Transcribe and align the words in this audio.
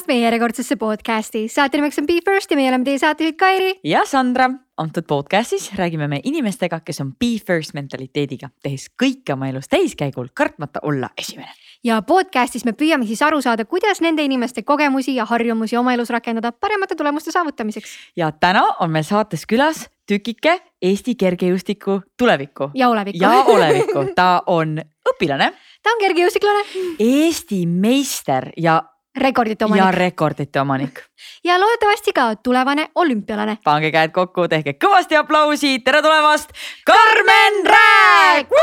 tulemast 0.00 0.08
meie 0.08 0.24
järjekordsesse 0.24 0.76
podcasti. 0.76 1.48
saate 1.48 1.76
nimeks 1.76 1.98
on 1.98 2.06
Be 2.06 2.20
First 2.24 2.50
ja 2.50 2.56
meie 2.56 2.68
oleme 2.70 2.84
teie 2.84 2.98
saatejuhid 2.98 3.36
Kairi. 3.36 3.80
ja 3.84 4.04
Sandra. 4.04 4.50
antud 4.76 5.04
podcastis 5.04 5.72
räägime 5.76 6.08
me 6.08 6.20
inimestega, 6.24 6.80
kes 6.80 7.00
on 7.00 7.12
Be 7.12 7.36
First 7.46 7.74
mentaliteediga, 7.74 8.48
tehes 8.62 8.88
kõike 9.02 9.34
oma 9.34 9.48
elus 9.48 9.68
täiskäigul, 9.68 10.28
kartmata 10.34 10.80
olla 10.82 11.10
esimene. 11.18 11.52
ja 11.84 12.00
podcastis 12.02 12.64
me 12.64 12.72
püüame 12.72 13.06
siis 13.06 13.20
aru 13.22 13.42
saada, 13.42 13.64
kuidas 13.64 14.00
nende 14.00 14.22
inimeste 14.22 14.62
kogemusi 14.62 15.14
ja 15.14 15.24
harjumusi 15.24 15.76
oma 15.76 15.92
elus 15.92 16.10
rakendada 16.10 16.52
paremate 16.52 16.94
tulemuste 16.94 17.32
saavutamiseks. 17.32 17.90
ja 18.16 18.32
täna 18.32 18.62
on 18.80 18.90
meil 18.90 19.04
saates 19.04 19.44
külas 19.46 19.88
tükike 20.06 20.60
Eesti 20.82 21.14
kergejõustiku 21.14 22.00
tulevikku. 22.16 22.70
ja 22.74 22.88
olevikku. 22.88 23.22
ja 23.22 23.44
olevikku, 23.44 24.06
ta 24.16 24.42
on 24.46 24.80
õpilane. 25.12 25.52
ta 25.82 25.92
on 25.92 26.00
kergejõustiklane. 26.00 26.64
Eesti 26.98 27.66
meister 27.66 28.50
ja 28.56 28.82
rekordite 29.18 29.64
omanik. 29.64 29.84
ja 29.84 29.90
rekordite 29.90 30.60
omanik. 30.60 31.00
ja 31.44 31.60
loodetavasti 31.60 32.12
ka 32.12 32.36
tulevane 32.36 32.88
olümpialane. 32.94 33.58
pange 33.64 33.90
käed 33.90 34.12
kokku, 34.12 34.48
tehke 34.48 34.72
kõvasti 34.84 35.18
aplausi, 35.18 35.78
tere 35.84 36.02
tulemast, 36.02 36.52
Karmen 36.86 37.66
Rääk. 37.66 38.54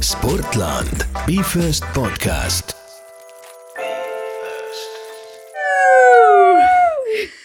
Sportland, 0.00 1.04
Be 1.26 1.42
First 1.42 1.84
podcast. 1.94 2.76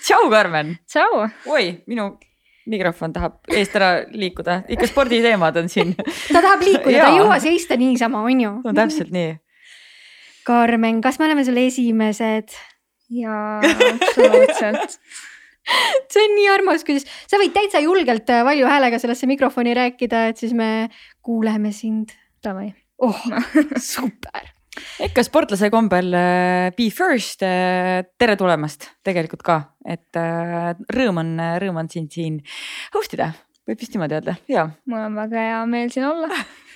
tšau, 0.03 0.29
Karmen. 0.29 0.77
tšau. 0.87 1.27
oi, 1.45 1.83
minu 1.87 2.17
mikrofon 2.69 3.13
tahab 3.13 3.39
eest 3.49 3.75
ära 3.75 4.05
liikuda, 4.11 4.63
ikka 4.69 4.87
sporditeemad 4.87 5.57
on 5.57 5.69
siin. 5.69 5.95
ta 6.33 6.41
tahab 6.41 6.61
liikuda, 6.61 6.97
ta 6.97 7.11
ei 7.11 7.19
jõua 7.19 7.39
seista 7.39 7.75
niisama, 7.75 8.21
on 8.23 8.41
ju. 8.41 8.55
no 8.63 8.73
täpselt 8.73 9.11
nii 9.11 9.35
Karmen, 10.47 11.01
kas 11.01 11.19
me 11.19 11.27
oleme 11.29 11.45
sul 11.47 11.57
esimesed? 11.61 12.55
jaa, 13.09 13.59
absoluutselt 13.93 14.99
see 16.09 16.23
on 16.23 16.35
nii 16.37 16.47
armas, 16.51 16.85
kuidas 16.87 17.05
sa 17.29 17.39
võid 17.41 17.53
täitsa 17.55 17.81
julgelt 17.83 18.29
äh, 18.33 18.43
valju 18.47 18.69
häälega 18.69 18.99
sellesse 19.01 19.29
mikrofoni 19.29 19.75
rääkida, 19.77 20.29
et 20.31 20.41
siis 20.41 20.55
me 20.57 20.89
kuuleme 21.25 21.73
sind. 21.75 22.15
Davai. 22.43 22.69
oh, 23.03 23.19
super. 23.95 24.47
ikka 25.03 25.25
sportlase 25.27 25.67
kombel 25.73 26.13
äh, 26.15 26.69
be 26.77 26.87
first, 26.93 27.43
äh, 27.43 28.05
tere 28.17 28.37
tulemast 28.39 28.89
tegelikult 29.05 29.43
ka, 29.43 29.59
et 29.83 30.15
rõõm 30.95 31.19
on, 31.19 31.35
rõõm 31.59 31.83
on 31.83 31.91
sind 31.91 32.15
siin 32.15 32.39
host 32.95 33.17
ida, 33.17 33.33
võib 33.67 33.83
vist 33.83 33.95
niimoodi 33.95 34.19
öelda, 34.19 34.39
ja. 34.51 34.69
mul 34.87 35.03
on 35.03 35.19
väga 35.19 35.45
hea 35.49 35.61
meel 35.67 35.91
siin 35.93 36.07
olla 36.07 36.31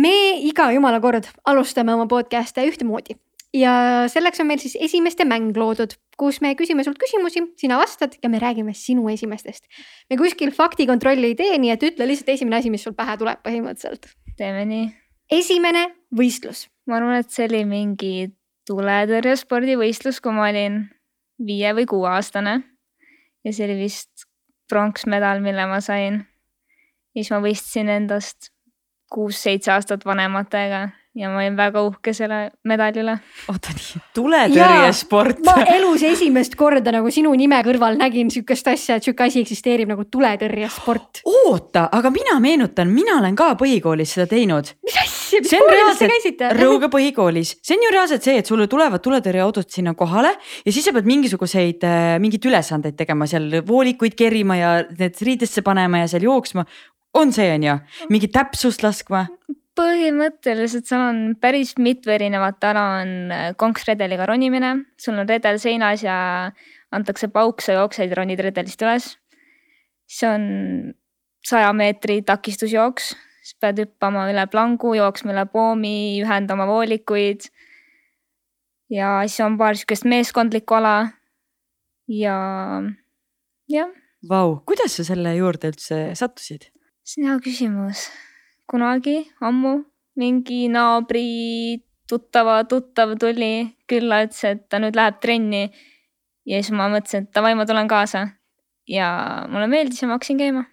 me 0.00 0.14
iga 0.48 0.70
jumala 0.74 1.00
kord 1.02 1.28
alustame 1.50 1.92
oma 1.94 2.06
podcast'e 2.08 2.64
ühtemoodi 2.68 3.18
ja 3.56 3.72
selleks 4.10 4.40
on 4.40 4.48
meil 4.50 4.62
siis 4.62 4.76
esimeste 4.80 5.26
mäng 5.28 5.56
loodud, 5.58 5.94
kus 6.20 6.40
me 6.44 6.52
küsime 6.58 6.84
sult 6.86 7.00
küsimusi, 7.00 7.42
sina 7.58 7.78
vastad 7.80 8.14
ja 8.22 8.30
me 8.30 8.38
räägime 8.42 8.74
sinu 8.76 9.08
esimestest. 9.10 9.66
me 10.10 10.16
kuskil 10.16 10.52
faktikontrolli 10.54 11.32
ei 11.32 11.34
tee, 11.38 11.58
nii 11.58 11.74
et 11.74 11.86
ütle 11.90 12.06
lihtsalt 12.06 12.34
esimene 12.36 12.60
asi, 12.60 12.70
mis 12.70 12.84
sul 12.86 12.94
pähe 12.94 13.16
tuleb 13.18 13.42
põhimõtteliselt. 13.46 14.12
teeme 14.38 14.64
nii. 14.70 14.86
esimene 15.40 15.86
võistlus. 16.16 16.68
ma 16.86 17.00
arvan, 17.00 17.20
et 17.24 17.30
see 17.30 17.48
oli 17.50 17.64
mingi 17.64 18.14
tuletõrjespordivõistlus, 18.70 20.20
kui 20.22 20.34
ma 20.36 20.48
olin 20.50 20.84
viie 21.46 21.74
või 21.74 21.88
kuueaastane. 21.90 22.60
ja 23.44 23.52
see 23.52 23.66
oli 23.66 23.80
vist 23.82 24.28
pronksmedal, 24.70 25.42
mille 25.42 25.66
ma 25.66 25.80
sain. 25.82 26.22
ja 27.14 27.22
siis 27.22 27.34
ma 27.34 27.42
võistlesin 27.42 27.90
endast 27.90 28.52
kuus-seitse 29.10 29.72
aastat 29.74 30.06
vanematega 30.06 30.88
ja 31.18 31.28
ma 31.30 31.40
olin 31.40 31.56
väga 31.58 31.82
uhke 31.82 32.12
selle 32.14 32.38
medali 32.70 33.02
üle. 33.02 33.16
oota 33.50 33.72
nii, 33.74 34.02
tuletõrjesport. 34.14 35.40
ma 35.46 35.56
elus 35.74 36.04
esimest 36.06 36.54
korda 36.58 36.92
nagu 36.94 37.10
sinu 37.10 37.32
nime 37.38 37.58
kõrval 37.66 37.98
nägin 37.98 38.30
sihukest 38.30 38.70
asja, 38.70 38.98
et 38.98 39.06
sihuke 39.06 39.26
asi 39.26 39.42
eksisteerib 39.42 39.90
nagu 39.90 40.06
tuletõrjesport. 40.06 41.24
oota, 41.26 41.88
aga 41.98 42.12
mina 42.14 42.36
meenutan, 42.42 42.92
mina 42.94 43.18
olen 43.18 43.38
ka 43.38 43.52
põhikoolis 43.58 44.14
seda 44.14 44.28
teinud. 44.30 44.70
mis 44.86 45.00
asja, 45.02 45.42
mis 45.42 45.56
koolis 45.56 45.98
te 45.98 46.10
käisite? 46.12 46.52
Rõuge 46.60 46.92
põhikoolis, 46.92 47.56
see 47.58 47.78
on 47.78 47.88
ju 47.88 47.92
reaalselt 47.96 48.30
see, 48.30 48.36
et 48.38 48.46
sulle 48.46 48.68
tulevad 48.70 49.02
tuletõrjeautod 49.02 49.66
sinna 49.66 49.96
kohale 49.98 50.36
ja 50.38 50.70
siis 50.70 50.86
sa 50.86 50.94
pead 50.94 51.10
mingisuguseid, 51.10 51.82
äh, 51.82 52.14
mingeid 52.22 52.46
ülesandeid 52.46 52.94
tegema 53.02 53.26
seal, 53.30 53.50
voolikuid 53.66 54.14
kerima 54.14 54.62
ja 54.62 54.72
need 54.94 55.18
riidesse 55.26 55.66
panema 55.66 56.04
ja 56.04 56.14
seal 56.14 56.30
jooksma 56.30 56.68
on 57.14 57.32
see, 57.32 57.50
on 57.54 57.66
ju, 57.66 57.76
mingit 58.12 58.34
täpsust 58.36 58.84
laskma? 58.86 59.26
põhimõtteliselt 59.80 60.88
seal 60.88 61.02
on 61.04 61.18
päris 61.40 61.76
mitu 61.80 62.10
erinevat 62.12 62.64
ala, 62.68 62.84
on 63.00 63.32
äh, 63.32 63.46
konksredeliga 63.58 64.26
ronimine, 64.28 64.74
sul 65.00 65.18
on 65.20 65.28
redel 65.28 65.60
seinas 65.62 66.02
ja 66.04 66.16
antakse 66.92 67.30
pauk, 67.32 67.62
sa 67.64 67.78
jooksed, 67.78 68.12
ronid 68.18 68.42
redelist 68.44 68.82
üles. 68.84 69.14
siis 70.10 70.26
on 70.26 70.44
saja 71.46 71.70
meetri 71.72 72.20
takistusjooks, 72.26 73.12
siis 73.40 73.56
pead 73.62 73.80
hüppama 73.84 74.26
üle 74.32 74.44
plangu, 74.50 74.92
jooksma 74.98 75.32
üle 75.36 75.46
poomi, 75.52 76.20
ühendama 76.24 76.66
voolikuid. 76.68 77.48
ja 78.90 79.20
siis 79.26 79.40
on 79.46 79.56
paar 79.58 79.78
sihukest 79.78 80.04
meeskondlikku 80.04 80.76
ala. 80.80 80.96
ja, 82.08 82.36
jah. 83.70 83.96
Vau, 84.28 84.58
kuidas 84.68 84.98
sa 84.98 85.06
selle 85.06 85.32
juurde 85.38 85.70
üldse 85.72 86.10
sattusid? 86.18 86.68
See 87.10 87.24
on 87.24 87.30
hea 87.30 87.38
küsimus. 87.42 88.08
kunagi 88.70 89.16
ammu 89.42 89.72
mingi 90.20 90.68
naabri 90.70 91.82
tuttava 92.10 92.62
tuttav 92.70 93.16
tuli 93.18 93.70
külla, 93.90 94.24
ütles, 94.26 94.42
et 94.46 94.68
ta 94.70 94.78
nüüd 94.78 94.98
läheb 94.98 95.18
trenni. 95.22 95.70
ja 96.46 96.60
siis 96.62 96.70
ma 96.74 96.86
mõtlesin, 96.92 97.26
et 97.26 97.34
davai, 97.34 97.56
ma 97.58 97.66
tulen 97.66 97.90
kaasa. 97.90 98.28
ja 98.86 99.08
mulle 99.50 99.66
meeldis 99.66 100.02
ja 100.02 100.08
ma 100.08 100.18
hakkasin 100.18 100.38
käima 100.38 100.64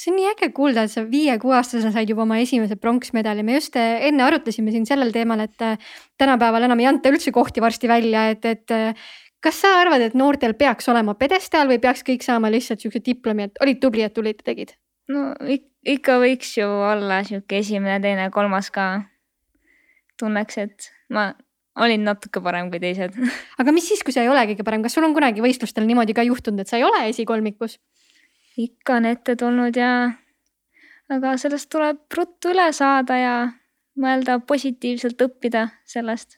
see 0.00 0.12
on 0.12 0.16
nii 0.16 0.28
äge 0.30 0.48
kuulda, 0.56 0.86
et 0.86 0.92
sa 0.92 1.02
viie-kuueaastasena 1.04 1.92
said 1.92 2.08
juba 2.08 2.22
oma 2.24 2.38
esimese 2.40 2.78
pronksmedali, 2.80 3.42
me 3.44 3.58
just 3.58 3.76
äh, 3.76 4.06
enne 4.08 4.24
arutlesime 4.24 4.72
siin 4.72 4.86
sellel 4.88 5.10
teemal, 5.12 5.42
et 5.44 5.64
äh, 5.66 5.90
tänapäeval 6.16 6.64
enam 6.68 6.80
ei 6.80 6.88
anta 6.88 7.12
üldse 7.12 7.34
kohti 7.36 7.60
varsti 7.60 7.90
välja, 7.90 8.30
et, 8.32 8.46
et 8.48 8.72
äh, 8.72 9.10
kas 9.44 9.60
sa 9.60 9.74
arvad, 9.82 10.06
et 10.06 10.16
noortel 10.16 10.54
peaks 10.56 10.88
olema 10.88 11.18
pjedestaal 11.20 11.68
või 11.68 11.82
peaks 11.82 12.06
kõik 12.06 12.24
saama 12.24 12.52
lihtsalt 12.54 12.80
siukse 12.80 13.02
diplomi, 13.04 13.50
et 13.50 13.60
olid 13.60 13.82
tubli, 13.82 14.06
et 14.06 14.16
tulid 14.16 14.40
ja 14.40 14.52
tegid? 14.52 14.78
No 15.10 15.34
ikka 15.86 16.18
võiks 16.22 16.54
ju 16.58 16.66
olla 16.66 17.22
sihuke 17.26 17.60
esimene, 17.60 18.00
teine, 18.02 18.30
kolmas 18.34 18.70
ka. 18.74 18.88
tunneks, 20.20 20.58
et 20.60 20.90
ma 21.08 21.30
olin 21.80 22.02
natuke 22.04 22.42
parem 22.44 22.68
kui 22.72 22.80
teised. 22.82 23.14
aga 23.60 23.72
mis 23.72 23.86
siis, 23.88 24.02
kui 24.04 24.14
sa 24.14 24.24
ei 24.24 24.32
ole 24.32 24.42
kõige 24.50 24.66
parem, 24.66 24.82
kas 24.84 24.96
sul 24.96 25.06
on 25.06 25.14
kunagi 25.16 25.44
võistlustel 25.44 25.86
niimoodi 25.88 26.16
ka 26.16 26.26
juhtunud, 26.26 26.60
et 26.60 26.70
sa 26.70 26.80
ei 26.80 26.86
ole 26.86 27.06
esikolmikus? 27.12 27.78
ikka 28.60 28.98
on 28.98 29.06
ette 29.08 29.36
tulnud 29.40 29.76
ja, 29.78 30.10
aga 31.08 31.30
sellest 31.40 31.70
tuleb 31.72 32.02
ruttu 32.12 32.50
üle 32.52 32.66
saada 32.76 33.16
ja 33.16 33.34
mõelda 34.00 34.36
positiivselt 34.44 35.22
õppida 35.24 35.68
sellest. 35.88 36.36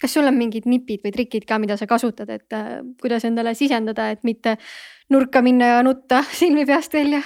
kas 0.00 0.14
sul 0.14 0.26
on 0.26 0.34
mingid 0.38 0.66
nipid 0.66 1.04
või 1.04 1.12
trikid 1.14 1.46
ka, 1.46 1.58
mida 1.62 1.76
sa 1.76 1.86
kasutad, 1.86 2.30
et 2.30 2.54
äh, 2.54 2.80
kuidas 3.02 3.24
endale 3.28 3.54
sisendada, 3.58 4.10
et 4.10 4.24
mitte 4.26 4.56
nurka 5.10 5.42
minna 5.42 5.76
ja 5.76 5.82
nutta 5.82 6.24
silmi 6.40 6.66
peast 6.66 6.94
välja? 6.94 7.22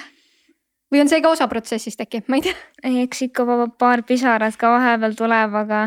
Või 0.93 1.01
on 1.01 1.09
see 1.09 1.21
ka 1.25 1.31
osa 1.33 1.47
protsessist 1.49 2.01
äkki, 2.05 2.23
ma 2.29 2.37
ei 2.37 2.45
tea. 2.45 2.55
eks 3.03 3.25
ikka 3.27 3.45
paar 3.81 4.05
pisarat 4.07 4.57
ka 4.59 4.69
vahepeal 4.75 5.15
tuleb, 5.17 5.55
aga 5.63 5.85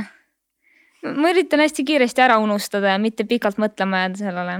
ma 1.14 1.30
üritan 1.30 1.62
hästi 1.62 1.84
kiiresti 1.86 2.24
ära 2.24 2.40
unustada 2.42 2.94
ja 2.94 3.02
mitte 3.02 3.26
pikalt 3.28 3.60
mõtlema 3.62 4.06
jääda 4.06 4.22
sellele. 4.22 4.56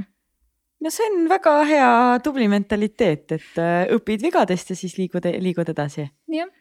no 0.80 0.92
see 0.92 1.08
on 1.10 1.26
väga 1.32 1.56
hea 1.68 1.90
tubli 2.24 2.46
mentaliteet, 2.52 3.32
et 3.32 3.58
äh, 3.62 3.82
õpid 3.96 4.22
vigadest 4.22 4.70
ja 4.70 4.78
siis 4.78 4.96
liigud, 5.00 5.26
liigud 5.42 5.74
edasi. 5.74 6.06
jah. 6.32 6.52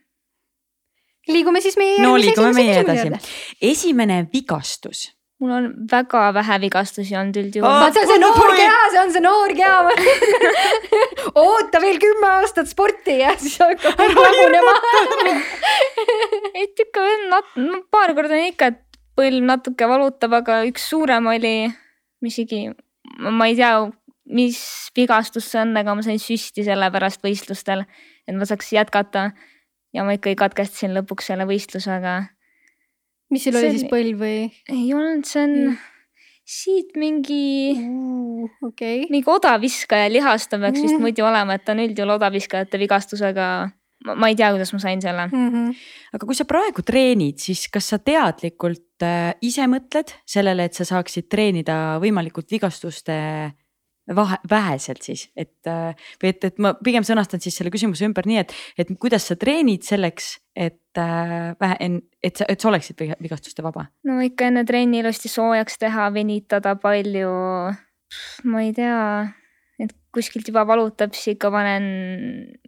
liigume 1.27 1.61
siis 1.61 1.77
meie. 1.77 2.01
no 2.01 2.15
liigume 2.17 2.53
meie 2.57 2.79
edasi. 2.81 3.13
esimene 3.61 4.23
vigastus 4.33 5.11
mul 5.41 5.51
on 5.51 5.65
väga 5.91 6.29
vähe 6.37 6.59
vigastusi 6.63 7.17
olnud 7.19 7.39
üldjuhul 7.41 7.69
oh,. 7.69 7.89
see 7.91 8.03
on 8.03 8.11
see 8.13 8.21
noor 8.23 8.55
keha, 8.55 8.81
see 8.93 9.01
on 9.05 9.13
see 9.15 9.25
noor 9.25 9.55
keha 9.57 9.77
oota 11.43 11.81
veel 11.83 11.99
kümme 12.03 12.31
aastat 12.39 12.71
sporti 12.71 13.19
ja 13.19 13.35
siis 13.39 13.59
hakkab 13.59 13.99
lagunema 14.15 14.75
et 16.63 16.83
ikka 16.85 17.03
veel 17.03 17.27
nat-, 17.31 17.55
no 17.59 17.81
paar 17.91 18.13
korda 18.17 18.37
on 18.37 18.47
ikka, 18.49 18.71
et 18.71 18.81
põlv 19.15 19.43
natuke 19.47 19.87
valutab, 19.89 20.35
aga 20.39 20.61
üks 20.69 20.89
suurem 20.91 21.29
oli, 21.31 21.55
mis 22.23 22.35
isegi, 22.35 22.67
ma 23.19 23.49
ei 23.49 23.57
tea, 23.59 23.73
mis 24.35 24.59
vigastus 24.97 25.49
see 25.51 25.61
on, 25.61 25.75
aga 25.79 25.95
ma 25.97 26.05
sain 26.05 26.21
süsti 26.21 26.65
selle 26.67 26.89
pärast 26.93 27.23
võistlustel, 27.25 27.85
et 28.27 28.35
ma 28.35 28.47
saaks 28.47 28.73
jätkata. 28.75 29.29
ja 29.95 30.03
ma 30.03 30.17
ikkagi 30.17 30.35
katkestasin 30.35 30.95
lõpuks 30.97 31.29
selle 31.31 31.45
võistluse, 31.47 31.91
aga 31.91 32.15
mis 33.33 33.45
sul 33.47 33.57
oli 33.59 33.73
siis 33.75 33.87
põlv 33.91 34.21
või? 34.21 34.39
ei 34.71 34.87
olnud, 34.95 35.25
see 35.29 35.43
on 35.43 35.55
mm. 35.55 35.79
siit 36.55 36.99
mingi 36.99 37.45
uh,, 37.77 38.51
okay. 38.69 39.05
mingi 39.09 39.31
odaviskaja 39.31 40.11
lihast 40.13 40.51
ta 40.51 40.61
peaks 40.61 40.79
mm. 40.79 40.85
vist 40.85 41.01
muidu 41.01 41.25
olema, 41.27 41.57
et 41.57 41.65
ta 41.65 41.73
on 41.75 41.83
üldjuhul 41.87 42.17
odaviskajate 42.17 42.81
vigastusega 42.81 43.49
ma 44.13 44.29
ei 44.29 44.37
tea, 44.37 44.51
kuidas 44.53 44.73
ma 44.75 44.79
sain 44.83 45.01
selle 45.01 45.27
mm. 45.27 45.49
-hmm. 45.49 45.75
aga 46.17 46.29
kui 46.29 46.37
sa 46.37 46.45
praegu 46.45 46.85
treenid, 46.85 47.39
siis 47.41 47.65
kas 47.73 47.89
sa 47.93 47.99
teadlikult 47.99 49.01
äh, 49.03 49.33
ise 49.41 49.65
mõtled 49.71 50.13
sellele, 50.25 50.69
et 50.69 50.77
sa 50.77 50.85
saaksid 50.85 51.29
treenida 51.31 51.97
võimalikult 52.03 52.51
vigastuste 52.51 53.15
vahe, 54.13 54.37
väheselt 54.49 55.01
siis, 55.01 55.29
et 55.37 55.69
äh, 55.69 55.95
või 56.21 56.31
et, 56.33 56.43
et 56.45 56.59
ma 56.61 56.73
pigem 56.77 57.05
sõnastan 57.07 57.41
siis 57.41 57.55
selle 57.57 57.71
küsimuse 57.73 58.05
ümber 58.05 58.27
nii, 58.29 58.43
et, 58.43 58.53
et 58.77 58.91
kuidas 59.01 59.25
sa 59.29 59.37
treenid 59.39 59.85
selleks, 59.87 60.35
et 60.55 61.01
äh, 61.01 61.55
vähe, 61.61 61.89
et 62.23 62.37
sa, 62.37 62.45
et 62.51 62.61
sa 62.61 62.69
oleksid 62.69 63.01
vigastuste 63.23 63.65
vaba? 63.65 63.87
no 64.05 64.19
ikka 64.25 64.51
enne 64.51 64.65
trenni 64.67 65.01
ilusti 65.01 65.31
soojaks 65.31 65.81
teha, 65.81 66.11
venitada 66.13 66.75
palju. 66.81 67.33
ma 68.45 68.61
ei 68.61 68.71
tea 68.77 69.01
kuskilt 70.15 70.47
juba 70.47 70.63
valutab, 70.67 71.11
siis 71.15 71.33
ikka 71.35 71.49
panen 71.51 71.89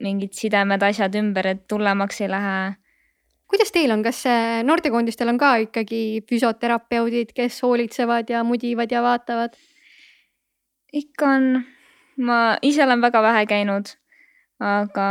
mingid 0.03 0.33
sidemed, 0.35 0.83
asjad 0.83 1.15
ümber, 1.15 1.53
et 1.53 1.71
hullemaks 1.71 2.19
ei 2.25 2.33
lähe. 2.33 2.57
kuidas 3.47 3.71
teil 3.71 3.93
on, 3.93 4.01
kas 4.03 4.25
noortekoondistel 4.67 5.29
on 5.31 5.37
ka 5.39 5.53
ikkagi 5.63 6.01
füsioterapeudid, 6.27 7.31
kes 7.37 7.61
hoolitsevad 7.63 8.33
ja 8.33 8.43
mudivad 8.43 8.91
ja 8.91 9.05
vaatavad? 9.05 9.55
Ikka 10.93 11.33
on, 11.35 11.49
ma 12.17 12.57
ise 12.61 12.83
olen 12.83 13.01
väga 13.01 13.21
vähe 13.25 13.45
käinud, 13.49 13.93
aga 14.63 15.09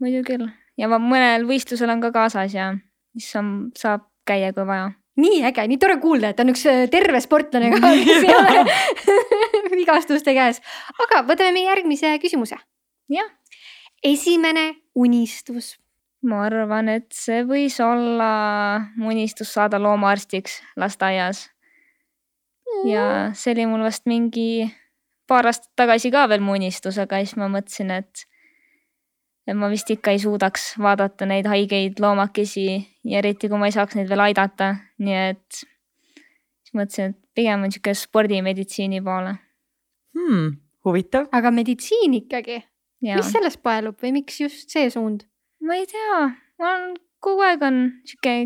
muidu 0.00 0.22
küll 0.26 0.46
ja 0.80 0.88
ma 0.88 1.00
mõnel 1.02 1.44
võistlusel 1.48 1.92
on 1.92 2.00
ka 2.04 2.12
kaasas 2.14 2.54
ja 2.56 2.72
siis 3.16 3.34
on, 3.40 3.70
saab 3.78 4.06
käia, 4.28 4.52
kui 4.54 4.66
vaja 4.68 4.90
nii 5.20 5.42
äge, 5.48 5.66
nii 5.68 5.80
tore 5.80 5.98
kuulda, 6.00 6.30
et 6.32 6.40
on 6.42 6.52
üks 6.52 6.64
äh, 6.70 6.86
terve 6.92 7.20
sportlane 7.22 7.70
ka, 7.74 7.80
kes 7.80 8.24
ei 8.24 8.34
ole 8.34 8.64
vigastuste 9.74 10.34
käes. 10.36 10.60
aga 11.04 11.22
võtame 11.28 11.54
meie 11.56 11.68
järgmise 11.68 12.14
küsimuse. 12.22 12.58
jah. 13.12 13.30
esimene 14.06 14.80
unistus. 14.94 15.76
ma 16.22 16.44
arvan, 16.46 16.90
et 16.92 17.08
see 17.16 17.42
võis 17.48 17.78
olla 17.84 18.32
mu 18.96 19.10
unistus 19.12 19.52
saada 19.56 19.80
loomaarstiks 19.82 20.60
lasteaias. 20.76 21.48
ja 22.88 23.04
see 23.34 23.54
oli 23.56 23.66
mul 23.66 23.84
vast 23.88 24.06
mingi 24.06 24.70
paar 25.30 25.46
aastat 25.46 25.70
tagasi 25.78 26.10
ka 26.10 26.26
veel 26.30 26.42
mu 26.42 26.56
unistus, 26.58 26.98
aga 26.98 27.22
siis 27.22 27.38
ma 27.38 27.48
mõtlesin, 27.52 27.92
et 27.94 28.26
et 29.48 29.56
ma 29.58 29.70
vist 29.72 29.88
ikka 29.90 30.12
ei 30.14 30.20
suudaks 30.22 30.74
vaadata 30.78 31.26
neid 31.26 31.48
haigeid 31.50 32.00
loomakesi 32.02 32.66
ja 33.08 33.18
eriti 33.22 33.48
kui 33.50 33.58
ma 33.58 33.70
ei 33.70 33.74
saaks 33.74 33.96
neid 33.98 34.10
veel 34.10 34.22
aidata, 34.28 34.74
nii 35.02 35.20
et 35.30 35.60
siis 35.62 36.74
mõtlesin, 36.76 37.14
et 37.14 37.20
pigem 37.38 37.66
on 37.66 37.72
sihuke 37.72 37.94
spordimeditsiini 37.98 39.00
poole 39.06 39.34
hmm,. 40.18 40.52
huvitav. 40.86 41.26
aga 41.34 41.54
meditsiin 41.54 42.18
ikkagi, 42.20 42.60
mis 43.06 43.32
sellest 43.32 43.62
paelub 43.66 43.98
või 44.02 44.14
miks 44.20 44.40
just 44.42 44.70
see 44.70 44.90
suund? 44.92 45.26
ma 45.66 45.78
ei 45.80 45.88
tea, 45.90 46.22
ma 46.60 46.74
olen 46.74 46.96
kogu 47.22 47.46
aeg 47.46 47.66
on 47.66 47.82
sihuke 48.06 48.36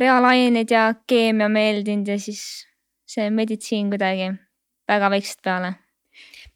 reaalained 0.00 0.70
ja 0.72 0.90
keemia 1.08 1.48
meeldinud 1.52 2.08
ja 2.08 2.20
siis 2.20 2.44
see 3.10 3.26
meditsiin 3.34 3.90
kuidagi 3.92 4.30
väga 4.90 5.10
väiksest 5.16 5.42
peale. 5.46 5.74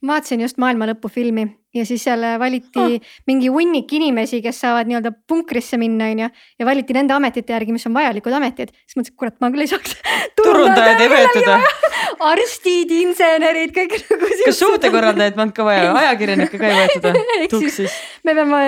ma 0.04 0.16
vaatasin 0.16 0.42
just 0.44 0.58
maailma 0.60 0.90
lõpu 0.90 1.08
filmi 1.12 1.46
ja 1.74 1.84
siis 1.86 2.04
seal 2.06 2.22
valiti 2.38 2.80
oh. 2.80 3.14
mingi 3.26 3.50
hunnik 3.52 3.92
inimesi, 3.96 4.40
kes 4.44 4.60
saavad 4.62 4.88
nii-öelda 4.88 5.10
punkrisse 5.28 5.78
minna, 5.80 6.08
onju. 6.12 6.28
ja 6.58 6.66
valiti 6.66 6.94
nende 6.96 7.14
ametite 7.16 7.54
järgi, 7.54 7.74
mis 7.74 7.86
on 7.88 7.96
vajalikud 7.96 8.36
ametid. 8.38 8.70
siis 8.84 8.98
mõtlesin, 8.98 9.14
et 9.14 9.20
kurat, 9.20 9.36
ma 9.42 9.50
küll 9.54 9.64
ei 9.64 9.70
saaks. 9.70 9.96
turundajad 10.38 11.02
ei 11.02 11.10
võetud 11.12 11.48
või? 11.48 11.92
arstid, 12.30 12.92
insenerid, 12.94 13.74
kõik 13.74 13.96
nagu. 14.10 14.30
kas 14.44 14.60
suhtekorraldajad 14.62 15.38
polnud 15.38 15.56
ka 15.56 15.66
vaja, 15.66 15.88
ajakirjanikke 16.02 16.60
ka 16.60 16.70
ei 16.70 16.78
võetud 16.82 17.08
või? 17.08 17.48
tuksis. 17.54 17.96
me 18.26 18.36
peame 18.38 18.60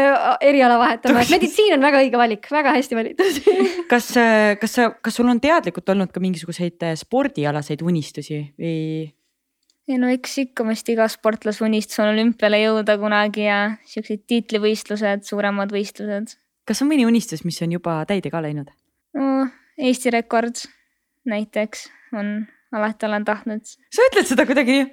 eriala 0.50 0.80
vahetama, 0.82 1.22
et 1.22 1.34
meditsiin 1.36 1.76
on 1.78 1.86
väga 1.86 2.02
õige 2.04 2.20
valik, 2.20 2.50
väga 2.52 2.74
hästi 2.78 2.98
valitud 2.98 3.52
kas, 3.92 4.10
kas 4.60 4.78
sa, 4.80 4.90
kas 4.98 5.20
sul 5.20 5.30
on 5.30 5.40
teadlikult 5.42 5.94
olnud 5.94 6.10
ka 6.14 6.22
mingisuguseid 6.22 6.90
spordialaseid 7.04 7.86
unistusi 7.86 8.42
või? 8.58 9.14
Ei 9.88 10.00
no 10.02 10.10
eks 10.12 10.38
ikka 10.46 10.66
vist 10.68 10.88
iga 10.92 11.06
sportlase 11.10 11.64
unistus 11.64 12.00
on 12.02 12.12
olümpiale 12.14 12.60
jõuda 12.62 12.96
kunagi 13.00 13.46
ja 13.46 13.60
siuksed 13.86 14.24
tiitlivõistlused, 14.26 15.26
suuremad 15.28 15.72
võistlused. 15.74 16.36
kas 16.66 16.82
on 16.82 16.90
mõni 16.90 17.06
unistus, 17.06 17.44
mis 17.44 17.60
on 17.62 17.76
juba 17.78 18.00
täide 18.08 18.32
ka 18.32 18.42
läinud? 18.42 18.72
no 19.14 19.46
Eesti 19.76 20.10
rekord 20.10 20.64
näiteks 21.28 21.88
on, 22.16 22.46
alati 22.72 23.06
olen 23.06 23.24
tahtnud. 23.24 23.64
sa 23.64 24.10
ütled 24.10 24.28
seda 24.28 24.46
kuidagi 24.48 24.82
nii 24.82 24.92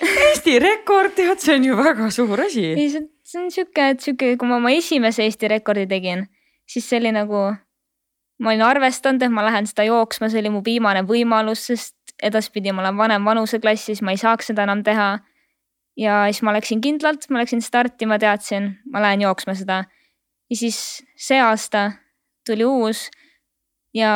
Eesti 0.00 0.58
rekord, 0.62 1.14
tead, 1.16 1.40
see 1.42 1.56
on 1.58 1.64
ju 1.66 1.78
väga 1.78 2.10
suur 2.14 2.40
asi. 2.44 2.64
ei, 2.72 2.88
see 2.90 3.40
on 3.42 3.50
sihuke, 3.52 3.88
et 3.94 4.04
sihuke, 4.04 4.34
kui 4.40 4.48
ma 4.48 4.58
oma 4.60 4.72
esimese 4.74 5.24
Eesti 5.26 5.50
rekordi 5.50 5.86
tegin, 5.90 6.26
siis 6.68 6.86
see 6.88 7.00
oli 7.00 7.12
nagu, 7.14 7.42
ma 8.40 8.52
olin 8.52 8.64
arvestanud, 8.66 9.22
et 9.22 9.34
ma 9.34 9.44
lähen 9.46 9.68
seda 9.68 9.86
jooksma, 9.88 10.30
see 10.30 10.42
oli 10.42 10.52
mu 10.54 10.62
viimane 10.66 11.02
võimalus, 11.08 11.66
sest 11.72 11.96
edaspidi 12.22 12.72
ma 12.72 12.82
olen 12.84 12.96
vanem 12.96 13.24
vanuseklassis, 13.24 14.02
ma 14.02 14.14
ei 14.14 14.20
saaks 14.20 14.50
seda 14.50 14.66
enam 14.68 14.84
teha. 14.86 15.18
ja 15.96 16.24
siis 16.30 16.42
ma 16.46 16.52
läksin 16.54 16.80
kindlalt, 16.80 17.26
ma 17.30 17.42
läksin 17.42 17.60
starti, 17.62 18.06
ma 18.06 18.18
teadsin, 18.18 18.78
ma 18.92 19.02
lähen 19.02 19.20
jooksma 19.26 19.54
seda. 19.54 19.84
ja 20.50 20.56
siis 20.56 21.02
see 21.16 21.40
aasta 21.40 21.90
tuli 22.46 22.64
uus 22.64 23.08
ja 23.94 24.12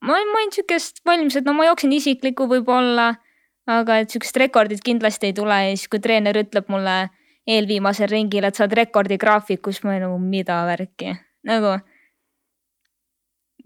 ma 0.00 0.14
olin, 0.14 0.32
ma 0.32 0.40
olin 0.40 0.52
sihukest 0.52 1.04
valmis, 1.06 1.36
et 1.36 1.44
no 1.44 1.54
ma 1.56 1.66
jooksen 1.66 1.92
isiklikku 1.92 2.48
võib-olla, 2.50 3.14
aga 3.66 4.00
et 4.02 4.12
sihukest 4.12 4.36
rekordit 4.40 4.84
kindlasti 4.84 5.30
ei 5.30 5.36
tule 5.36 5.56
ja 5.64 5.74
siis, 5.74 5.88
kui 5.90 6.02
treener 6.02 6.36
ütleb 6.44 6.70
mulle 6.72 6.96
eelviimasel 7.46 8.10
ringil, 8.10 8.44
et 8.44 8.58
sa 8.58 8.64
oled 8.64 8.76
rekordigraafikus, 8.80 9.82
ma 9.84 9.94
olin 9.94 10.08
nagu 10.08 10.18
mida 10.22 10.62
värki, 10.68 11.14
nagu 11.46 11.76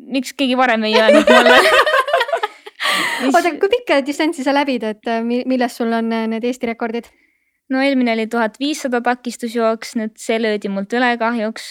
miks 0.00 0.32
keegi 0.36 0.56
varem 0.56 0.84
ei 0.88 0.96
öelnud 0.96 1.28
mulle 1.28 1.58
oota, 3.28 3.52
kui 3.60 3.72
pikka 3.72 4.00
distantsi 4.06 4.44
sa 4.46 4.54
läbid, 4.56 4.84
et 4.86 5.10
äh, 5.10 5.22
milles 5.24 5.76
sul 5.76 5.92
on 5.92 6.12
äh, 6.12 6.26
need 6.30 6.46
Eesti 6.46 6.70
rekordid? 6.72 7.10
no 7.70 7.78
eelmine 7.78 8.16
oli 8.16 8.26
tuhat 8.26 8.56
viissada 8.58 8.98
takistusjooks, 9.04 9.94
nüüd 10.00 10.16
see 10.18 10.40
löödi 10.40 10.70
mult 10.72 10.90
üle 10.96 11.12
kahjuks. 11.20 11.70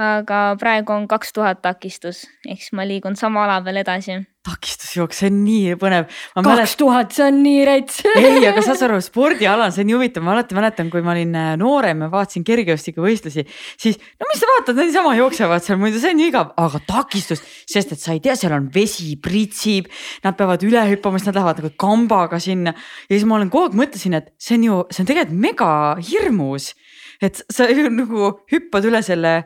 Aga 0.00 0.38
praegu 0.58 0.90
on 0.94 1.04
kaks 1.06 1.34
tuhat 1.34 1.60
takistus, 1.62 2.24
ehk 2.48 2.62
siis 2.62 2.72
ma 2.74 2.86
liigun 2.86 3.14
sama 3.18 3.44
ala 3.46 3.60
peal 3.62 3.78
edasi. 3.78 4.16
Takistusjooks, 4.44 5.20
see 5.22 5.28
on 5.30 5.36
nii 5.40 5.76
põnev. 5.80 6.08
kaks 6.34 6.74
tuhat, 6.76 7.14
see 7.16 7.24
on 7.24 7.38
nii 7.40 7.60
rets. 7.64 8.02
Ei, 8.10 8.42
aga 8.44 8.60
saad 8.66 8.80
sa 8.80 8.88
aru, 8.88 8.98
spordialal 9.04 9.72
see 9.72 9.84
on 9.84 9.88
nii 9.88 9.96
huvitav, 9.96 10.26
ma 10.26 10.34
alati 10.34 10.58
mäletan, 10.58 10.90
kui 10.92 11.00
ma 11.04 11.14
olin 11.14 11.32
äh, 11.38 11.52
noorem 11.60 12.02
ja 12.04 12.10
vaatasin 12.12 12.44
kergejõustikuvõistlusi, 12.44 13.46
siis 13.80 13.96
no 14.18 14.28
mis 14.28 14.42
sa 14.42 14.50
vaatad, 14.50 14.76
nad 14.76 14.90
niisama 14.90 15.14
jooksevad 15.20 15.64
seal 15.64 15.80
muidu, 15.80 16.02
see 16.02 16.12
on 16.12 16.20
ju 16.24 16.28
igav, 16.32 16.52
aga 16.60 16.82
takistus, 16.90 17.40
sest 17.70 17.94
et 17.94 18.02
sa 18.02 18.18
ei 18.18 18.20
tea, 18.24 18.34
seal 18.36 18.52
on 18.58 18.68
vesi 18.74 19.14
pritsib, 19.22 19.88
nad 20.26 20.36
peavad 20.36 20.66
üle 20.66 20.82
hüppama, 20.90 21.22
siis 21.22 21.30
nad 21.30 21.38
lähevad 21.38 21.62
nagu 21.62 21.72
kambaga 21.86 22.42
sinna. 22.42 22.74
Ja 23.06 23.14
siis 23.14 23.24
ma 23.30 23.38
olen 23.38 23.54
kogu 23.54 23.70
aeg 23.70 23.80
mõtlesin, 23.80 24.18
et 24.18 24.34
see 24.42 24.58
on 24.58 24.68
ju, 24.68 24.82
see 24.90 25.06
on 25.06 25.12
tegelikult 25.14 25.40
mega 25.46 25.72
hirmus. 26.02 26.74
et 27.22 27.38
sa 27.48 27.64
ju 27.70 27.88
nagu 27.88 28.34
hüppad 28.50 28.84
üle 28.90 29.00
selle, 29.06 29.36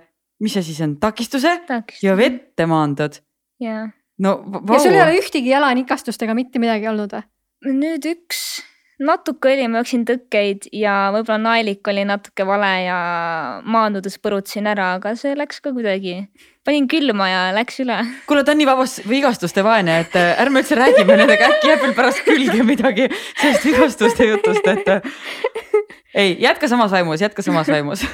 mis 0.40 0.54
see 0.54 0.66
siis 0.70 0.82
on, 0.84 0.96
takistuse 1.02 1.58
Takistus. 1.66 2.02
ja 2.06 2.16
vette 2.16 2.66
maandud. 2.66 3.20
jaa 3.62 3.88
no 4.18 4.38
vau. 4.52 4.76
ja 4.76 4.82
sul 4.82 4.96
ei 4.96 5.02
ole 5.02 5.18
ühtegi 5.20 5.52
jalanikastust 5.52 6.22
ega 6.26 6.36
mitte 6.38 6.62
midagi 6.62 6.88
olnud 6.90 7.14
või? 7.14 7.26
nüüd 7.74 8.04
üks, 8.06 8.42
natuke 9.02 9.50
oli, 9.50 9.66
ma 9.70 9.80
jooksin 9.80 10.04
tõkkeid 10.06 10.68
ja 10.78 11.08
võib-olla 11.14 11.38
naelik 11.42 11.90
oli 11.90 12.04
natuke 12.06 12.46
vale 12.46 12.70
ja 12.84 12.98
maandudes 13.66 14.18
põrutasin 14.22 14.68
ära, 14.70 14.92
aga 14.98 15.14
see 15.18 15.34
läks 15.38 15.58
ka 15.64 15.72
kuidagi, 15.74 16.20
panin 16.66 16.86
külma 16.90 17.26
ja 17.30 17.42
läks 17.56 17.82
üle. 17.82 17.98
kuule, 18.30 18.46
ta 18.46 18.54
on 18.54 18.62
nii 18.62 18.70
vabas 18.70 18.98
vigastuste 19.10 19.66
vaene, 19.66 20.00
et 20.04 20.14
äh, 20.18 20.38
ärme 20.44 20.62
üldse 20.62 20.78
räägime 20.78 21.18
nendega, 21.18 21.50
äkki 21.50 21.72
jääb 21.72 21.84
veel 21.86 21.98
pärast 21.98 22.22
külge 22.26 22.62
midagi 22.66 23.10
sellest 23.10 23.66
vigastuste 23.66 24.30
jutust, 24.30 24.70
et 24.70 24.94
äh, 24.94 25.12
ei, 26.14 26.36
jätka 26.46 26.70
samas 26.70 26.94
vaimus, 26.94 27.22
jätka 27.26 27.42
samas 27.46 27.70
vaimus 27.74 28.06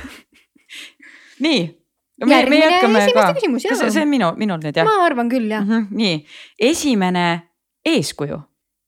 nii 1.45 1.84
me, 2.23 2.41
me 2.51 2.61
jätkame 2.61 3.07
ka. 3.13 3.27
kas 3.35 3.85
see 3.93 4.03
on 4.03 4.11
minu, 4.11 4.33
minul 4.41 4.61
nüüd 4.63 4.77
jah? 4.77 4.87
ma 4.87 5.07
arvan 5.07 5.31
küll 5.33 5.51
jah 5.51 5.65
mm. 5.65 5.73
-hmm, 5.73 5.97
nii, 5.97 6.21
esimene 6.73 7.27
eeskuju. 7.87 8.39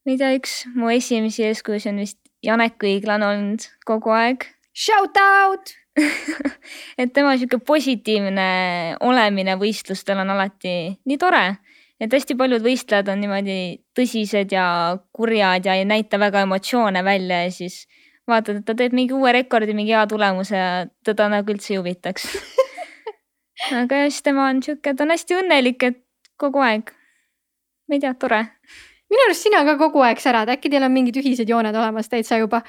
ma 0.06 0.14
ei 0.14 0.20
tea, 0.20 0.34
üks 0.38 0.60
mu 0.74 0.92
esimesi 0.94 1.48
eeskujusid 1.48 1.94
on 1.94 2.04
vist 2.04 2.20
Janek 2.44 2.82
Õiglan 2.84 3.24
olnud 3.26 3.64
kogu 3.88 4.12
aeg. 4.14 4.44
Shout 4.76 5.16
out 5.18 5.72
et 7.00 7.12
tema 7.16 7.36
sihuke 7.36 7.58
positiivne 7.64 8.48
olemine 9.00 9.56
võistlustel 9.56 10.20
on 10.20 10.34
alati 10.34 10.74
nii 11.08 11.18
tore, 11.20 11.44
et 12.00 12.12
hästi 12.12 12.36
paljud 12.36 12.64
võistlejad 12.64 13.08
on 13.08 13.22
niimoodi 13.24 13.58
tõsised 13.96 14.52
ja 14.52 14.66
kurjad 15.16 15.64
ja 15.64 15.78
ei 15.78 15.86
näita 15.88 16.20
väga 16.20 16.44
emotsioone 16.44 17.02
välja 17.04 17.46
ja 17.46 17.54
siis 17.54 17.86
vaatad, 18.28 18.60
et 18.60 18.68
ta 18.68 18.76
teeb 18.76 18.92
mingi 18.96 19.16
uue 19.16 19.32
rekordi, 19.32 19.72
mingi 19.76 19.94
hea 19.94 20.04
tulemuse 20.10 20.56
ja 20.58 20.70
teda 21.06 21.30
nagu 21.32 21.54
üldse 21.54 21.72
ei 21.72 21.80
huvitaks 21.80 22.28
aga 23.76 24.02
siis 24.08 24.22
tema 24.26 24.50
on 24.50 24.62
sihuke, 24.64 24.94
ta 24.94 25.06
on 25.06 25.14
hästi 25.14 25.38
õnnelik, 25.40 25.86
et 25.88 26.02
kogu 26.40 26.62
aeg. 26.64 26.92
ma 27.88 27.96
ei 27.96 28.02
tea, 28.02 28.12
tore. 28.18 28.42
minu 29.10 29.24
arust 29.28 29.46
sina 29.46 29.62
ka 29.66 29.76
kogu 29.80 30.02
aeg 30.04 30.20
särad, 30.22 30.50
äkki 30.52 30.70
teil 30.72 30.86
on 30.86 30.94
mingid 30.94 31.18
ühised 31.22 31.48
jooned 31.48 31.76
olemas 31.76 32.10
täitsa 32.12 32.40
juba 32.42 32.62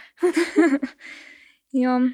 jah. 1.83 2.09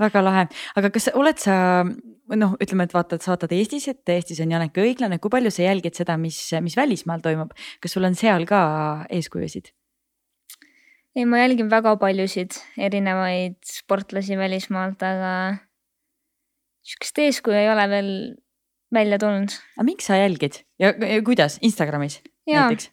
väga 0.00 0.24
lahe, 0.24 0.48
aga 0.78 0.90
kas 0.94 1.10
oled 1.14 1.40
sa 1.42 1.56
noh, 1.84 2.56
ütleme, 2.62 2.86
et 2.86 2.94
vaatad, 2.94 3.22
sa 3.22 3.34
vaatad 3.34 3.52
Eestis, 3.52 3.86
et 3.92 4.14
Eestis 4.14 4.40
on 4.40 4.52
Janek 4.54 4.78
õiglane, 4.80 5.20
kui 5.20 5.32
palju 5.32 5.52
sa 5.52 5.66
jälgid 5.66 5.96
seda, 5.98 6.16
mis, 6.20 6.38
mis 6.64 6.76
välismaal 6.78 7.24
toimub, 7.24 7.52
kas 7.82 7.96
sul 7.96 8.08
on 8.08 8.16
seal 8.18 8.46
ka 8.48 8.60
eeskujusid? 9.12 9.74
ei, 11.14 11.26
ma 11.30 11.44
jälgin 11.44 11.68
väga 11.70 11.94
paljusid 12.00 12.56
erinevaid 12.80 13.60
sportlasi 13.68 14.38
välismaalt, 14.38 15.02
aga 15.06 15.34
sihukest 16.84 17.20
eeskuju 17.26 17.56
ei 17.58 17.70
ole 17.72 17.86
veel 17.90 18.10
välja 18.94 19.18
tulnud. 19.18 19.54
aga 19.76 19.86
miks 19.86 20.10
sa 20.10 20.18
jälgid 20.20 20.60
ja, 20.78 20.92
ja 20.92 21.22
kuidas 21.24 21.58
Instagramis 21.62 22.20
Jaa. 22.46 22.68
näiteks? 22.68 22.90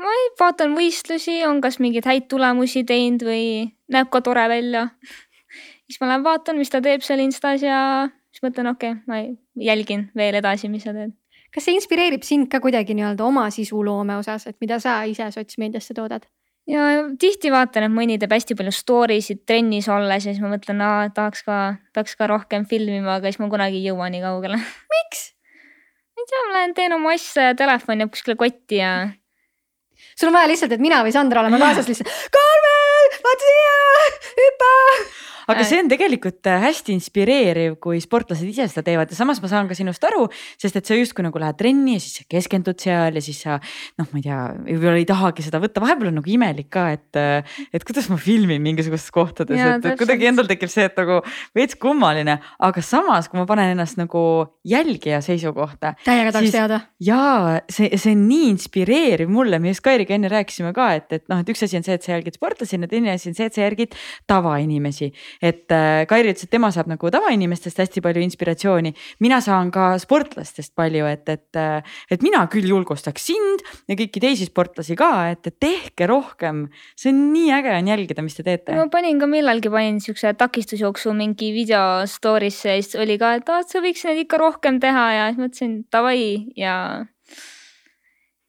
ma 0.00 0.12
ei, 0.12 0.28
vaatan 0.40 0.76
võistlusi, 0.76 1.40
on 1.48 1.60
kas 1.64 1.80
mingeid 1.82 2.06
häid 2.08 2.28
tulemusi 2.30 2.84
teinud 2.88 3.24
või 3.26 3.44
näeb 3.92 4.10
ka 4.12 4.22
tore 4.24 4.46
välja. 4.52 4.88
siis 5.88 6.00
ma 6.00 6.10
lähen 6.12 6.26
vaatan, 6.26 6.60
mis 6.60 6.72
ta 6.72 6.82
teeb 6.84 7.04
seal 7.06 7.22
Instas 7.24 7.64
ja 7.64 8.08
siis 8.30 8.44
mõtlen, 8.46 8.70
okei 8.72 8.96
okay,, 8.96 9.04
ma 9.08 9.64
jälgin 9.70 10.10
veel 10.16 10.40
edasi, 10.42 10.70
mis 10.72 10.86
sa 10.86 10.94
teed. 10.96 11.14
kas 11.54 11.68
see 11.68 11.76
inspireerib 11.78 12.24
sind 12.26 12.50
ka 12.52 12.60
kuidagi 12.60 12.96
nii-öelda 12.96 13.24
oma 13.24 13.48
sisuloome 13.50 14.18
osas, 14.20 14.46
et 14.50 14.58
mida 14.60 14.80
sa 14.82 15.02
ise 15.08 15.30
sotsmeediasse 15.34 15.96
toodad? 15.96 16.28
Ja 16.70 16.86
tihti 17.20 17.52
vaatan, 17.54 17.86
et 17.86 17.94
mõni 17.94 18.18
teeb 18.20 18.32
hästi 18.34 18.56
palju 18.58 18.74
story 18.74 19.20
sid 19.24 19.44
trennis 19.48 19.88
olles 19.92 20.26
ja 20.26 20.32
siis 20.32 20.42
ma 20.42 20.50
mõtlen, 20.52 20.82
tahaks 21.14 21.44
ka, 21.46 21.60
peaks 21.94 22.16
ka 22.18 22.28
rohkem 22.30 22.66
filmima, 22.68 23.18
aga 23.18 23.30
siis 23.30 23.40
ma 23.42 23.50
kunagi 23.52 23.80
ei 23.80 23.90
jõua 23.90 24.10
nii 24.12 24.24
kaugele. 24.24 24.58
miks? 24.96 25.28
ma 26.16 26.24
ei 26.24 26.32
tea, 26.32 26.42
ma 26.48 26.58
lähen 26.58 26.74
teen 26.76 26.96
oma 26.96 27.14
asja 27.14 27.50
ja 27.50 27.56
telefon 27.58 28.02
jääb 28.02 28.12
kuskile 28.14 28.38
kotti 28.40 28.80
ja 28.80 28.92
sul 30.16 30.30
on 30.30 30.38
vaja 30.38 30.50
lihtsalt, 30.50 30.74
et 30.74 30.82
mina 30.82 31.02
või 31.06 31.14
Sandra 31.14 31.44
oleme 31.44 31.60
kaasas 31.64 31.88
lihtsalt. 31.90 32.12
Karmen, 32.34 33.16
vaata 33.22 33.52
siia, 33.52 34.12
hüppa. 34.42 34.74
Aga 35.50 35.66
see 35.66 35.80
on 35.82 35.90
tegelikult 35.90 36.48
äh, 36.50 36.60
hästi 36.66 36.94
inspireeriv, 36.96 37.78
kui 37.82 38.00
sportlased 38.02 38.46
ise 38.48 38.68
seda 38.70 38.84
teevad 38.86 39.12
ja 39.12 39.18
samas 39.18 39.40
ma 39.42 39.50
saan 39.50 39.70
ka 39.70 39.76
sinust 39.78 40.04
aru, 40.08 40.26
sest 40.60 40.80
et 40.80 40.88
sa 40.88 40.98
justkui 40.98 41.26
nagu 41.26 41.40
lähed 41.42 41.58
trenni 41.60 41.96
ja 41.96 42.02
siis 42.02 42.20
sa 42.20 42.26
keskendud 42.30 42.80
seal 42.82 43.18
ja 43.18 43.24
siis 43.24 43.42
sa 43.44 43.58
noh, 43.58 44.08
ma 44.10 44.20
ei 44.20 44.26
tea, 44.26 44.40
võib-olla 44.66 45.00
ei 45.00 45.08
tahagi 45.08 45.46
seda 45.46 45.60
võtta, 45.62 45.82
vahepeal 45.84 46.10
on 46.12 46.18
nagu 46.20 46.32
imelik 46.32 46.70
ka, 46.72 46.88
et, 46.96 47.20
et 47.74 47.86
kuidas 47.86 48.08
ma 48.12 48.18
filmin 48.20 48.62
mingisugustes 48.64 49.12
kohtades, 49.14 49.58
et 49.58 49.82
täpselt. 49.82 50.00
kuidagi 50.02 50.30
endal 50.30 50.50
tekib 50.50 50.72
see, 50.72 50.86
et 50.88 50.98
nagu 50.98 51.20
veits 51.56 51.78
kummaline, 51.80 52.38
aga 52.66 52.84
samas, 52.84 53.30
kui 53.30 53.40
ma 53.40 53.46
panen 53.48 53.74
ennast 53.74 54.00
nagu 54.00 54.22
jälgija 54.66 55.20
seisukohta. 55.24 55.94
täiega 56.04 56.34
tahaks 56.34 56.54
teada. 56.54 56.80
jaa, 57.02 57.60
see, 57.70 57.90
see 57.94 58.16
on 58.16 58.26
nii 58.28 58.50
inspireeriv 58.54 59.30
mulle, 59.32 59.60
me 59.62 59.72
just 59.72 59.84
Kairiga 59.86 60.16
enne 60.16 60.30
rääkisime 60.32 60.72
ka, 60.76 60.90
et, 60.98 61.12
et 61.14 61.26
noh, 61.30 61.40
et 61.42 61.52
üks 61.52 61.62
asi 61.66 61.78
on 61.78 61.86
see, 61.86 61.94
et 61.94 62.06
sa 62.06 62.16
jälgid 62.16 62.38
sportlasi 62.38 62.80
ja 62.80 62.90
teine 62.90 63.12
asi 63.14 63.30
on 63.30 63.38
see, 63.38 63.46
et 63.46 63.54
sa 63.54 63.62
jälgid 63.62 63.94
tavainimesi. 64.30 65.12
Et 65.42 65.72
äh, 65.74 66.04
Kairi 66.08 66.32
ütles, 66.32 66.46
et 66.46 66.52
tema 66.52 66.70
saab 66.74 66.90
nagu 66.90 67.10
tavainimestest 67.12 67.80
hästi 67.82 68.02
palju 68.04 68.22
inspiratsiooni, 68.24 68.92
mina 69.24 69.40
saan 69.44 69.70
ka 69.74 69.94
sportlastest 70.02 70.74
palju, 70.78 71.06
et, 71.10 71.28
et, 71.32 71.58
äh, 71.58 71.96
et 72.10 72.24
mina 72.24 72.44
küll 72.52 72.68
julgustaks 72.70 73.28
sind 73.30 73.64
ja 73.90 73.98
kõiki 73.98 74.22
teisi 74.22 74.48
sportlasi 74.48 74.96
ka, 74.98 75.10
et, 75.34 75.50
tehke 75.60 76.08
rohkem. 76.10 76.66
see 76.98 77.12
on 77.12 77.22
nii 77.32 77.52
äge 77.56 77.74
on 77.76 77.90
jälgida, 77.92 78.24
mis 78.24 78.36
te 78.38 78.44
teete. 78.46 78.74
ma 78.76 78.88
panin 78.92 79.20
ka 79.22 79.28
millalgi 79.30 79.72
panin 79.72 80.00
siukse 80.02 80.34
takistusjooksu 80.38 81.14
mingi 81.16 81.52
video 81.54 82.04
story'sse 82.06 82.76
ja 82.76 82.82
siis 82.82 82.98
oli 83.00 83.18
ka, 83.20 83.36
et 83.40 83.48
aa, 83.48 83.62
et 83.64 83.72
sa 83.72 83.82
võiks 83.84 84.04
neid 84.08 84.24
ikka 84.24 84.40
rohkem 84.42 84.80
teha 84.82 85.06
ja 85.14 85.30
siis 85.30 85.40
mõtlesin 85.42 85.78
davai 85.92 86.20
ja. 86.58 86.76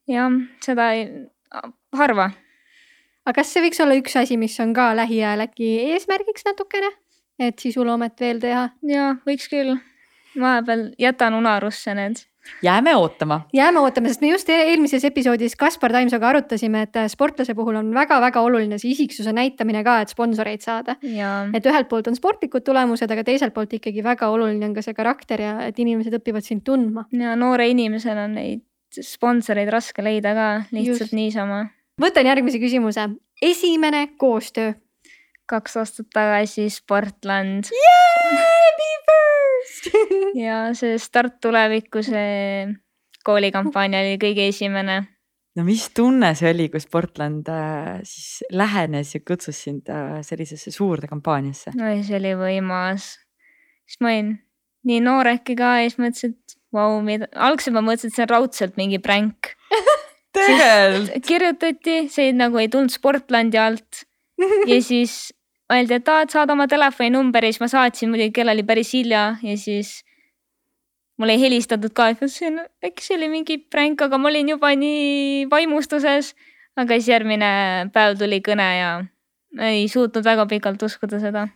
jah, 0.07 0.41
seda 0.63 0.91
ei, 0.97 1.07
harva. 1.97 2.31
Aga 3.27 3.41
kas 3.41 3.51
see 3.51 3.65
võiks 3.65 3.83
olla 3.83 3.97
üks 3.99 4.15
asi, 4.19 4.37
mis 4.39 4.55
on 4.63 4.71
ka 4.75 4.93
lähiajal 4.97 5.43
äkki 5.47 5.73
eesmärgiks 5.91 6.47
natukene, 6.47 6.93
et 7.43 7.59
sisuloomet 7.59 8.15
veel 8.23 8.39
teha? 8.43 8.69
ja 8.87 9.11
võiks 9.27 9.51
küll. 9.51 9.75
vahepeal 10.37 10.89
jätan 11.01 11.35
unarusse 11.35 11.95
need. 11.97 12.21
jääme 12.63 12.93
ootama. 12.95 13.41
jääme 13.53 13.83
ootama, 13.83 14.07
sest 14.13 14.23
me 14.23 14.31
just 14.31 14.49
e- 14.49 14.61
eelmises 14.71 15.03
episoodis 15.09 15.57
Kaspar 15.59 15.91
Taimsoga 15.91 16.29
arutasime, 16.29 16.85
et 16.87 17.01
sportlase 17.11 17.55
puhul 17.57 17.81
on 17.81 17.91
väga-väga 17.93 18.41
oluline 18.47 18.79
see 18.79 18.93
isiksuse 18.95 19.35
näitamine 19.35 19.83
ka, 19.83 19.99
et 20.01 20.15
sponsoreid 20.15 20.63
saada. 20.63 20.95
ja 21.03 21.33
et 21.53 21.67
ühelt 21.67 21.91
poolt 21.91 22.07
on 22.07 22.15
sportlikud 22.15 22.63
tulemused, 22.63 23.11
aga 23.11 23.27
teiselt 23.27 23.53
poolt 23.53 23.75
ikkagi 23.75 24.05
väga 24.05 24.31
oluline 24.31 24.71
on 24.71 24.77
ka 24.77 24.85
see 24.85 24.95
karakter 24.95 25.43
ja 25.43 25.59
et 25.67 25.79
inimesed 25.83 26.15
õpivad 26.21 26.47
sind 26.47 26.63
tundma. 26.63 27.09
ja 27.11 27.35
noore 27.35 27.67
inimesena 27.75 28.29
on 28.29 28.39
neid 28.39 28.63
sponsoreid 29.03 29.69
raske 29.69 30.03
leida 30.03 30.31
ka 30.33 30.47
lihtsalt. 30.71 31.09
Just. 31.09 31.13
niisama. 31.13 31.65
Võtan 32.01 32.29
järgmise 32.29 32.59
küsimuse. 32.61 33.09
esimene 33.41 34.07
koostöö. 34.17 34.73
kaks 35.47 35.77
aastat 35.77 36.09
tagasi 36.13 36.69
Sportland 36.69 37.69
Be 37.71 38.89
first 39.07 39.93
ja 40.45 40.73
see 40.75 40.97
Start 40.99 41.39
tulevikku, 41.41 42.03
see 42.03 42.67
koolikampaania 43.23 44.03
oli 44.03 44.17
kõige 44.21 44.47
esimene. 44.51 44.97
no 45.55 45.63
mis 45.67 45.89
tunne 45.95 46.33
see 46.35 46.51
oli, 46.51 46.69
kui 46.69 46.83
Sportland 46.83 47.47
äh, 47.49 47.99
siis 48.03 48.43
lähenes 48.51 49.15
ja 49.15 49.23
kutsus 49.23 49.63
sind 49.63 49.89
äh, 49.89 50.19
sellisesse 50.21 50.71
suurde 50.71 51.07
kampaaniasse? 51.07 51.73
no 51.75 51.93
see 52.03 52.19
oli 52.19 52.35
võimas. 52.39 53.15
siis 53.87 54.01
ma 54.01 54.13
olin 54.13 54.35
nii 54.87 55.03
nooreke 55.03 55.55
ka 55.57 55.77
ja 55.81 55.89
siis 55.89 55.99
mõtlesin, 55.99 56.35
et 56.35 56.57
vau, 56.73 56.99
mida, 57.03 57.27
algselt 57.33 57.75
ma 57.75 57.83
mõtlesin, 57.83 58.11
et 58.11 58.19
see 58.19 58.27
on 58.27 58.33
raudselt 58.35 58.77
mingi 58.79 58.99
pränk. 59.03 59.56
Tegelikult 60.37 61.27
kirjutati, 61.27 61.97
see 62.13 62.33
nagu 62.35 62.61
ei 62.61 62.69
tulnud 62.71 62.93
Sportlandi 62.93 63.59
alt 63.61 64.03
ja 64.69 64.79
siis 64.89 65.33
öeldi, 65.73 65.97
et 65.99 66.11
aa, 66.11 66.23
et 66.25 66.33
saada 66.33 66.55
oma 66.55 66.67
telefoninumbri, 66.71 67.51
siis 67.51 67.63
ma 67.63 67.71
saatsin, 67.71 68.11
muidugi 68.11 68.35
kell 68.39 68.53
oli 68.53 68.63
päris 68.67 68.93
hilja 68.95 69.29
ja 69.43 69.57
siis 69.59 69.97
mulle 71.17 71.35
ei 71.35 71.41
helistatud 71.41 71.93
ka, 71.97 72.11
et 72.13 72.23
on, 72.23 72.61
äkki 72.85 73.03
see 73.03 73.17
oli 73.17 73.29
mingi 73.31 73.57
pränk, 73.71 74.01
aga 74.05 74.19
ma 74.21 74.29
olin 74.29 74.53
juba 74.53 74.73
nii 74.77 75.47
vaimustuses. 75.51 76.35
aga 76.77 76.93
siis 76.93 77.07
järgmine 77.09 77.47
päev 77.93 78.19
tuli 78.19 78.37
kõne 78.45 78.65
ja 78.77 78.89
ei 79.65 79.87
suutnud 79.89 80.25
väga 80.25 80.45
pikalt 80.45 80.83
uskuda 80.85 81.19
seda. 81.19 81.47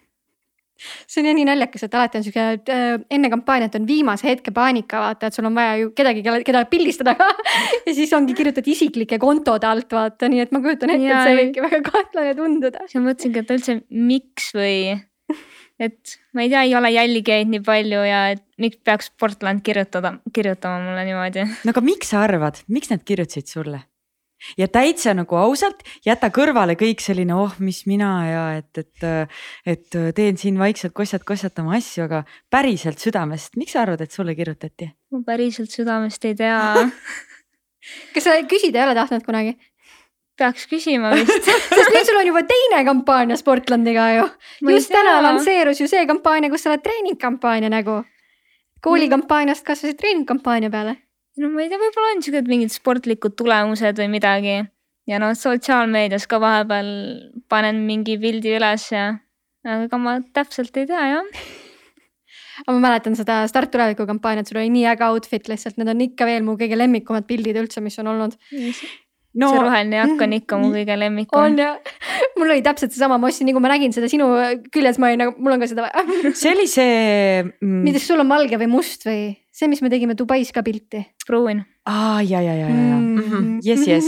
See 1.07 1.21
on 1.21 1.29
jah 1.29 1.37
nii 1.37 1.47
naljakas, 1.47 1.85
et 1.85 1.97
alati 1.97 2.19
on 2.19 2.25
siuke 2.25 2.45
äh, 2.73 2.95
enne 3.17 3.31
kampaaniat 3.33 3.75
on 3.79 3.85
viimase 3.89 4.27
hetke 4.27 4.53
paanika, 4.55 5.01
vaata, 5.05 5.29
et 5.29 5.37
sul 5.37 5.47
on 5.49 5.57
vaja 5.57 5.77
ju 5.81 5.91
kedagi, 5.97 6.23
keda 6.47 6.63
pildistada 6.71 7.15
ka 7.19 7.29
ja 7.87 7.93
siis 7.97 8.13
ongi 8.17 8.35
kirjutatud 8.37 8.71
isiklike 8.73 9.19
kontode 9.21 9.69
alt, 9.69 9.91
vaata, 9.95 10.31
nii 10.31 10.45
et 10.45 10.55
ma 10.55 10.63
kujutan 10.63 10.95
ette, 10.95 11.11
et 11.11 11.29
see 11.29 11.37
võibki 11.41 11.65
väga 11.67 11.81
kahtlane 11.89 12.33
tunduda. 12.39 12.87
siis 12.87 12.99
ma 12.99 13.11
mõtlesingi, 13.11 13.45
et 13.45 13.55
üldse 13.57 13.77
miks 14.11 14.51
või, 14.57 14.75
et 15.81 16.17
ma 16.35 16.45
ei 16.45 16.51
tea, 16.53 16.65
ei 16.69 16.75
ole 16.79 16.93
jälgijaid 16.95 17.51
nii 17.51 17.63
palju 17.67 18.01
ja 18.07 18.25
et 18.35 18.43
miks 18.61 18.81
peaks 18.85 19.13
Portland 19.19 19.63
kirjutada, 19.65 20.15
kirjutama 20.33 20.81
mulle 20.89 21.05
niimoodi. 21.09 21.47
no 21.65 21.75
aga 21.75 21.85
miks 21.85 22.13
sa 22.13 22.25
arvad, 22.25 22.63
miks 22.71 22.93
nad 22.93 23.05
kirjutasid 23.05 23.49
sulle? 23.51 23.85
Ja 24.57 24.67
täitsa 24.71 25.15
nagu 25.17 25.37
ausalt 25.39 25.83
jäta 26.05 26.31
kõrvale 26.33 26.77
kõik 26.79 27.03
selline, 27.03 27.35
oh, 27.37 27.55
mis 27.59 27.83
mina 27.89 28.11
ja 28.27 28.43
et, 28.59 28.83
et, 28.83 29.07
et 29.65 29.99
teen 30.17 30.39
siin 30.41 30.59
vaikselt 30.61 30.95
kossat-kossat 30.97 31.59
oma 31.63 31.77
asju, 31.79 32.05
aga 32.07 32.23
päriselt 32.51 33.01
südamest, 33.03 33.57
miks 33.59 33.75
sa 33.75 33.85
arvad, 33.85 34.01
et 34.01 34.11
sulle 34.11 34.35
kirjutati? 34.37 34.91
ma 35.11 35.25
päriselt 35.27 35.73
südamest 35.73 36.25
ei 36.25 36.37
tea. 36.39 36.61
kas 38.15 38.27
sa 38.27 38.39
küsida 38.47 38.81
ei 38.81 38.89
ole 38.89 38.97
tahtnud 38.97 39.27
kunagi? 39.27 39.57
peaks 40.41 40.65
küsima 40.71 41.11
vist. 41.13 41.45
sest 41.75 41.93
nüüd 41.93 42.07
sul 42.07 42.19
on 42.21 42.29
juba 42.31 42.43
teine 42.49 42.81
kampaania 42.87 43.37
Sportlandiga 43.39 44.07
ju. 44.15 44.25
Just 44.71 44.93
täna 44.93 45.19
lansseerus 45.25 45.81
ju 45.83 45.89
see 45.91 46.05
kampaania, 46.09 46.51
kus 46.53 46.65
sa 46.65 46.73
oled 46.73 46.83
treeningkampaania 46.85 47.71
nägu. 47.73 48.01
koolikampaaniast 48.81 49.65
kasvasid 49.65 49.99
treeningkampaania 49.99 50.71
peale. 50.73 50.95
No 51.39 51.49
ma 51.53 51.63
ei 51.63 51.71
tea, 51.71 51.79
võib-olla 51.79 52.13
on 52.15 52.23
siuksed 52.25 52.51
mingid 52.51 52.73
sportlikud 52.73 53.35
tulemused 53.39 53.99
või 54.01 54.11
midagi. 54.11 54.59
ja 55.09 55.19
noh, 55.21 55.33
sotsiaalmeedias 55.37 56.27
ka 56.29 56.39
vahepeal 56.41 56.91
panen 57.51 57.83
mingi 57.87 58.17
pildi 58.21 58.55
üles 58.57 58.87
ja, 58.93 59.11
aga 59.65 59.87
ega 59.87 59.99
ma 60.01 60.17
täpselt 60.35 60.77
ei 60.77 60.89
tea 60.89 61.05
jah. 61.15 61.45
aga 62.65 62.75
ma 62.75 62.81
mäletan 62.87 63.15
seda 63.17 63.41
Start 63.49 63.71
tuleviku 63.73 64.07
kampaaniat, 64.09 64.49
sul 64.49 64.61
oli 64.61 64.73
nii 64.73 64.89
äge 64.91 65.07
outfit 65.07 65.47
lihtsalt, 65.51 65.79
need 65.79 65.93
on 65.93 66.03
ikka 66.09 66.27
veel 66.29 66.45
mu 66.45 66.57
kõige 66.59 66.77
lemmikumad 66.77 67.27
pildid 67.29 67.57
üldse, 67.63 67.83
mis 67.83 67.97
on 68.03 68.11
olnud. 68.11 68.37
no 69.41 69.47
see 69.47 69.63
roheline 69.63 69.95
jakk 69.95 70.25
on 70.27 70.33
ikka 70.35 70.59
mu 70.59 70.71
kõige 70.75 70.97
lemmikum. 70.99 71.39
on 71.39 71.59
ja 71.59 71.73
mul 72.37 72.51
oli 72.51 72.63
täpselt 72.65 72.93
seesama, 72.93 73.17
ma 73.21 73.31
ostsin, 73.31 73.47
nii 73.47 73.55
kui 73.55 73.63
ma 73.63 73.71
nägin 73.71 73.95
seda 73.95 74.11
sinu 74.11 74.27
küljes, 74.73 74.99
ma 74.99 75.11
olin 75.11 75.25
nagu, 75.25 75.37
mul 75.39 75.55
on 75.55 75.63
ka 75.63 75.71
seda 75.71 75.87
vaja. 75.87 76.33
see 76.35 76.51
oli 76.51 76.67
see 76.69 76.97
mm, 77.47 77.87
kas 77.95 78.11
sul 78.11 78.21
on 78.21 78.31
valge 78.31 78.59
või 78.61 78.69
must 78.75 79.07
või 79.07 79.31
see, 79.51 79.67
mis 79.67 79.81
me 79.83 79.91
tegime 79.91 80.15
Dubais 80.17 80.51
ka 80.55 80.63
pilti. 80.63 81.03
pruun. 81.27 81.63
aa 81.85 82.21
ja, 82.21 82.41
ja, 82.41 82.53
ja, 82.55 82.69
ja, 82.69 82.87
ja 82.91 82.95
mm 82.95 83.19
-hmm. 83.19 83.59
yes, 83.67 83.87
yes, 83.87 84.05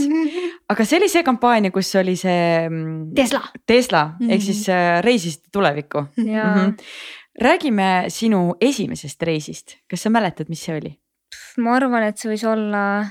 aga 0.70 0.86
see 0.86 0.98
oli 0.98 1.10
see 1.10 1.24
kampaania, 1.24 1.72
kus 1.72 1.96
oli 1.96 2.16
see 2.16 2.70
mm, 2.70 3.14
Tesla. 3.16 3.42
Tesla 3.66 4.06
mm 4.06 4.28
-hmm. 4.28 4.32
ehk 4.34 4.42
siis 4.42 4.70
äh, 4.70 5.04
reisisite 5.04 5.50
tulevikku 5.52 6.06
mm. 6.18 6.26
-hmm. 6.26 6.74
räägime 7.42 8.06
sinu 8.08 8.56
esimesest 8.62 9.24
reisist, 9.24 9.78
kas 9.90 10.02
sa 10.04 10.10
mäletad, 10.10 10.50
mis 10.50 10.66
see 10.66 10.78
oli? 10.78 11.00
ma 11.58 11.76
arvan, 11.76 12.04
et 12.04 12.18
see 12.18 12.32
võis 12.32 12.46
olla 12.48 13.06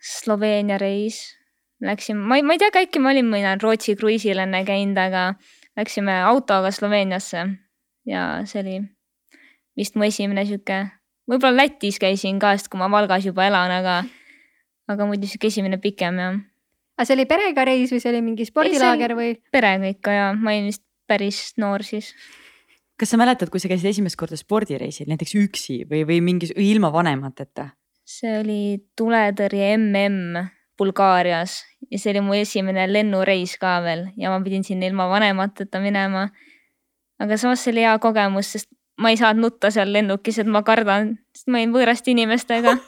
Sloveenia 0.00 0.78
reis. 0.78 1.38
Läksime, 1.80 2.20
ma 2.26 2.36
ei, 2.36 2.42
ma 2.42 2.56
ei 2.56 2.58
tea, 2.58 2.72
äkki 2.74 2.98
ma 2.98 3.12
olin 3.12 3.28
mõnel 3.30 3.60
Rootsi 3.62 3.94
kruiisil 3.94 4.38
enne 4.42 4.64
käinud, 4.66 4.98
aga 4.98 5.34
läksime 5.78 6.16
autoga 6.26 6.72
Sloveeniasse 6.74 7.44
ja 8.08 8.22
see 8.50 8.62
oli 8.64 8.80
vist 9.78 9.94
mu 9.94 10.08
esimene 10.08 10.42
sihuke, 10.48 10.80
võib-olla 11.28 11.64
Lätis 11.64 12.00
käisin 12.02 12.40
ka, 12.42 12.54
sest 12.56 12.70
kui 12.72 12.80
ma 12.80 12.90
Valgas 12.92 13.26
juba 13.28 13.46
elan, 13.48 13.72
aga, 13.80 14.00
aga 14.90 15.08
muidu 15.08 15.28
sihuke 15.28 15.50
esimene 15.52 15.80
pikem 15.82 16.20
jah. 16.22 16.36
aga 16.98 17.06
see 17.06 17.16
oli 17.18 17.28
perega 17.30 17.64
reis 17.68 17.94
või 17.94 18.02
see 18.02 18.12
oli 18.12 18.24
mingi 18.24 18.48
spordilaager 18.48 19.16
või? 19.18 19.32
perega 19.52 19.94
ikka 19.94 20.16
ja 20.16 20.28
ma 20.34 20.54
olin 20.54 20.70
vist 20.72 20.84
päris 21.08 21.40
noor 21.60 21.84
siis. 21.86 22.12
kas 22.98 23.14
sa 23.14 23.20
mäletad, 23.20 23.52
kui 23.52 23.60
sa 23.62 23.70
käisid 23.70 23.92
esimest 23.92 24.18
korda 24.20 24.38
spordireisil 24.38 25.08
näiteks 25.10 25.34
üksi 25.40 25.82
või, 25.88 26.04
või 26.08 26.22
mingi 26.24 26.52
ilma 26.56 26.92
vanemateta? 26.94 27.72
see 28.08 28.38
oli 28.40 28.62
tuletõrje 28.96 29.74
mm 29.76 30.54
Bulgaarias 30.78 31.64
ja 31.90 31.98
see 31.98 32.12
oli 32.12 32.20
mu 32.22 32.36
esimene 32.38 32.84
lennureis 32.86 33.56
ka 33.58 33.80
veel 33.82 34.06
ja 34.16 34.30
ma 34.30 34.38
pidin 34.44 34.62
sinna 34.62 34.86
ilma 34.86 35.08
vanemateta 35.10 35.80
minema. 35.82 36.28
aga 37.18 37.36
samas 37.36 37.64
see 37.64 37.72
oli 37.74 37.82
hea 37.82 37.96
kogemus, 37.98 38.52
sest 38.54 38.70
ma 38.98 39.12
ei 39.12 39.18
saanud 39.20 39.46
nutta 39.46 39.70
seal 39.74 39.92
lennukis, 39.94 40.40
et 40.42 40.50
ma 40.50 40.62
kardan, 40.66 41.16
sest 41.36 41.48
ma 41.52 41.60
olin 41.60 41.74
võõraste 41.74 42.12
inimestega 42.12 42.76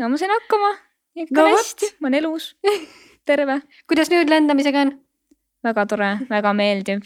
no 0.00 0.10
ma 0.12 0.20
sain 0.20 0.32
hakkama, 0.32 0.70
ikka 1.24 1.40
no, 1.40 1.48
hästi, 1.56 1.86
ma 2.00 2.10
olen 2.10 2.20
elus, 2.22 2.52
terve. 3.28 3.60
kuidas 3.90 4.12
nüüd 4.12 4.30
lendamisega 4.32 4.86
on? 4.86 4.94
väga 5.62 5.86
tore, 5.90 6.10
väga 6.30 6.54
meeldib. 6.58 7.04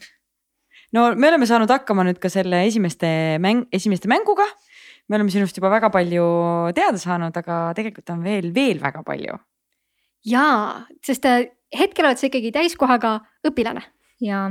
no 0.97 1.11
me 1.15 1.29
oleme 1.33 1.47
saanud 1.49 1.71
hakkama 1.73 2.07
nüüd 2.09 2.19
ka 2.23 2.29
selle 2.33 2.65
esimeste 2.69 3.09
mäng, 3.43 3.67
esimeste 3.75 4.09
mänguga 4.11 4.47
me 5.09 5.19
oleme 5.19 5.31
sinust 5.31 5.59
juba 5.59 5.71
väga 5.71 5.91
palju 5.95 6.25
teada 6.77 6.99
saanud, 6.99 7.37
aga 7.37 7.59
tegelikult 7.79 8.11
on 8.15 8.25
veel, 8.27 8.51
veel 8.55 8.81
väga 8.83 9.03
palju. 9.07 9.39
jaa, 10.27 10.87
sest 11.07 11.29
äh, 11.31 11.47
hetkel 11.77 12.09
oled 12.09 12.21
sa 12.21 12.29
ikkagi 12.31 12.53
täiskohaga 12.55 13.19
õpilane. 13.47 13.85
jaa. 14.25 14.49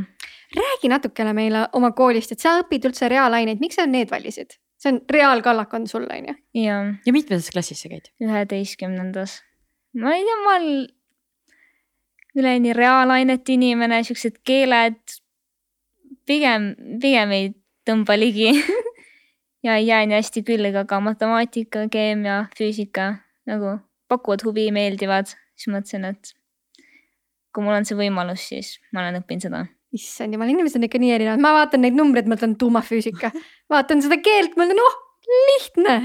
Räägi 0.55 0.91
natukene 0.91 1.33
meile 1.33 1.65
oma 1.73 1.91
koolist, 1.97 2.31
et 2.31 2.43
sa 2.43 2.59
õpid 2.61 2.85
üldse 2.89 3.09
reaalaineid, 3.11 3.61
miks 3.63 3.79
sa 3.79 3.87
need 3.89 4.11
valisid? 4.11 4.57
see 4.75 4.91
on 4.91 4.99
reaalkallak 5.09 5.73
on 5.73 5.87
sul 5.87 6.03
on 6.11 6.29
ju? 6.29 6.35
jaa. 6.61 6.81
ja 7.05 7.13
mitmendas 7.13 7.49
klassis 7.53 7.81
sa 7.81 7.89
käid? 7.89 8.11
üheteistkümnendas. 8.21 9.39
ma 10.01 10.15
ei 10.15 10.25
tea, 10.27 10.39
ma 10.43 10.55
olen 10.55 10.87
üleni 12.35 12.73
reaalainete 12.75 13.55
inimene, 13.55 14.03
siuksed 14.03 14.41
keeled 14.43 14.99
pigem, 16.27 16.73
pigem 17.01 17.31
ei 17.31 17.53
tõmba 17.87 18.17
ligi 18.19 18.51
ja 19.65 19.77
ei 19.79 19.87
jää 19.87 20.05
nii 20.05 20.19
hästi 20.19 20.43
külge, 20.45 20.73
aga 20.81 20.99
matemaatika, 20.99 21.87
keemia, 21.91 22.45
füüsika 22.57 23.13
nagu 23.49 23.77
pakuvad 24.11 24.43
huvi, 24.45 24.69
meeldivad, 24.75 25.31
siis 25.55 25.71
mõtlesin, 25.73 26.05
et 26.11 26.33
kui 27.53 27.63
mul 27.63 27.77
on 27.77 27.87
see 27.87 27.97
võimalus, 27.97 28.49
siis 28.51 28.75
ma 28.93 29.05
olen 29.05 29.21
õppinud 29.21 29.47
seda. 29.47 29.63
Issand 29.95 30.35
jumal, 30.35 30.51
inimesed 30.51 30.79
on 30.79 30.87
ikka 30.87 31.01
nii 31.01 31.15
erinevad, 31.15 31.41
ma 31.43 31.53
vaatan 31.55 31.83
neid 31.85 31.97
numbreid, 31.97 32.29
mõtlen 32.31 32.55
tuumafüüsika, 32.59 33.31
vaatan 33.71 34.03
seda 34.05 34.19
keelt, 34.23 34.57
mõtlen, 34.59 34.81
oh 34.83 35.01
lihtne. 35.25 35.95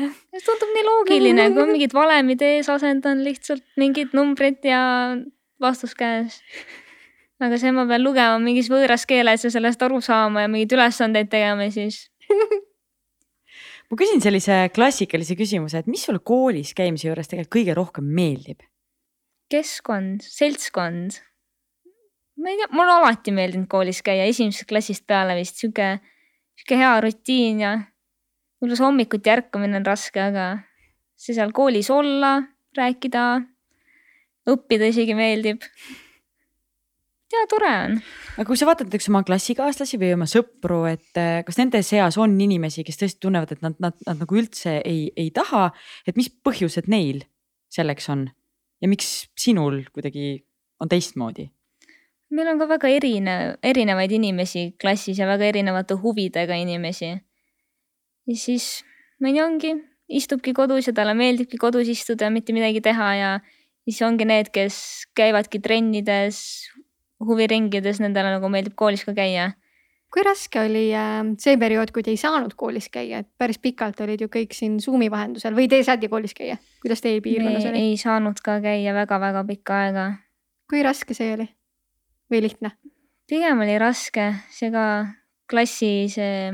tundub 0.44 0.70
nii 0.75 0.85
loogiline, 0.87 1.49
kui 1.52 1.64
on 1.64 1.75
mingid 1.75 1.94
valemid 1.97 2.42
ees, 2.44 2.70
asendan 2.73 3.25
lihtsalt 3.25 3.64
mingid 3.80 4.14
numbrid 4.16 4.64
ja 4.64 4.80
vastus 5.61 5.94
käes. 5.99 6.40
aga 7.40 7.56
see 7.61 7.73
ma 7.73 7.87
pean 7.88 8.02
lugema 8.04 8.40
mingis 8.42 8.68
võõras 8.73 9.06
keeles 9.09 9.44
ja 9.44 9.52
sellest 9.52 9.82
aru 9.82 10.00
saama 10.04 10.44
ja 10.44 10.50
mingeid 10.52 10.75
ülesandeid 10.76 11.30
tegema, 11.32 11.68
siis 11.73 12.09
ma 13.88 14.00
küsin 14.00 14.20
sellise 14.25 14.66
klassikalise 14.75 15.37
küsimuse, 15.38 15.80
et 15.80 15.88
mis 15.90 16.04
sulle 16.04 16.20
koolis 16.25 16.75
käimise 16.76 17.09
juures 17.09 17.30
tegelikult 17.30 17.56
kõige 17.56 17.76
rohkem 17.76 18.12
meeldib? 18.20 18.61
keskkond, 19.50 20.23
seltskond. 20.23 21.18
Ma 22.40 22.50
ei 22.50 22.59
tea, 22.59 22.70
mulle 22.73 22.97
alati 22.97 23.35
meeldinud 23.37 23.68
koolis 23.70 24.02
käia, 24.06 24.26
esimesest 24.30 24.68
klassist 24.70 25.06
peale 25.09 25.37
vist 25.38 25.61
sihuke, 25.61 25.92
sihuke 26.59 26.80
hea 26.80 26.92
rutiin 27.04 27.62
ja 27.64 27.73
võib-olla 28.61 28.78
see 28.78 28.87
hommikuti 28.87 29.32
ärkamine 29.32 29.80
on 29.80 29.88
raske, 29.88 30.23
aga 30.23 30.47
see 31.20 31.37
seal 31.37 31.52
koolis 31.56 31.90
olla, 31.92 32.38
rääkida, 32.76 33.25
õppida 34.50 34.88
isegi 34.92 35.16
meeldib 35.18 35.66
ja 37.30 37.45
tore 37.50 37.71
on. 37.84 37.97
aga 38.36 38.47
kui 38.49 38.58
sa 38.58 38.69
vaatad 38.69 38.88
näiteks 38.88 39.08
oma 39.12 39.23
klassikaaslasi 39.26 40.00
või 40.00 40.14
oma 40.17 40.26
sõpru, 40.30 40.82
et 40.91 41.21
eh, 41.21 41.41
kas 41.47 41.60
nende 41.60 41.82
seas 41.86 42.19
on 42.21 42.34
inimesi, 42.41 42.84
kes 42.86 43.00
tõesti 43.00 43.23
tunnevad, 43.26 43.54
et 43.54 43.64
nad, 43.64 43.76
nad, 43.82 43.97
nad 44.06 44.25
nagu 44.25 44.41
üldse 44.41 44.80
ei, 44.80 45.08
ei 45.17 45.30
taha, 45.34 45.69
et 46.08 46.19
mis 46.19 46.30
põhjused 46.30 46.91
neil 46.91 47.23
selleks 47.71 48.10
on 48.12 48.26
ja 48.80 48.91
miks 48.91 49.30
sinul 49.38 49.84
kuidagi 49.95 50.41
on 50.80 50.91
teistmoodi? 50.91 51.50
Meil 52.30 52.49
on 52.52 52.60
ka 52.62 52.69
väga 52.71 52.90
erinev, 52.95 53.56
erinevaid 53.66 54.12
inimesi 54.14 54.71
klassis 54.80 55.19
ja 55.19 55.28
väga 55.28 55.50
erinevate 55.50 55.99
huvidega 55.99 56.56
inimesi. 56.62 57.14
ja 58.26 58.36
siis 58.38 58.84
mõni 59.23 59.43
ongi, 59.43 59.75
istubki 60.08 60.54
kodus 60.54 60.88
ja 60.88 60.95
talle 60.95 61.14
meeldibki 61.19 61.58
kodus 61.58 61.90
istuda 61.90 62.28
ja 62.28 62.34
mitte 62.34 62.54
midagi 62.54 62.82
teha 62.84 63.14
ja 63.19 63.32
siis 63.84 64.02
ongi 64.06 64.26
need, 64.28 64.52
kes 64.54 65.06
käivadki 65.19 65.60
trennides, 65.62 66.71
huviringides 67.21 68.00
nendele 68.02 68.36
nagu 68.36 68.52
meeldib 68.52 68.78
koolis 68.78 69.04
ka 69.04 69.16
käia. 69.16 69.52
kui 70.10 70.25
raske 70.26 70.58
oli 70.58 70.88
äh, 70.90 71.21
see 71.38 71.54
periood, 71.58 71.93
kui 71.95 72.02
te 72.02 72.10
ei 72.10 72.19
saanud 72.19 72.56
koolis 72.58 72.88
käia, 72.90 73.21
et 73.23 73.28
päris 73.38 73.60
pikalt 73.62 74.00
olid 74.02 74.23
ju 74.23 74.26
kõik 74.30 74.54
siin 74.54 74.80
Zoom'i 74.82 75.10
vahendusel 75.10 75.54
või 75.54 75.69
te 75.71 75.82
saite 75.86 76.10
koolis 76.10 76.34
käia, 76.34 76.58
kuidas 76.82 77.02
teie 77.02 77.23
piirkonnas 77.23 77.71
oli? 77.71 77.86
ei 77.90 77.97
saanud 77.99 78.43
ka 78.43 78.58
käia 78.62 78.95
väga-väga 78.95 79.47
pikka 79.47 79.80
aega. 79.86 80.10
kui 80.71 80.82
raske 80.86 81.14
see 81.14 81.34
oli 81.34 81.47
või 82.30 82.45
lihtne? 82.47 82.75
pigem 83.30 83.62
oli 83.62 83.76
raske, 83.78 84.32
see 84.50 84.73
ka 84.75 84.84
klassi 85.50 86.10
see 86.10 86.50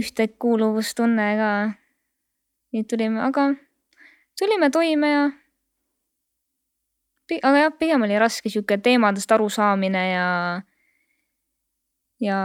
ühtekuuluvustunne 0.00 1.28
ka. 1.36 1.52
nii 2.72 2.84
tulime, 2.88 3.20
aga 3.20 3.50
tulime 4.40 4.70
toime 4.72 5.10
ja 5.12 5.24
aga 7.40 7.64
jah, 7.64 7.72
pigem 7.78 8.04
oli 8.04 8.18
raske 8.20 8.52
sihuke 8.52 8.78
teemadest 8.82 9.32
arusaamine 9.32 10.02
ja, 10.10 10.28
ja 12.20 12.38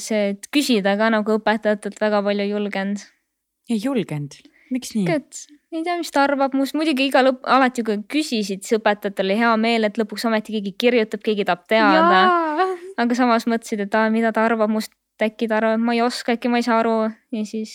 see, 0.00 0.34
et 0.34 0.48
küsida 0.52 0.96
ka 1.00 1.10
nagu 1.12 1.38
õpetajatelt 1.40 2.00
väga 2.00 2.22
palju 2.24 2.46
ei 2.46 2.52
julgenud. 2.54 3.06
ei 3.70 3.80
julgenud, 3.80 4.36
miks 4.72 4.94
nii? 4.96 5.08
Ei 5.72 5.82
tea, 5.86 5.96
mis 6.00 6.10
ta 6.10 6.24
arvab 6.26 6.54
must, 6.58 6.74
muidugi 6.78 7.06
iga 7.10 7.22
lõpp, 7.22 7.44
alati 7.46 7.84
kui 7.86 8.00
küsisid, 8.10 8.64
siis 8.66 8.78
õpetajatel 8.80 9.28
oli 9.28 9.36
hea 9.38 9.52
meel, 9.60 9.86
et 9.86 10.00
lõpuks 10.00 10.26
ometi 10.26 10.56
keegi 10.56 10.74
kirjutab, 10.84 11.22
keegi 11.26 11.46
tahab 11.46 11.62
teada. 11.70 12.24
aga 13.00 13.16
samas 13.16 13.46
mõtlesid, 13.50 13.86
et 13.86 13.94
aa, 13.94 14.10
mida 14.12 14.34
ta 14.34 14.44
arvab 14.48 14.72
must, 14.72 14.92
äkki 15.22 15.48
ta 15.48 15.60
arvab, 15.60 15.78
et 15.78 15.86
ma 15.86 15.94
ei 15.94 16.02
oska, 16.02 16.34
äkki 16.36 16.50
ma 16.50 16.60
ei 16.60 16.66
saa 16.66 16.80
aru. 16.82 16.96
Ja 17.32 17.46
siis 17.46 17.74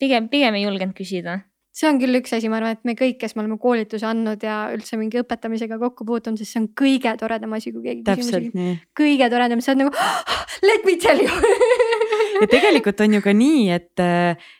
pigem, 0.00 0.28
pigem 0.28 0.58
ei 0.58 0.66
julgenud 0.66 0.96
küsida. 0.98 1.40
See 1.74 1.88
on 1.90 1.96
küll 1.98 2.14
üks 2.20 2.30
asi, 2.36 2.46
ma 2.50 2.60
arvan, 2.60 2.76
et 2.76 2.84
me 2.86 2.94
kõik, 2.94 3.16
kes 3.18 3.32
me 3.34 3.42
oleme 3.42 3.56
koolituse 3.58 4.06
andnud 4.06 4.44
ja 4.46 4.68
üldse 4.70 4.94
mingi 5.00 5.18
õpetamisega 5.24 5.80
kokku 5.80 6.06
puutunud, 6.06 6.38
siis 6.38 6.52
see 6.54 6.60
on 6.62 6.68
kõige 6.78 7.16
toredam 7.18 7.56
asi, 7.56 7.72
kui 7.74 7.82
keegi 7.88 8.04
täpselt 8.06 8.54
nii. 8.54 8.76
kõige 8.94 9.26
toredam, 9.32 9.64
sa 9.64 9.72
oled 9.72 9.82
nagu 9.82 9.96
ah, 9.98 10.44
let 10.62 10.86
me 10.86 10.94
tell 11.02 11.18
you 11.18 11.34
ja 12.44 12.50
tegelikult 12.50 13.00
on 13.04 13.16
ju 13.16 13.22
ka 13.24 13.32
nii, 13.36 13.64
et, 13.74 14.02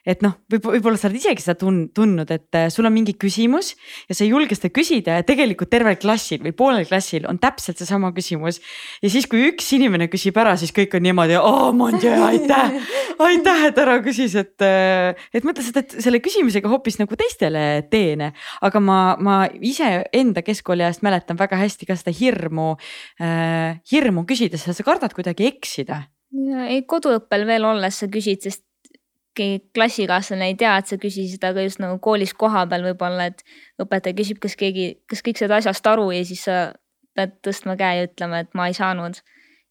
et 0.09 0.25
noh, 0.25 0.38
võib, 0.51 0.68
võib-olla 0.75 1.01
sa 1.01 1.09
oled 1.11 1.18
isegi 1.20 1.44
seda 1.44 1.57
tun-, 1.61 1.87
tundnud, 1.94 2.31
et 2.33 2.59
sul 2.73 2.88
on 2.88 2.94
mingi 2.94 3.14
küsimus 3.20 3.75
ja 4.09 4.16
sa 4.16 4.25
ei 4.25 4.33
julge 4.33 4.57
seda 4.57 4.73
küsida 4.75 5.18
ja 5.18 5.27
tegelikult 5.27 5.70
tervel 5.73 5.99
klassil 6.01 6.40
või 6.44 6.55
poolel 6.57 6.88
klassil 6.88 7.29
on 7.31 7.40
täpselt 7.42 7.81
seesama 7.81 8.12
küsimus. 8.16 8.61
ja 9.03 9.11
siis, 9.12 9.29
kui 9.31 9.44
üks 9.51 9.68
inimene 9.77 10.09
küsib 10.12 10.38
ära, 10.40 10.57
siis 10.61 10.73
kõik 10.75 10.97
on 10.97 11.05
niimoodi, 11.05 11.37
aa, 11.40 11.73
Mondje, 11.75 12.12
aitäh, 12.14 12.79
aitäh, 13.29 13.66
et 13.68 13.83
ära 13.83 13.99
küsis, 14.05 14.37
et, 14.38 14.64
et 14.64 15.47
mõtle 15.47 15.64
seda, 15.66 15.85
et 15.85 15.99
selle 16.05 16.23
küsimusega 16.25 16.70
hoopis 16.70 16.99
nagu 17.03 17.18
teistele 17.18 17.85
teene. 17.92 18.33
aga 18.64 18.81
ma, 18.81 18.99
ma 19.20 19.38
iseenda 19.61 20.44
keskkooli 20.47 20.87
ajast 20.87 21.05
mäletan 21.07 21.38
väga 21.40 21.59
hästi 21.61 21.90
ka 21.90 21.99
seda 22.01 22.14
hirmu 22.14 22.75
äh,, 23.20 23.81
hirmu 23.92 24.25
küsida, 24.29 24.61
sest 24.61 24.81
sa 24.81 24.87
kardad 24.87 25.14
kuidagi 25.16 25.49
eksida 25.51 26.05
ei, 26.68 26.83
koduõppel 26.88 27.47
veel 27.49 27.66
olles 27.68 27.99
sa 28.03 28.09
küsid, 28.11 28.42
sest 28.44 28.64
keegi 29.35 29.64
klassikaaslane 29.75 30.49
ei 30.53 30.57
tea, 30.59 30.77
et 30.79 30.90
sa 30.90 30.99
küsisid, 31.01 31.42
aga 31.47 31.64
just 31.64 31.81
nagu 31.83 31.99
koolis 32.03 32.35
kohapeal 32.38 32.85
võib-olla, 32.87 33.29
et 33.33 33.42
õpetaja 33.83 34.16
küsib, 34.18 34.40
kas 34.42 34.55
keegi, 34.59 34.87
kas 35.11 35.25
kõik 35.27 35.40
said 35.40 35.55
asjast 35.55 35.87
aru 35.90 36.11
ja 36.14 36.23
siis 36.27 36.44
sa 36.47 36.59
pead 37.14 37.35
tõstma 37.47 37.77
käe 37.79 37.99
ja 37.99 38.07
ütlema, 38.09 38.42
et 38.44 38.53
ma 38.55 38.68
ei 38.70 38.77
saanud. 38.77 39.18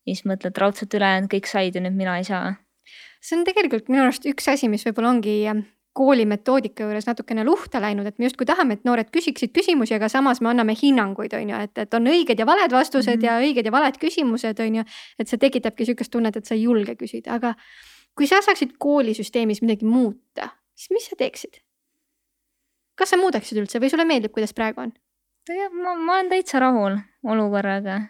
ja 0.03 0.11
siis 0.11 0.25
mõtled 0.27 0.57
raudselt 0.59 0.93
ülejäänud 0.93 1.31
kõik 1.31 1.47
said 1.47 1.75
ja 1.75 1.81
nüüd 1.83 1.95
mina 1.95 2.17
ei 2.19 2.27
saa. 2.27 2.55
see 3.23 3.37
on 3.37 3.45
tegelikult 3.47 3.87
minu 3.87 4.03
arust 4.03 4.25
üks 4.27 4.49
asi, 4.51 4.67
mis 4.67 4.83
võib-olla 4.83 5.15
ongi 5.15 5.37
kooli 5.93 6.25
metoodika 6.25 6.83
juures 6.83 7.05
natukene 7.05 7.43
luhta 7.45 7.81
läinud, 7.81 8.07
et 8.09 8.17
me 8.19 8.25
justkui 8.25 8.47
tahame, 8.49 8.77
et 8.79 8.85
noored 8.87 9.11
küsiksid 9.13 9.53
küsimusi, 9.53 9.93
aga 9.93 10.09
samas 10.09 10.41
me 10.41 10.49
anname 10.49 10.73
hinnanguid, 10.79 11.35
on 11.37 11.51
ju, 11.53 11.59
et, 11.67 11.77
et 11.85 11.93
on 11.93 12.09
õiged 12.09 12.39
ja 12.39 12.47
valed 12.49 12.73
vastused 12.73 13.15
mm 13.15 13.21
-hmm. 13.21 13.25
ja 13.25 13.37
õiged 13.41 13.69
ja 13.69 13.71
valed 13.71 13.99
küsimused, 14.01 14.59
on 14.59 14.75
ju. 14.75 14.83
et 15.19 15.27
see 15.27 15.37
tekitabki 15.37 15.85
sihukest 15.85 16.11
tunnet, 16.11 16.35
et 16.35 16.45
sa 16.45 16.55
ei 16.55 16.63
julge 16.63 16.95
küsida, 16.95 17.37
aga 17.37 17.53
kui 18.17 18.27
sa 18.27 18.41
saaksid 18.41 18.73
koolisüsteemis 18.77 19.61
midagi 19.61 19.85
muuta, 19.85 20.49
siis 20.75 20.89
mis 20.91 21.05
sa 21.09 21.15
teeksid? 21.15 21.61
kas 22.95 23.09
sa 23.09 23.17
muudaksid 23.17 23.57
üldse 23.57 23.79
või 23.81 23.89
sulle 23.89 24.05
meeldib, 24.05 24.31
kuidas 24.31 24.53
praegu 24.53 24.81
on? 24.81 24.93
tegelikult 25.45 25.83
ma, 25.83 25.95
ma 25.95 26.13
olen 26.13 26.29
täitsa 26.29 26.59
rahul 26.59 26.97
olukorraga. 27.23 28.01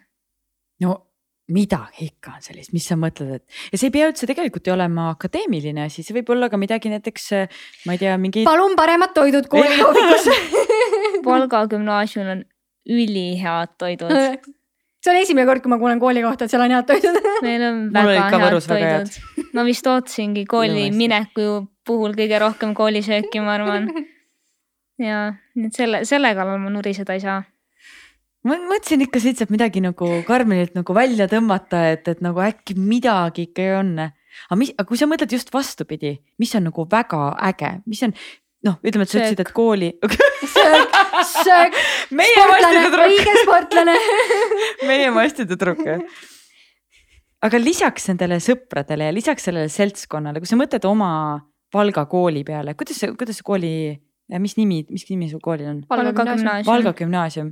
no 0.80 1.06
midagi 1.52 2.08
ikka 2.08 2.38
on 2.38 2.44
sellist, 2.44 2.72
mis 2.72 2.86
sa 2.88 2.96
mõtled, 2.96 3.36
et 3.36 3.72
ja 3.72 3.80
see 3.80 3.90
ei 3.90 3.94
pea 3.94 4.08
üldse 4.08 4.28
tegelikult 4.28 4.64
ju 4.64 4.72
olema 4.72 5.10
akadeemiline 5.12 5.84
asi, 5.84 6.04
see 6.06 6.16
võib 6.16 6.32
olla 6.32 6.48
ka 6.52 6.60
midagi 6.60 6.92
näiteks, 6.92 7.26
ma 7.84 7.96
ei 7.96 8.00
tea, 8.00 8.14
mingi. 8.20 8.46
palun 8.48 8.76
paremad 8.78 9.12
toidud 9.16 9.48
kooli 9.52 9.76
hommikusse 9.80 10.36
Valga 11.24 11.64
gümnaasiumil 11.72 12.32
on 12.32 12.42
ülihead 12.88 13.76
toidud. 13.80 14.12
see 15.04 15.12
on 15.12 15.20
esimene 15.20 15.44
kord, 15.48 15.60
kui 15.64 15.72
ma 15.72 15.78
kuulen 15.82 16.00
kooli 16.00 16.24
kohta, 16.24 16.48
et 16.48 16.54
seal 16.54 16.64
on 16.64 16.72
head 16.72 16.88
toidud 16.88 17.20
meil 17.46 17.68
on 17.68 17.86
väga 17.92 18.26
head 18.32 18.58
toidud. 18.70 19.46
ma 19.52 19.68
vist 19.68 19.88
ootasingi 19.90 20.46
kooli 20.48 20.88
mineku 20.96 21.66
puhul 21.84 22.16
kõige 22.16 22.40
rohkem 22.40 22.72
koolisööki, 22.76 23.44
ma 23.44 23.58
arvan. 23.58 23.90
ja 25.02 25.26
nii 25.58 25.68
et 25.68 25.76
selle, 25.76 26.06
selle 26.08 26.32
kallal 26.38 26.62
ma 26.62 26.72
nuriseda 26.72 27.16
ei 27.16 27.20
saa. 27.20 27.42
Ma 28.44 28.58
mõtlesin 28.60 29.04
ikka 29.06 29.22
siit 29.22 29.40
saab 29.40 29.52
midagi 29.54 29.82
nagu 29.84 30.10
Karmenilt 30.28 30.76
nagu 30.76 30.96
välja 30.96 31.26
tõmmata, 31.30 31.80
et, 31.94 32.08
et 32.12 32.22
nagu 32.24 32.42
äkki 32.44 32.76
midagi 32.76 33.48
ikka 33.48 33.70
on. 33.80 33.94
aga 34.04 34.58
mis, 34.60 34.74
aga 34.76 34.88
kui 34.88 35.00
sa 35.00 35.08
mõtled 35.10 35.32
just 35.32 35.52
vastupidi, 35.54 36.18
mis 36.42 36.54
on 36.58 36.68
nagu 36.68 36.86
väga 36.90 37.30
äge, 37.50 37.78
mis 37.88 38.02
on 38.06 38.14
noh, 38.64 38.78
ütleme, 38.84 39.06
et 39.06 39.12
sa 39.12 39.20
ütlesid, 39.20 39.40
et 39.44 39.52
kooli 39.54 39.90
söök, 40.54 40.94
söök, 41.30 41.80
meie 42.16 42.36
sportlane 42.36 43.08
õige 43.08 43.34
sportlane 43.42 43.96
meie 44.90 45.10
masti 45.14 45.46
tüdruk 45.48 45.82
jah. 45.86 46.04
aga 47.44 47.60
lisaks 47.60 48.08
nendele 48.12 48.40
sõpradele 48.44 49.10
ja 49.10 49.16
lisaks 49.16 49.48
sellele 49.48 49.72
seltskonnale, 49.72 50.42
kui 50.42 50.50
sa 50.50 50.60
mõtled 50.60 50.88
oma 50.90 51.10
Valga 51.74 52.04
kooli 52.06 52.44
peale, 52.46 52.76
kuidas 52.78 53.00
see, 53.02 53.08
kuidas 53.18 53.40
see 53.40 53.46
kooli, 53.46 53.68
mis 54.38 54.52
nimi, 54.54 54.84
mis 54.94 55.08
nimi 55.08 55.26
su 55.26 55.40
koolil 55.42 55.66
on? 55.72 55.80
Valga 55.90 56.12
gümnaasium. 56.14 56.68
Valga 56.68 56.92
gümnaasium, 57.00 57.48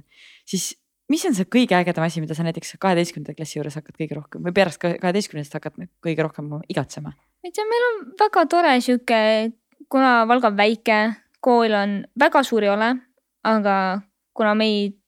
siis 0.47 0.69
mis 1.13 1.25
on 1.29 1.37
see 1.37 1.49
kõige 1.57 1.77
ägedam 1.77 2.07
asi, 2.07 2.23
mida 2.25 2.37
sa 2.37 2.45
näiteks 2.47 2.77
kaheteistkümnenda 2.83 3.35
klassi 3.37 3.59
juures 3.59 3.77
hakkad 3.79 3.99
kõige 3.99 4.17
rohkem 4.19 4.47
või 4.47 4.55
pärast 4.57 4.81
kaheteistkümnendast 4.81 5.59
hakkad 5.59 5.77
kõige 6.05 6.25
rohkem 6.25 6.51
igatsema? 6.73 7.13
ma 7.13 7.51
ei 7.51 7.55
tea, 7.55 7.67
meil 7.69 7.87
on 7.89 8.01
väga 8.21 8.47
tore 8.51 8.75
sihuke, 8.85 9.21
kuna 9.93 10.13
Valga 10.31 10.53
on 10.53 10.59
väike, 10.59 10.99
kool 11.43 11.75
on 11.77 11.97
väga 12.19 12.43
suur 12.47 12.65
ei 12.65 12.73
ole, 12.73 12.91
aga 13.45 13.77
kuna 14.37 14.55
meid 14.59 14.99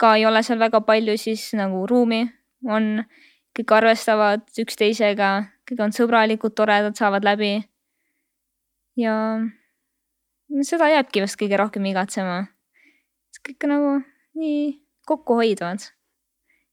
ka 0.00 0.16
ei 0.18 0.26
ole 0.26 0.42
seal 0.42 0.58
väga 0.58 0.80
palju, 0.86 1.16
siis 1.20 1.52
nagu 1.58 1.84
ruumi 1.86 2.24
on, 2.66 3.04
kõik 3.56 3.74
arvestavad 3.76 4.46
üksteisega, 4.58 5.32
kõik 5.68 5.82
on 5.84 5.94
sõbralikud, 5.94 6.54
toredad, 6.56 6.96
saavad 6.98 7.24
läbi. 7.26 7.60
ja 8.96 9.14
seda 10.68 10.88
jääbki 10.90 11.22
vast 11.24 11.38
kõige 11.40 11.60
rohkem 11.60 11.84
igatsema. 11.92 12.46
kõik 13.46 13.68
nagu 13.68 14.00
nii 14.38 14.82
kokkuhoidvad 15.06 15.88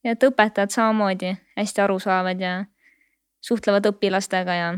ja 0.03 0.13
et 0.15 0.23
õpetajad 0.23 0.73
samamoodi 0.73 1.33
hästi 1.57 1.83
aru 1.83 1.99
saavad 1.99 2.41
ja 2.41 2.53
suhtlevad 3.43 3.89
õpilastega 3.91 4.55
ja 4.55 4.69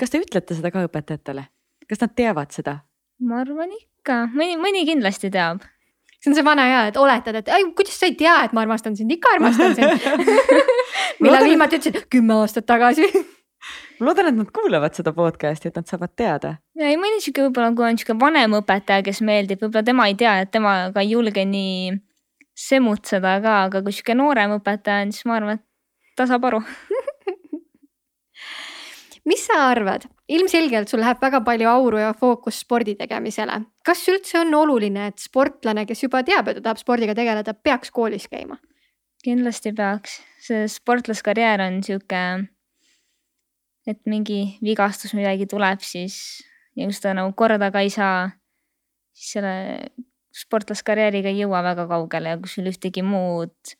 kas 0.00 0.12
te 0.12 0.22
ütlete 0.22 0.56
seda 0.58 0.72
ka 0.74 0.84
õpetajatele, 0.88 1.46
kas 1.88 2.02
nad 2.04 2.16
teavad 2.18 2.54
seda? 2.54 2.80
ma 3.22 3.42
arvan 3.42 3.74
ikka, 3.76 4.24
mõni, 4.34 4.56
mõni 4.60 4.86
kindlasti 4.88 5.30
teab. 5.30 5.62
see 6.18 6.32
on 6.32 6.38
see 6.38 6.46
vana 6.46 6.66
hea, 6.70 6.86
et 6.90 6.98
oletad, 6.98 7.38
et 7.38 7.52
ai, 7.52 7.66
kuidas 7.76 7.98
sa 7.98 8.08
ei 8.08 8.16
tea, 8.18 8.38
et 8.46 8.56
ma 8.56 8.64
armastan 8.64 8.96
sind, 8.98 9.12
ikka 9.12 9.36
armastan 9.36 9.76
sind 9.78 10.58
millal 11.22 11.46
viimati 11.46 11.78
ütlesid, 11.78 12.08
kümme 12.12 12.40
aastat 12.40 12.66
tagasi 12.66 13.06
ma 14.00 14.08
loodan, 14.08 14.32
et 14.32 14.38
nad 14.40 14.50
kuulavad 14.54 14.96
seda 14.98 15.12
podcast'i, 15.14 15.70
et 15.70 15.78
nad 15.78 15.88
saavad 15.88 16.14
teada. 16.18 16.56
ja 16.78 16.88
ei 16.90 16.98
mõni 17.00 17.20
sihuke 17.22 17.46
võib-olla, 17.46 17.70
kui 17.76 17.86
on 17.90 18.00
sihuke 18.00 18.18
vanem 18.18 18.58
õpetaja, 18.58 19.04
kes 19.06 19.22
meeldib, 19.26 19.62
võib-olla 19.62 19.86
tema 19.86 20.08
ei 20.10 20.18
tea, 20.18 20.38
et 20.42 20.50
temaga 20.54 21.04
ei 21.04 21.14
julge 21.14 21.44
nii 21.46 21.92
semutseda 22.68 23.36
ka, 23.44 23.58
aga 23.68 23.82
kui 23.84 23.94
sihuke 23.94 24.16
noorem 24.18 24.56
õpetaja 24.58 25.06
on, 25.06 25.14
siis 25.14 25.28
ma 25.28 25.38
arvan, 25.38 25.60
et 25.60 26.18
ta 26.18 26.26
saab 26.30 26.48
aru. 26.50 26.62
mis 29.28 29.44
sa 29.46 29.60
arvad, 29.70 30.06
ilmselgelt 30.32 30.90
sul 30.90 31.02
läheb 31.02 31.22
väga 31.22 31.42
palju 31.46 31.70
auru 31.70 32.02
ja 32.02 32.10
fookus 32.18 32.62
spordi 32.64 32.96
tegemisele. 32.98 33.60
kas 33.86 34.02
üldse 34.10 34.40
on 34.42 34.54
oluline, 34.54 35.08
et 35.12 35.22
sportlane, 35.22 35.86
kes 35.86 36.06
juba 36.06 36.22
teab, 36.26 36.48
et 36.48 36.58
ta 36.58 36.68
tahab 36.68 36.82
spordiga 36.82 37.14
tegeleda, 37.18 37.54
peaks 37.54 37.90
koolis 37.90 38.28
käima? 38.30 38.58
kindlasti 39.22 39.70
peaks, 39.78 40.16
see 40.42 40.64
sportlaskarjäär 40.66 41.60
on 41.62 41.76
sihuke, 41.86 42.22
et 43.86 44.00
mingi 44.10 44.56
vigastus, 44.64 45.12
midagi 45.14 45.46
tuleb, 45.46 45.84
siis 45.86 46.16
ja 46.74 46.88
kui 46.88 46.96
seda 46.96 47.12
nagu 47.20 47.30
korda 47.38 47.68
ka 47.70 47.84
ei 47.84 47.92
saa, 47.94 48.32
siis 49.14 49.36
selle 49.36 49.54
sportlaskarjääriga 50.32 51.30
ei 51.32 51.42
jõua 51.42 51.62
väga 51.64 51.86
kaugele 51.90 52.34
ja 52.34 52.40
kui 52.40 52.50
sul 52.50 52.68
ühtegi 52.70 53.04
muud 53.04 53.74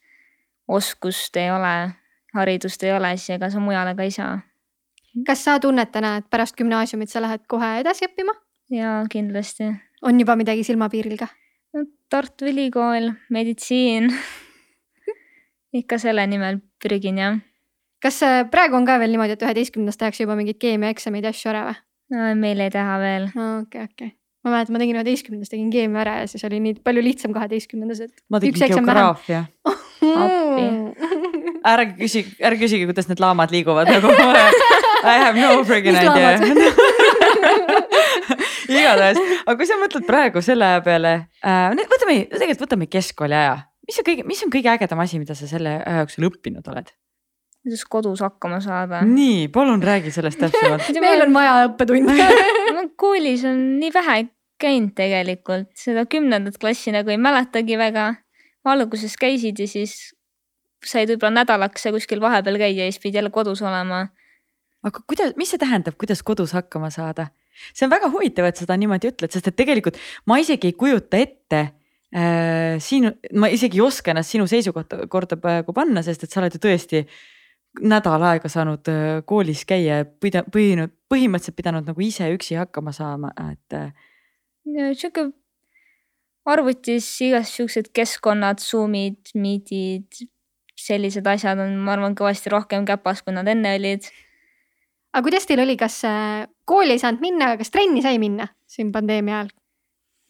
oskust 0.68 1.36
ei 1.40 1.50
ole, 1.50 1.92
haridust 2.34 2.82
ei 2.86 2.92
ole, 2.94 3.14
siis 3.16 3.36
ega 3.36 3.50
sa 3.50 3.60
mujale 3.60 3.94
ka 3.98 4.06
ei 4.06 4.14
saa. 4.14 4.40
kas 5.26 5.44
sa 5.44 5.58
tunned 5.60 5.92
täna, 5.92 6.16
et 6.20 6.28
pärast 6.30 6.56
gümnaasiumit 6.56 7.10
sa 7.10 7.22
lähed 7.24 7.46
kohe 7.48 7.78
edasi 7.80 8.08
õppima? 8.08 8.36
ja 8.70 9.00
kindlasti. 9.10 9.72
on 10.02 10.20
juba 10.20 10.36
midagi 10.36 10.64
silmapiiril 10.64 11.16
ka? 11.18 11.28
Tartu 12.12 12.44
Ülikool, 12.44 13.12
meditsiin 13.32 14.10
ikka 15.80 15.98
selle 15.98 16.26
nimel 16.28 16.60
pürgin 16.82 17.18
jah 17.18 17.40
kas 18.02 18.22
äh, 18.26 18.42
praegu 18.50 18.76
on 18.76 18.86
ka 18.86 18.98
veel 19.00 19.14
niimoodi, 19.14 19.36
et 19.36 19.44
üheteistkümnendast 19.46 20.00
tehakse 20.02 20.26
juba 20.26 20.36
mingeid 20.38 20.58
keemiaeksameid 20.62 21.28
ja 21.28 21.32
asju 21.34 21.52
ära 21.52 21.64
või? 21.68 21.78
meil 22.36 22.60
ei 22.60 22.72
taha 22.72 22.98
veel. 23.00 23.28
okei, 23.62 23.86
okei. 23.88 24.10
Ma 24.42 24.54
mäletan, 24.54 24.74
ma 24.74 24.82
tegin 24.82 24.98
üheteistkümnendas 24.98 25.52
tegin 25.52 25.70
keemia 25.72 26.02
ära 26.02 26.14
ja 26.22 26.28
siis 26.30 26.44
oli 26.48 26.58
nii 26.64 26.80
palju 26.84 27.04
lihtsam 27.04 27.34
kaheteistkümnendas, 27.36 28.00
et 28.08 28.14
ma 28.32 28.40
Üks 28.42 28.62
tegin 28.62 28.82
geograafia. 28.82 29.44
Ärge 31.72 31.92
küsige, 32.00 32.34
ärge 32.42 32.64
küsige, 32.64 32.88
kuidas 32.90 33.06
need 33.10 33.22
laamad 33.22 33.54
liiguvad 33.54 33.90
nagu 33.92 34.10
I 35.02 35.18
have 35.18 35.38
no 35.38 35.62
friggin 35.66 35.98
idea. 35.98 36.38
igatahes, 38.72 39.18
aga 39.44 39.54
kui 39.58 39.68
sa 39.68 39.78
mõtled 39.80 40.06
praegu 40.06 40.42
selle 40.44 40.66
aja 40.66 40.82
peale 40.84 41.12
äh,, 41.42 41.86
võtame, 41.90 42.18
tegelikult 42.30 42.66
võtame 42.66 42.88
keskkooli 42.90 43.36
aja, 43.36 43.56
mis 43.88 43.98
on 44.00 44.06
kõige, 44.08 44.26
mis 44.28 44.42
on 44.46 44.52
kõige 44.54 44.72
ägedam 44.72 45.02
asi, 45.04 45.20
mida 45.22 45.36
sa 45.38 45.48
selle 45.50 45.78
aja 45.80 46.04
jooksul 46.04 46.28
õppinud 46.30 46.70
oled? 46.72 46.92
Kuidas 47.62 47.84
kodus 47.88 48.20
hakkama 48.20 48.60
saada. 48.60 49.02
nii, 49.06 49.48
palun 49.48 49.82
räägi 49.82 50.10
sellest 50.10 50.40
täpsemalt. 50.42 50.88
meil 51.04 51.26
on 51.26 51.34
vaja 51.34 51.58
õppetunde 51.68 52.16
ma 52.76 52.86
koolis 52.98 53.44
on 53.48 53.60
nii 53.80 53.92
vähe 53.94 54.16
käinud 54.62 54.94
tegelikult, 54.98 55.70
seda 55.78 56.04
kümnendat 56.10 56.58
klassi 56.62 56.94
nagu 56.94 57.10
ei 57.10 57.20
mäletagi 57.20 57.78
väga. 57.78 58.14
alguses 58.64 59.16
käisid 59.18 59.58
ja 59.58 59.66
siis 59.66 60.14
said 60.86 61.10
võib-olla 61.10 61.42
nädalaks 61.42 61.86
ja 61.86 61.92
kuskil 61.94 62.20
vahepeal 62.22 62.58
käia 62.60 62.84
ja 62.84 62.90
siis 62.90 63.02
pidi 63.02 63.18
jälle 63.18 63.30
kodus 63.30 63.62
olema. 63.62 64.08
aga 64.82 65.04
kuidas, 65.06 65.36
mis 65.36 65.50
see 65.50 65.62
tähendab, 65.62 65.96
kuidas 65.98 66.22
kodus 66.22 66.54
hakkama 66.58 66.90
saada? 66.90 67.30
see 67.74 67.86
on 67.86 67.92
väga 67.92 68.10
huvitav, 68.10 68.48
et 68.48 68.58
seda 68.58 68.76
niimoodi 68.80 69.12
ütled, 69.12 69.30
sest 69.30 69.50
et 69.50 69.56
tegelikult 69.56 69.98
ma 70.26 70.38
isegi 70.42 70.70
ei 70.70 70.78
kujuta 70.78 71.20
ette 71.20 71.60
äh, 71.60 72.78
sinu, 72.82 73.12
ma 73.38 73.50
isegi 73.52 73.78
ei 73.78 73.84
oska 73.84 74.10
ennast 74.10 74.34
sinu 74.34 74.48
seisukohta 74.50 75.06
korda 75.10 75.38
praegu 75.38 75.74
panna, 75.76 76.02
sest 76.02 76.24
et 76.24 76.32
sa 76.32 76.40
oled 76.42 76.56
ju 76.56 76.62
tõesti 76.62 77.04
nädal 77.80 78.22
aega 78.28 78.50
saanud 78.52 78.88
äh, 78.92 79.20
koolis 79.26 79.64
käia 79.68 80.02
ja 80.02 80.04
pida- 80.04 80.44
põhinud, 80.52 80.92
põhimõtteliselt 81.12 81.56
pidanud 81.56 81.88
nagu 81.88 82.04
ise 82.04 82.28
üksi 82.34 82.58
hakkama 82.60 82.92
saama, 82.92 83.32
et 83.52 83.76
äh, 83.76 83.92
sihuke 84.92 85.30
arvutis 86.48 87.06
igasugused 87.22 87.92
keskkonnad, 87.94 88.60
Zoom'id, 88.60 89.32
Meet'id, 89.38 90.24
sellised 90.78 91.26
asjad 91.30 91.60
on, 91.62 91.76
ma 91.84 91.94
arvan, 91.96 92.16
kõvasti 92.18 92.52
rohkem 92.52 92.86
käpas, 92.88 93.22
kui 93.22 93.34
nad 93.34 93.48
enne 93.48 93.76
olid. 93.78 94.08
aga 95.12 95.24
kuidas 95.24 95.46
teil 95.46 95.62
oli, 95.64 95.76
kas 95.80 96.02
äh, 96.08 96.44
kooli 96.68 96.96
ei 96.96 97.02
saanud 97.02 97.22
minna, 97.24 97.54
kas 97.60 97.72
trenni 97.72 98.02
sai 98.04 98.18
minna 98.22 98.50
siin 98.66 98.92
pandeemia 98.92 99.42
ajal? 99.42 99.52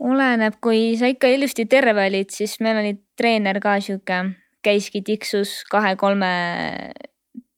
oleneb, 0.02 0.56
kui 0.58 0.96
sa 0.98 1.06
ikka 1.06 1.28
ilusti 1.30 1.66
terve 1.70 2.08
olid, 2.08 2.32
siis 2.34 2.56
meil 2.60 2.80
oli 2.80 2.96
treener 3.18 3.60
ka 3.62 3.76
sihuke, 3.80 4.18
käiski 4.66 5.02
tiksus 5.06 5.60
kahe-kolme 5.70 6.30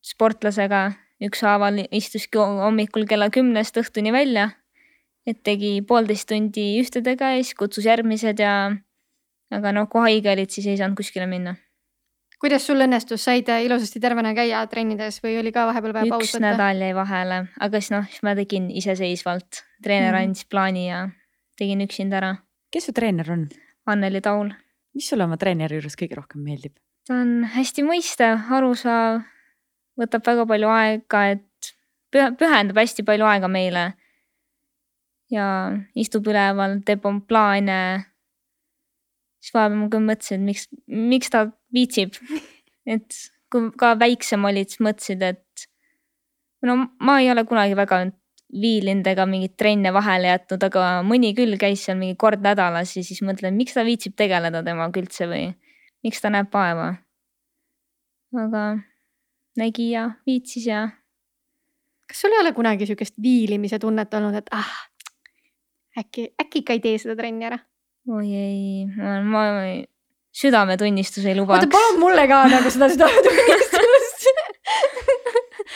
sportlasega, 0.05 0.93
ükshaaval 1.25 1.85
istuski 1.95 2.39
hommikul 2.39 3.07
kella 3.09 3.31
kümnest 3.33 3.79
õhtuni 3.81 4.13
välja. 4.13 4.51
et 5.27 5.39
tegi 5.43 5.79
poolteist 5.89 6.29
tundi 6.29 6.75
ühtedega 6.83 7.31
ja 7.33 7.37
siis 7.41 7.55
kutsus 7.57 7.87
järgmised 7.89 8.43
ja 8.43 8.75
aga 9.57 9.71
noh, 9.73 9.87
kui 9.89 10.03
haige 10.05 10.29
olid, 10.35 10.51
siis 10.53 10.67
ei 10.69 10.77
saanud 10.77 10.99
kuskile 10.99 11.25
minna. 11.27 11.55
kuidas 12.41 12.67
sul 12.67 12.83
õnnestus, 12.85 13.25
said 13.25 13.49
ilusasti 13.49 14.01
tervena 14.05 14.35
käia 14.37 14.67
trennides 14.69 15.23
või 15.25 15.39
oli 15.41 15.53
ka 15.53 15.65
vahepeal 15.71 15.95
vaja 15.97 16.11
paus 16.13 16.27
üks 16.27 16.35
võtta? 16.37 16.45
nädal 16.51 16.83
jäi 16.85 16.95
vahele, 16.95 17.39
aga 17.61 17.81
siis 17.81 17.91
noh, 17.95 18.05
siis 18.11 18.23
ma 18.23 18.35
tegin 18.37 18.69
iseseisvalt, 18.71 19.63
treener 19.83 20.13
Mhm. 20.13 20.23
andis 20.23 20.45
plaani 20.45 20.89
ja 20.89 21.09
tegin 21.57 21.81
üksinda 21.81 22.21
ära. 22.21 22.37
kes 22.71 22.87
su 22.91 22.93
treener 22.93 23.31
on? 23.33 23.49
Anneli 23.87 24.21
Taul 24.21 24.53
mis 24.95 25.09
sulle 25.09 25.25
oma 25.25 25.37
treeneri 25.41 25.79
juures 25.81 25.97
kõige 25.97 26.17
rohkem 26.21 26.45
meeldib? 26.45 26.77
ta 27.09 27.15
on 27.15 27.45
hästi 27.55 27.83
mõistev, 27.83 28.45
arusaав, 28.51 29.23
võtab 30.01 30.25
väga 30.27 30.47
palju 30.51 30.71
aega, 30.75 31.21
et 31.35 31.71
pühendab 32.15 32.79
hästi 32.79 33.05
palju 33.07 33.29
aega 33.29 33.51
meile. 33.51 33.93
ja 35.33 35.47
istub 35.99 36.29
üleval, 36.31 36.79
teeb 36.87 37.07
oma 37.09 37.23
plaane. 37.29 37.79
siis 39.43 39.55
vahepeal 39.55 39.79
ma 39.79 39.89
küll 39.93 40.09
mõtlesin, 40.09 40.43
et 40.43 40.47
miks, 40.51 40.69
miks 40.87 41.33
ta 41.33 41.47
viitsib, 41.75 42.19
et 42.95 43.23
kui 43.53 43.71
ka 43.79 43.95
väiksem 44.01 44.45
olid, 44.45 44.71
siis 44.71 44.83
mõtlesid, 44.85 45.23
et 45.23 45.67
no 46.65 46.77
ma 47.01 47.19
ei 47.21 47.31
ole 47.33 47.45
kunagi 47.49 47.77
väga 47.77 48.05
viilinud 48.55 49.07
ega 49.11 49.27
mingeid 49.27 49.57
trenne 49.59 49.91
vahele 49.95 50.31
jätnud, 50.31 50.63
aga 50.69 50.87
mõni 51.07 51.33
küll 51.37 51.59
käis 51.59 51.83
seal 51.87 51.99
mingi 51.99 52.17
kord 52.21 52.45
nädalas 52.45 52.95
ja 52.97 53.03
siis 53.03 53.23
mõtlen, 53.27 53.57
miks 53.59 53.75
ta 53.75 53.85
viitsib 53.87 54.15
tegeleda 54.17 54.63
temaga 54.67 55.01
üldse 55.01 55.27
või 55.31 55.49
miks 56.07 56.23
ta 56.23 56.31
näeb 56.31 56.53
vaeva. 56.55 56.93
aga 58.45 58.65
nägi 59.61 59.91
ja 59.93 60.09
viitsis 60.27 60.67
ja. 60.67 60.89
kas 62.09 62.25
sul 62.25 62.35
ei 62.35 62.43
ole 62.43 62.53
kunagi 62.57 62.87
sihukest 62.87 63.21
viilimise 63.23 63.79
tunnet 63.79 64.15
olnud, 64.15 64.35
et 64.39 64.51
ah, 64.53 64.73
äkki, 65.99 66.31
äkki 66.41 66.65
ikka 66.65 66.79
ei 66.79 66.85
tee 66.85 66.99
seda 67.03 67.17
trenni 67.19 67.51
ära? 67.51 67.59
oi 68.11 68.29
ei, 68.37 68.87
ma, 68.97 69.21
ma 69.25 69.45
südametunnistus 70.35 71.27
ei 71.27 71.37
lubaks. 71.39 71.65
oota, 71.65 71.73
palun 71.77 72.01
mulle 72.03 72.27
ka 72.29 72.45
nagu 72.51 72.73
seda 72.75 72.91
südametunnistust 72.93 73.85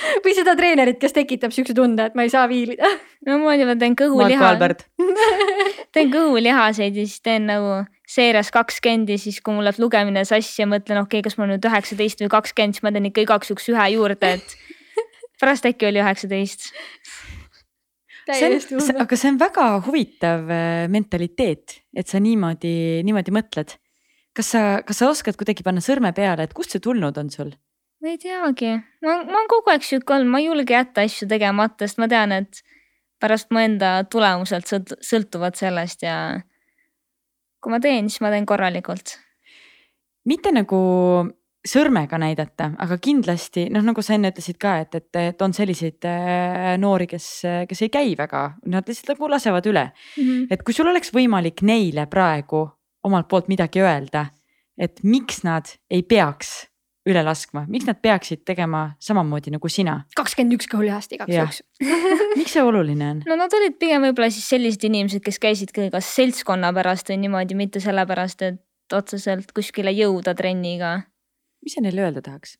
või 0.24 0.34
seda 0.36 0.54
treenerit, 0.58 0.98
kes 1.00 1.14
tekitab 1.16 1.54
siukse 1.54 1.76
tunde, 1.76 2.08
et 2.08 2.16
ma 2.18 2.26
ei 2.26 2.32
saa 2.32 2.48
viilida. 2.50 2.90
no 3.26 3.38
ma 3.42 3.54
juba 3.58 3.76
teen 3.78 3.96
kõhuliha. 3.98 4.52
teen 5.94 6.12
kõhulihaseid 6.12 6.98
ja 6.98 7.06
siis 7.06 7.22
teen 7.24 7.48
nagu 7.50 7.82
seerias 8.08 8.50
kakskümmend 8.54 9.10
ja 9.12 9.18
siis, 9.20 9.40
kui 9.44 9.54
mul 9.54 9.66
läheb 9.68 9.80
lugemine 9.82 10.24
sassi 10.28 10.62
ja 10.62 10.68
mõtlen, 10.68 11.02
okei 11.02 11.20
okay,, 11.20 11.26
kas 11.26 11.36
mul 11.38 11.50
nüüd 11.52 11.66
üheksateist 11.68 12.22
või 12.24 12.32
kakskümmend, 12.32 12.78
siis 12.78 12.86
ma 12.86 12.92
teen 12.94 13.08
ikka 13.10 13.24
igaks 13.26 13.52
juhuks 13.52 13.68
ühe 13.72 13.88
juurde, 13.94 14.32
et 14.38 14.54
pärast 15.40 15.68
äkki 15.68 15.90
oli 15.90 16.00
üheksateist. 16.02 16.70
see 18.28 18.48
on, 18.48 18.88
aga 19.04 19.20
see 19.20 19.32
on 19.32 19.38
väga 19.40 19.68
huvitav 19.86 20.50
äh, 20.52 20.86
mentaliteet, 20.92 21.78
et 21.96 22.08
sa 22.08 22.20
niimoodi, 22.22 23.04
niimoodi 23.04 23.34
mõtled. 23.34 23.76
kas 24.36 24.52
sa, 24.54 24.64
kas 24.86 25.00
sa 25.02 25.12
oskad 25.12 25.36
kuidagi 25.36 25.64
panna 25.66 25.84
sõrme 25.84 26.12
peale, 26.16 26.46
et 26.46 26.56
kust 26.56 26.72
see 26.72 26.84
tulnud 26.84 27.16
on 27.20 27.32
sul? 27.34 27.52
ma 28.00 28.12
ei 28.14 28.18
teagi, 28.22 28.72
ma, 29.04 29.20
ma 29.26 29.36
olen 29.36 29.48
kogu 29.50 29.72
aeg 29.74 29.84
sihuke 29.84 30.14
olnud, 30.14 30.32
ma 30.32 30.40
ei 30.40 30.48
julge 30.48 30.76
jätta 30.76 31.04
asju 31.04 31.28
tegemata, 31.28 31.84
sest 31.84 31.98
ma 32.00 32.08
tean, 32.08 32.32
et 32.32 32.62
pärast 33.20 33.50
mu 33.52 33.60
enda 33.60 33.98
tulemuselt 34.08 34.70
sõltuvad 35.04 35.58
sellest 35.58 36.06
ja 36.06 36.38
kui 37.62 37.74
ma 37.74 37.80
teen, 37.82 38.08
siis 38.10 38.22
ma 38.24 38.30
teen 38.34 38.46
korralikult. 38.46 39.16
mitte 40.28 40.52
nagu 40.52 40.78
sõrmega 41.68 42.18
näidata, 42.20 42.70
aga 42.78 42.98
kindlasti 43.02 43.66
noh, 43.72 43.82
nagu 43.84 44.02
sa 44.04 44.14
enne 44.14 44.30
ütlesid 44.32 44.58
ka, 44.60 44.76
et, 44.84 44.94
et, 44.94 45.20
et 45.32 45.42
on 45.42 45.52
selliseid 45.56 46.06
äh, 46.08 46.74
noori, 46.80 47.08
kes, 47.10 47.28
kes 47.68 47.82
ei 47.84 47.92
käi 47.92 48.14
väga, 48.18 48.44
nad 48.72 48.88
lihtsalt 48.88 49.16
nagu 49.16 49.30
lasevad 49.30 49.66
üle 49.66 49.84
mm. 49.90 50.22
-hmm. 50.22 50.46
et 50.50 50.62
kui 50.62 50.76
sul 50.76 50.88
oleks 50.88 51.12
võimalik 51.14 51.62
neile 51.62 52.06
praegu 52.06 52.68
omalt 53.04 53.28
poolt 53.28 53.48
midagi 53.48 53.82
öelda, 53.82 54.26
et 54.78 55.02
miks 55.02 55.42
nad 55.44 55.66
ei 55.90 56.02
peaks 56.02 56.68
üle 57.08 57.22
laskma, 57.24 57.64
miks 57.70 57.86
nad 57.88 58.00
peaksid 58.04 58.44
tegema 58.48 58.84
samamoodi 59.02 59.52
nagu 59.54 59.70
sina? 59.72 60.02
kakskümmend 60.18 60.58
üks 60.58 60.68
kõhulihast 60.70 61.14
igaks 61.16 61.34
juhuks 61.34 61.62
miks 62.40 62.54
see 62.56 62.64
oluline 62.64 63.10
on? 63.14 63.22
no 63.28 63.38
nad 63.40 63.54
olid 63.58 63.78
pigem 63.80 64.04
võib-olla 64.08 64.30
siis 64.34 64.48
sellised 64.52 64.84
inimesed, 64.88 65.24
kes 65.24 65.40
käisidki 65.42 65.88
kas 65.94 66.12
seltskonna 66.18 66.72
pärast 66.76 67.10
või 67.12 67.22
niimoodi, 67.24 67.58
mitte 67.58 67.82
sellepärast, 67.84 68.44
et 68.44 68.96
otseselt 68.96 69.52
kuskile 69.56 69.92
jõuda 69.94 70.34
trenniga. 70.38 71.02
mis 71.64 71.76
sa 71.76 71.84
neile 71.84 72.06
öelda 72.06 72.24
tahaks? 72.24 72.56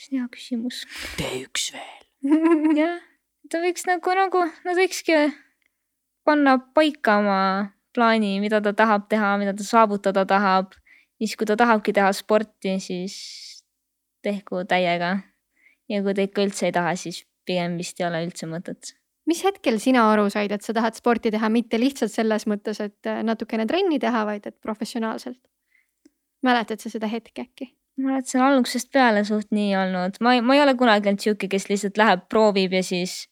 see 0.00 0.14
on 0.14 0.24
hea 0.24 0.30
küsimus. 0.32 0.82
tee 1.18 1.44
üks 1.44 1.70
veel. 1.74 2.04
jah, 2.80 2.98
ta 3.50 3.62
võiks 3.62 3.86
nagu, 3.88 4.16
nagu 4.18 4.44
nad 4.66 4.78
võikski 4.78 5.20
panna 6.24 6.58
paika 6.74 7.18
oma 7.22 7.40
plaani, 7.94 8.38
mida 8.42 8.60
ta 8.64 8.74
tahab 8.74 9.06
teha, 9.10 9.36
mida 9.38 9.54
ta 9.54 9.66
saavutada 9.66 10.24
tahab. 10.26 10.74
siis, 11.18 11.36
kui 11.38 11.46
ta 11.46 11.56
tahabki 11.56 11.94
teha 11.94 12.10
sporti, 12.12 12.78
siis 12.82 13.14
tehku 14.24 14.64
täiega. 14.68 15.18
ja 15.88 16.02
kui 16.02 16.14
te 16.16 16.28
ikka 16.28 16.44
üldse 16.46 16.68
ei 16.68 16.74
taha, 16.74 16.94
siis 16.96 17.24
pigem 17.46 17.78
vist 17.80 18.00
ei 18.00 18.08
ole 18.08 18.24
üldse 18.26 18.48
mõtet. 18.50 18.94
mis 19.28 19.42
hetkel 19.44 19.78
sina 19.80 20.06
aru 20.12 20.28
said, 20.32 20.52
et 20.52 20.64
sa 20.64 20.74
tahad 20.76 20.96
sporti 20.98 21.32
teha, 21.34 21.48
mitte 21.52 21.80
lihtsalt 21.80 22.12
selles 22.12 22.46
mõttes, 22.50 22.80
et 22.84 23.08
äh, 23.08 23.22
natukene 23.24 23.66
trenni 23.70 24.00
teha, 24.00 24.24
vaid 24.28 24.46
et 24.50 24.56
professionaalselt? 24.60 25.40
mäletad 26.44 26.82
sa 26.82 26.92
seda 26.92 27.08
hetke 27.08 27.46
äkki? 27.46 27.70
ma 27.98 28.10
mäletan, 28.10 28.30
see 28.30 28.40
on 28.40 28.48
algusest 28.48 28.90
peale 28.92 29.22
suht 29.28 29.52
nii 29.54 29.76
olnud, 29.78 30.18
ma 30.24 30.34
ei, 30.36 30.42
ma 30.42 30.56
ei 30.56 30.64
ole 30.64 30.74
kunagi 30.78 31.12
olnud 31.12 31.22
sihuke, 31.22 31.48
kes 31.52 31.70
lihtsalt 31.70 32.00
läheb, 32.00 32.26
proovib 32.32 32.74
ja 32.74 32.82
siis 32.82 33.24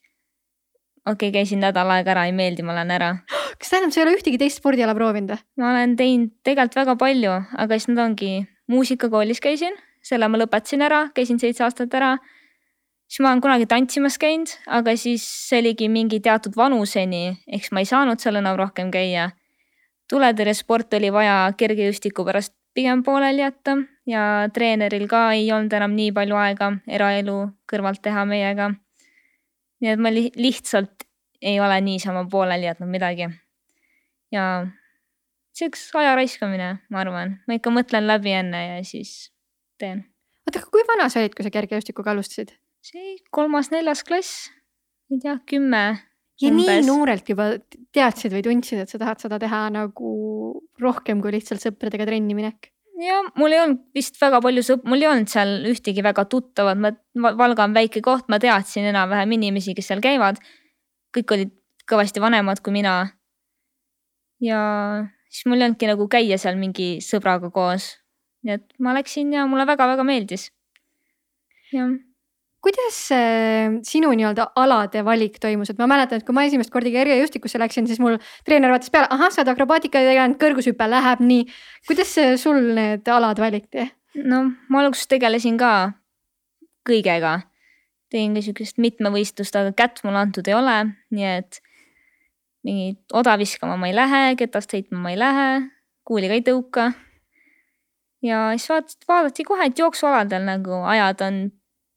okei 1.03 1.29
okay,, 1.29 1.33
käisin 1.41 1.63
nädal 1.65 1.91
aega 1.91 2.15
ära, 2.15 2.27
ei 2.31 2.35
meeldi, 2.37 2.63
ma 2.63 2.77
lähen 2.77 2.95
ära. 2.95 3.15
kas 3.59 3.73
tähendab, 3.73 3.95
sa 3.95 4.01
ei 4.03 4.07
ole 4.07 4.19
ühtegi 4.19 4.39
teist 4.41 4.63
spordiala 4.63 4.95
proovinud 4.99 5.35
või? 5.35 5.47
ma 5.61 5.73
olen 5.73 5.97
teinud 5.99 6.37
tegelikult 6.47 6.79
väga 6.83 6.99
palju, 7.01 7.39
aga 7.65 7.79
siis 7.79 7.91
need 7.91 8.05
ongi, 8.05 8.35
muusikakoolis 8.71 9.43
käisin 9.43 9.75
selle 10.03 10.29
ma 10.29 10.41
lõpetasin 10.41 10.83
ära, 10.83 11.07
käisin 11.15 11.41
seitse 11.41 11.65
aastat 11.65 11.95
ära. 11.95 12.17
siis 13.07 13.21
ma 13.21 13.29
olen 13.31 13.43
kunagi 13.45 13.67
tantsimas 13.69 14.19
käinud, 14.19 14.51
aga 14.67 14.97
siis 14.97 15.25
see 15.49 15.61
oligi 15.61 15.89
mingi 15.89 16.21
teatud 16.21 16.57
vanuseni, 16.57 17.39
eks 17.47 17.73
ma 17.73 17.81
ei 17.81 17.89
saanud 17.89 18.21
seal 18.21 18.41
enam 18.41 18.57
rohkem 18.57 18.91
käia. 18.91 19.31
tuletõrjesport 20.11 20.95
oli 20.99 21.13
vaja 21.13 21.53
kergejõustiku 21.57 22.25
pärast 22.25 22.55
pigem 22.75 23.03
pooleli 23.03 23.43
jätta 23.43 23.77
ja 24.07 24.49
treeneril 24.53 25.07
ka 25.09 25.33
ei 25.37 25.51
olnud 25.53 25.73
enam 25.73 25.95
nii 25.97 26.13
palju 26.13 26.37
aega 26.37 26.73
eraelu 26.89 27.37
kõrvalt 27.71 28.03
teha 28.03 28.25
meiega. 28.25 28.73
nii 29.81 29.91
et 29.91 29.99
ma 29.99 30.11
li 30.11 30.31
lihtsalt 30.37 31.07
ei 31.43 31.61
ole 31.61 31.81
niisama 31.81 32.25
pooleli 32.31 32.67
jätnud 32.67 32.89
midagi. 32.91 33.29
ja 34.33 34.67
see 35.53 35.69
üks 35.69 35.91
aja 35.95 36.15
raiskamine, 36.17 36.79
ma 36.91 37.05
arvan, 37.05 37.39
ma 37.47 37.59
ikka 37.59 37.71
mõtlen 37.71 38.07
läbi 38.09 38.33
enne 38.33 38.67
ja 38.67 38.85
siis 38.85 39.33
teen. 39.83 40.03
oota, 40.47 40.61
aga 40.61 40.73
kui 40.75 40.87
vana 40.89 41.09
sa 41.13 41.23
olid, 41.23 41.37
kui 41.37 41.47
sa 41.47 41.53
kergejõustikuga 41.55 42.15
alustasid? 42.15 42.55
see 42.83 43.15
kolmas-neljas 43.35 44.03
klass, 44.07 44.49
ei 45.13 45.21
tea, 45.23 45.37
kümme. 45.49 45.85
ja 46.43 46.51
umbes. 46.51 46.69
nii 46.69 46.85
noorelt 46.89 47.31
juba 47.31 47.53
teadsid 47.95 48.35
või 48.35 48.45
tundsid, 48.49 48.83
et 48.83 48.93
sa 48.93 49.01
tahad 49.03 49.23
seda 49.23 49.39
teha 49.43 49.65
nagu 49.75 50.13
rohkem 50.83 51.23
kui 51.23 51.35
lihtsalt 51.37 51.63
sõpradega 51.63 52.09
trenni 52.09 52.37
minek? 52.39 52.73
ja 53.03 53.23
mul 53.39 53.55
ei 53.55 53.63
olnud 53.63 53.81
vist 53.97 54.19
väga 54.21 54.43
palju 54.45 54.67
sõp-, 54.67 54.85
mul 54.89 55.03
ei 55.03 55.11
olnud 55.11 55.31
seal 55.31 55.57
ühtegi 55.71 56.05
väga 56.05 56.27
tuttavat, 56.31 56.79
ma, 56.79 56.93
Valga 57.39 57.67
on 57.69 57.75
väike 57.77 58.03
koht, 58.05 58.29
ma 58.33 58.39
teadsin 58.43 58.87
enam-vähem 58.91 59.39
inimesi, 59.39 59.75
kes 59.79 59.91
seal 59.93 60.03
käivad. 60.05 60.39
kõik 61.13 61.35
olid 61.35 61.51
kõvasti 61.89 62.23
vanemad 62.23 62.63
kui 62.65 62.75
mina. 62.75 62.95
ja 64.43 64.61
siis 65.31 65.47
mul 65.47 65.61
ei 65.61 65.69
olnudki 65.69 65.91
nagu 65.91 66.09
käia 66.11 66.39
seal 66.39 66.59
mingi 66.61 66.97
sõbraga 67.05 67.51
koos 67.55 67.93
nii 68.43 68.57
et 68.59 68.65
ma 68.83 68.95
läksin 68.97 69.33
ja 69.35 69.47
mulle 69.51 69.67
väga-väga 69.69 70.07
meeldis. 70.07 70.51
jah 71.73 71.93
kuidas 72.63 72.99
sinu 73.89 74.13
nii-öelda 74.15 74.53
alade 74.57 75.03
valik 75.05 75.41
toimus, 75.43 75.73
et 75.73 75.81
ma 75.83 75.89
mäletan, 75.91 76.21
et 76.21 76.27
kui 76.27 76.35
ma 76.37 76.45
esimest 76.47 76.71
korda 76.71 76.93
kergejõustikusse 76.95 77.59
läksin, 77.59 77.89
siis 77.91 77.99
mul 78.03 78.21
treener 78.47 78.71
vaatas 78.71 78.93
peale, 78.95 79.11
ahah, 79.11 79.33
sa 79.35 79.43
oled 79.43 79.51
akrobaatikaga 79.51 80.13
tegelenud, 80.13 80.39
kõrgushüpe 80.39 80.87
läheb 80.91 81.25
nii. 81.27 81.49
kuidas 81.91 82.15
sul 82.43 82.61
need 82.79 83.11
alad 83.11 83.43
valiti? 83.43 83.89
no 84.29 84.45
ma 84.71 84.85
alguses 84.85 85.11
tegelesin 85.11 85.59
ka 85.59 85.73
kõigega, 86.87 87.41
tegin 88.13 88.39
ka 88.39 88.47
siukest 88.47 88.79
mitmevõistlust, 88.83 89.59
aga 89.59 89.75
kätt 89.75 90.03
mulle 90.07 90.23
antud 90.23 90.47
ei 90.47 90.55
ole, 90.55 90.79
nii 91.11 91.31
et 91.33 91.63
mingit 92.63 93.17
oda 93.19 93.35
viskama 93.41 93.75
ma 93.81 93.91
ei 93.91 93.97
lähe, 93.97 94.27
ketast 94.39 94.75
heitma 94.77 95.03
ma 95.03 95.11
ei 95.11 95.19
lähe, 95.19 95.49
kuuliga 96.07 96.39
ei 96.39 96.47
tõuka 96.47 96.93
ja 98.23 98.53
siis 98.57 98.69
vaadati, 98.69 98.97
vaadati 99.09 99.45
kohe, 99.45 99.67
et 99.67 99.79
jooksualadel 99.79 100.47
nagu 100.47 100.83
ajad 100.95 101.27
on 101.27 101.43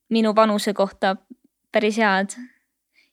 minu 0.10 0.36
vanuse 0.36 0.74
kohta 0.74 1.16
päris 1.72 1.98
head. 1.98 2.36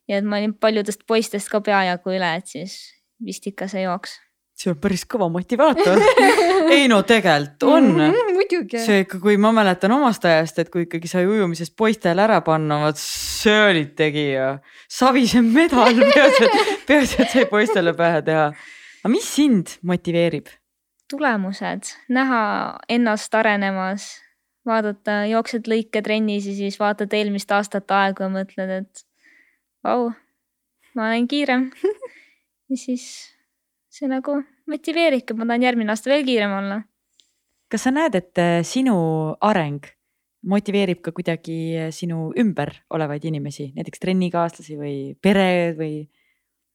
ja 0.09 0.18
et 0.18 0.25
ma 0.25 0.38
olin 0.40 0.55
paljudest 0.55 1.07
poistest 1.07 1.48
ka 1.48 1.61
peajagu 1.61 2.12
üle, 2.12 2.35
et 2.37 2.46
siis 2.46 2.77
vist 3.25 3.46
ikka 3.46 3.68
see 3.70 3.85
jooks. 3.87 4.18
see 4.59 4.70
on 4.70 4.79
päris 4.79 5.05
kõva 5.09 5.29
motivaator 5.33 5.98
ei 6.75 6.88
no 6.90 7.01
tegelikult 7.03 7.62
on 7.66 7.88
mm. 7.90 8.01
-hmm, 8.01 8.33
muidugi. 8.37 8.83
see 8.87 9.03
ikka, 9.05 9.20
kui 9.22 9.37
ma 9.40 9.53
mäletan 9.57 9.92
omast 9.96 10.25
ajast, 10.29 10.59
et 10.59 10.70
kui 10.70 10.87
ikkagi 10.87 11.09
sai 11.11 11.27
ujumisest 11.27 11.77
poistele 11.77 12.22
ära 12.22 12.40
panna, 12.44 12.83
vot 12.87 13.01
see 13.01 13.59
oli 13.70 13.87
tegija. 13.96 14.59
Savise 14.88 15.42
medal, 15.42 16.01
peaasi, 16.14 16.48
et, 16.48 16.87
peaasi, 16.87 17.22
et 17.22 17.37
sai 17.37 17.46
poistele 17.51 17.94
pähe 17.98 18.22
teha. 18.22 18.51
aga 19.03 19.12
mis 19.12 19.35
sind 19.37 19.79
motiveerib? 19.83 20.53
Tulemused, 21.12 21.92
näha 22.12 22.42
ennast 22.92 23.35
arenemas, 23.37 24.09
vaadata, 24.68 25.22
jooksed 25.31 25.68
lõike 25.70 26.03
trennis 26.05 26.48
ja 26.48 26.57
siis 26.57 26.79
vaatad 26.81 27.12
eelmist 27.16 27.53
aastat 27.53 27.90
aegu 27.94 28.27
ja 28.27 28.31
mõtled, 28.33 28.75
et 28.83 29.05
vau, 29.85 30.11
ma 30.96 31.11
olen 31.11 31.29
kiirem 31.31 31.68
ja 32.70 32.79
siis 32.79 33.07
see 33.92 34.09
nagu 34.11 34.40
motiveeribki, 34.70 35.37
ma 35.37 35.48
tahan 35.48 35.66
järgmine 35.68 35.92
aasta 35.92 36.12
veel 36.12 36.25
kiirem 36.27 36.55
olla. 36.59 36.83
kas 37.72 37.88
sa 37.88 37.92
näed, 37.94 38.16
et 38.18 38.40
äh, 38.40 38.61
sinu 38.66 38.96
areng 39.40 39.85
motiveerib 40.42 41.03
ka 41.05 41.12
kuidagi 41.14 41.59
äh, 41.79 41.90
sinu 41.94 42.31
ümber 42.38 42.75
olevaid 42.90 43.25
inimesi, 43.29 43.70
näiteks 43.77 44.03
trennikaaslasi 44.03 44.79
või 44.79 44.96
pere 45.22 45.75
või? 45.79 45.94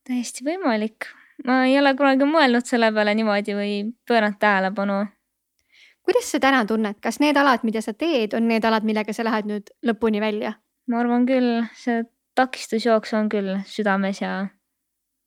täiesti 0.08 0.46
võimalik, 0.48 1.10
ma 1.46 1.64
ei 1.66 1.78
ole 1.80 1.94
kunagi 1.98 2.26
mõelnud 2.26 2.66
selle 2.66 2.90
peale 2.94 3.14
niimoodi 3.18 3.56
või 3.58 3.74
pööranud 4.08 4.40
tähelepanu. 4.40 5.06
kuidas 6.08 6.32
sa 6.32 6.40
täna 6.40 6.66
tunned, 6.66 7.00
kas 7.04 7.20
need 7.20 7.38
alad, 7.38 7.64
mida 7.68 7.82
sa 7.82 7.94
teed, 7.94 8.34
on 8.34 8.48
need 8.48 8.66
alad, 8.66 8.84
millega 8.88 9.14
sa 9.14 9.26
lähed 9.28 9.50
nüüd 9.50 9.74
lõpuni 9.86 10.22
välja? 10.24 10.54
ma 10.88 11.02
arvan 11.02 11.26
küll, 11.28 11.66
see 11.76 12.04
takistusjooks 12.38 13.14
on 13.18 13.30
küll 13.30 13.58
südames 13.68 14.22
ja 14.22 14.48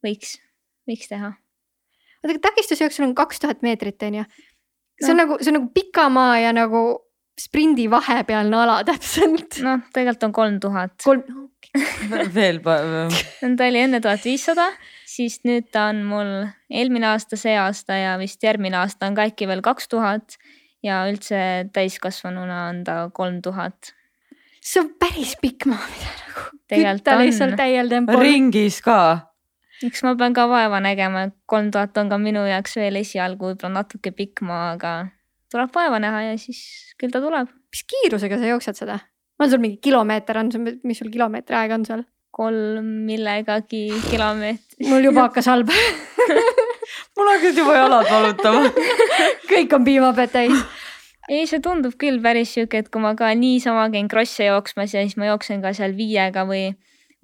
võiks, 0.04 0.38
võiks 0.88 1.10
teha. 1.10 1.34
oota, 2.22 2.32
aga 2.32 2.40
takistusjooks 2.48 3.00
on 3.04 3.14
kaks 3.18 3.42
tuhat 3.44 3.62
meetrit, 3.66 4.02
on 4.08 4.22
ju? 4.22 4.26
see 5.00 5.12
on 5.12 5.18
no. 5.18 5.24
nagu, 5.24 5.38
see 5.40 5.52
on 5.52 5.60
nagu 5.60 5.70
pikamaa 5.76 6.38
ja 6.44 6.52
nagu 6.56 6.84
sprindi 7.40 7.88
vahepealne 7.90 8.62
ala 8.62 8.80
täpselt. 8.88 9.60
noh, 9.64 9.84
tegelikult 9.94 10.28
on 10.28 10.36
kolm 10.36 10.60
tuhat. 10.62 10.96
kolm, 11.04 11.24
veel. 12.34 12.62
ta 12.64 13.66
oli 13.70 13.84
enne 13.84 14.00
tuhat 14.00 14.24
viissada, 14.24 14.70
siis 15.10 15.40
nüüd 15.46 15.70
ta 15.74 15.88
on 15.90 16.02
mul 16.06 16.32
eelmine 16.70 17.08
aasta, 17.10 17.38
see 17.40 17.56
aasta 17.58 17.98
ja 17.98 18.16
vist 18.20 18.42
järgmine 18.44 18.78
aasta 18.80 19.08
on 19.08 19.16
ka 19.18 19.26
äkki 19.30 19.48
veel 19.50 19.62
kaks 19.64 19.90
tuhat 19.90 20.36
ja 20.86 21.02
üldse 21.10 21.40
täiskasvanuna 21.74 22.60
on 22.68 22.84
ta 22.86 23.00
kolm 23.14 23.40
tuhat. 23.42 23.94
see 24.60 24.82
on 24.82 24.92
päris 25.00 25.34
pikk 25.40 25.66
maa, 25.70 25.82
mida 25.94 26.12
nagu 26.20 26.46
kütta 26.68 27.16
on. 27.16 27.24
lihtsalt 27.24 27.56
täiel 27.58 27.90
tempol. 27.92 28.20
ringis 28.20 28.80
ka. 28.84 28.98
eks 29.86 30.04
ma 30.06 30.14
pean 30.16 30.36
ka 30.36 30.46
vaeva 30.48 30.80
nägema, 30.84 31.28
kolm 31.46 31.70
tuhat 31.74 31.96
on 31.98 32.12
ka 32.12 32.18
minu 32.18 32.44
jaoks 32.48 32.76
veel 32.80 33.00
esialgu 33.02 33.52
võib-olla 33.52 33.80
natuke 33.80 34.12
pikk 34.16 34.44
maa, 34.46 34.74
aga 34.76 34.94
tuleb 35.50 35.74
vaeva 35.74 36.00
näha 36.02 36.22
ja 36.30 36.38
siis 36.38 36.62
küll 37.00 37.12
ta 37.12 37.22
tuleb. 37.24 37.50
mis 37.72 37.84
kiirusega 37.94 38.38
sa 38.38 38.54
jooksed 38.54 38.84
seda? 38.84 39.00
on 39.40 39.50
sul 39.50 39.62
mingi 39.62 39.80
kilomeeter 39.82 40.38
on 40.38 40.52
sul, 40.52 40.72
mis 40.84 41.02
sul 41.02 41.12
kilomeetri 41.12 41.56
aeg 41.56 41.76
on 41.78 41.86
seal? 41.88 42.06
Kolm 42.30 42.90
millegagi 43.08 43.88
kilomeetrit. 44.10 44.88
mul 44.88 45.08
juba 45.10 45.26
hakkas 45.28 45.48
halb 45.50 45.72
mul 47.16 47.32
hakkasid 47.32 47.58
juba 47.62 47.78
jalad 47.78 48.10
valutama 48.10 48.70
kõik 49.50 49.74
on 49.76 49.88
piimapead 49.88 50.34
täis. 50.34 50.62
ei, 51.28 51.46
see 51.46 51.62
tundub 51.64 51.96
küll 52.00 52.20
päris 52.22 52.54
sihuke, 52.56 52.84
et 52.84 52.92
kui 52.92 53.02
ma 53.02 53.14
ka 53.18 53.32
niisama 53.38 53.88
käin 53.94 54.08
krosse 54.10 54.46
jooksmas 54.46 54.94
ja 54.94 55.04
siis 55.04 55.18
ma 55.20 55.30
jooksen 55.30 55.62
ka 55.64 55.74
seal 55.76 55.96
viiega 55.98 56.46
või 56.48 56.70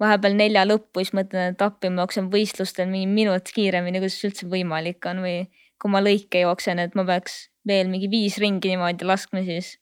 vahepeal 0.01 0.37
nelja 0.37 0.63
lõppu, 0.67 1.01
siis 1.01 1.15
mõtlen, 1.17 1.53
et 1.55 1.61
appi, 1.63 1.89
ma 1.89 2.05
jooksen 2.05 2.29
võistlustel 2.33 2.89
mingi 2.91 3.09
minut 3.09 3.49
kiiremini, 3.53 4.01
kuidas 4.01 4.19
see 4.19 4.29
üldse 4.29 4.49
võimalik 4.51 5.05
on 5.09 5.23
või 5.25 5.37
kui 5.81 5.93
ma 5.93 6.01
lõike 6.03 6.43
jooksen, 6.43 6.81
et 6.81 6.95
ma 6.97 7.05
peaks 7.07 7.47
veel 7.67 7.89
mingi 7.91 8.09
viis 8.11 8.37
ringi 8.41 8.73
niimoodi 8.73 9.07
laskma, 9.07 9.43
siis 9.45 9.75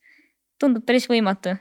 tundub 0.62 0.86
päris 0.88 1.10
võimatu. 1.12 1.56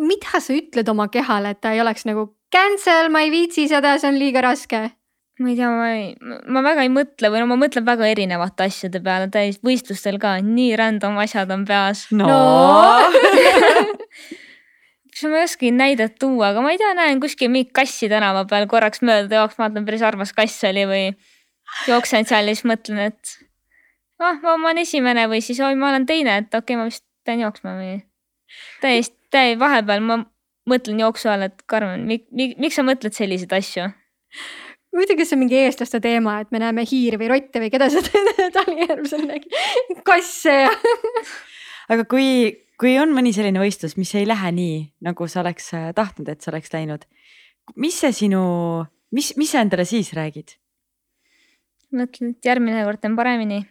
Mida 0.00 0.40
sa 0.40 0.54
ütled 0.56 0.88
oma 0.92 1.08
kehale, 1.12 1.54
et 1.54 1.60
ta 1.60 1.74
ei 1.74 1.82
oleks 1.82 2.06
nagu 2.08 2.30
cancel, 2.52 3.10
ma 3.12 3.22
ei 3.26 3.30
viitsi 3.32 3.68
seda, 3.70 3.96
see 4.00 4.10
on 4.10 4.18
liiga 4.20 4.42
raske? 4.46 4.88
ma 5.40 5.48
ei 5.48 5.56
tea, 5.56 5.70
ma 5.72 5.86
ei, 5.94 6.08
ma 6.52 6.60
väga 6.64 6.84
ei 6.84 6.90
mõtle 6.92 7.30
või 7.32 7.40
no 7.40 7.46
ma 7.48 7.56
mõtlen 7.62 7.86
väga 7.86 8.10
erinevate 8.12 8.66
asjade 8.68 9.00
peale, 9.00 9.30
täis 9.32 9.56
võistlustel 9.64 10.18
ka 10.20 10.34
nii 10.44 10.74
random 10.76 11.16
asjad 11.22 11.52
on 11.54 11.64
peas. 11.68 12.06
no, 12.12 12.26
No. 12.28 12.40
mis 15.10 15.24
ma 15.28 15.40
ei 15.40 15.44
oskagi 15.44 15.70
näidet 15.74 16.18
tuua, 16.20 16.50
aga 16.52 16.62
ma 16.64 16.72
ei 16.72 16.80
tea, 16.80 16.92
näen 16.96 17.20
kuskil 17.22 17.50
mingit 17.52 17.72
kassi 17.76 18.08
tänava 18.12 18.44
peal 18.48 18.66
korraks 18.70 19.02
mööda 19.04 19.42
jooksma, 19.42 19.68
vaatan 19.68 19.86
päris 19.88 20.04
armas 20.06 20.32
kass 20.36 20.64
oli 20.68 20.84
või 20.88 21.04
jooksen 21.88 22.28
seal 22.28 22.48
ja 22.48 22.56
siis 22.56 22.68
mõtlen, 22.68 23.00
et 23.10 23.34
ah, 24.20 24.38
ma 24.40 24.56
olen 24.56 24.82
esimene 24.84 25.26
või 25.30 25.42
siis 25.44 25.60
oi, 25.64 25.74
ma 25.78 25.90
olen 25.90 26.06
teine, 26.08 26.38
et 26.44 26.52
okei 26.52 26.74
okay,, 26.74 26.80
ma 26.80 26.88
vist 26.88 27.04
pean 27.26 27.42
jooksma 27.44 27.76
või. 27.78 27.98
täiesti, 28.82 29.19
täiesti 29.30 29.60
vahepeal 29.60 30.02
ma 30.04 30.18
mõtlen 30.70 31.00
jooksu 31.02 31.30
all, 31.32 31.46
et 31.48 31.62
Karmen, 31.70 32.06
miks 32.06 32.78
sa 32.78 32.86
mõtled 32.86 33.16
selliseid 33.16 33.52
asju? 33.56 33.90
muidugi 34.94 35.24
see 35.26 35.36
on 35.36 35.44
mingi 35.44 35.58
eestlaste 35.60 36.00
teema, 36.02 36.40
et 36.42 36.50
me 36.50 36.58
näeme 36.62 36.82
hiiri 36.86 37.18
või 37.20 37.30
rotte 37.30 37.62
või 37.62 37.70
keda 37.70 37.86
sa 37.92 38.02
Talijärvsel 38.56 39.22
nägid, 39.28 39.54
kasse 40.06 40.54
ja 40.64 40.72
aga 41.92 42.06
kui, 42.10 42.26
kui 42.80 42.96
on 42.98 43.14
mõni 43.14 43.34
selline 43.34 43.62
võistlus, 43.62 43.96
mis 43.98 44.12
ei 44.18 44.26
lähe 44.28 44.50
nii, 44.54 44.80
nagu 45.06 45.28
sa 45.30 45.44
oleks 45.44 45.72
äh, 45.78 45.90
tahtnud, 45.96 46.30
et 46.30 46.42
see 46.42 46.52
oleks 46.54 46.72
läinud. 46.74 47.06
mis 47.76 48.00
see 48.02 48.12
sinu, 48.24 48.42
mis, 49.14 49.34
mis 49.38 49.54
sa 49.54 49.62
endale 49.64 49.86
siis 49.86 50.12
räägid? 50.16 50.56
mõtlen, 51.90 52.34
et 52.34 52.46
järgmine 52.46 52.82
kord 52.86 53.02
teen 53.02 53.16
paremini. 53.18 53.64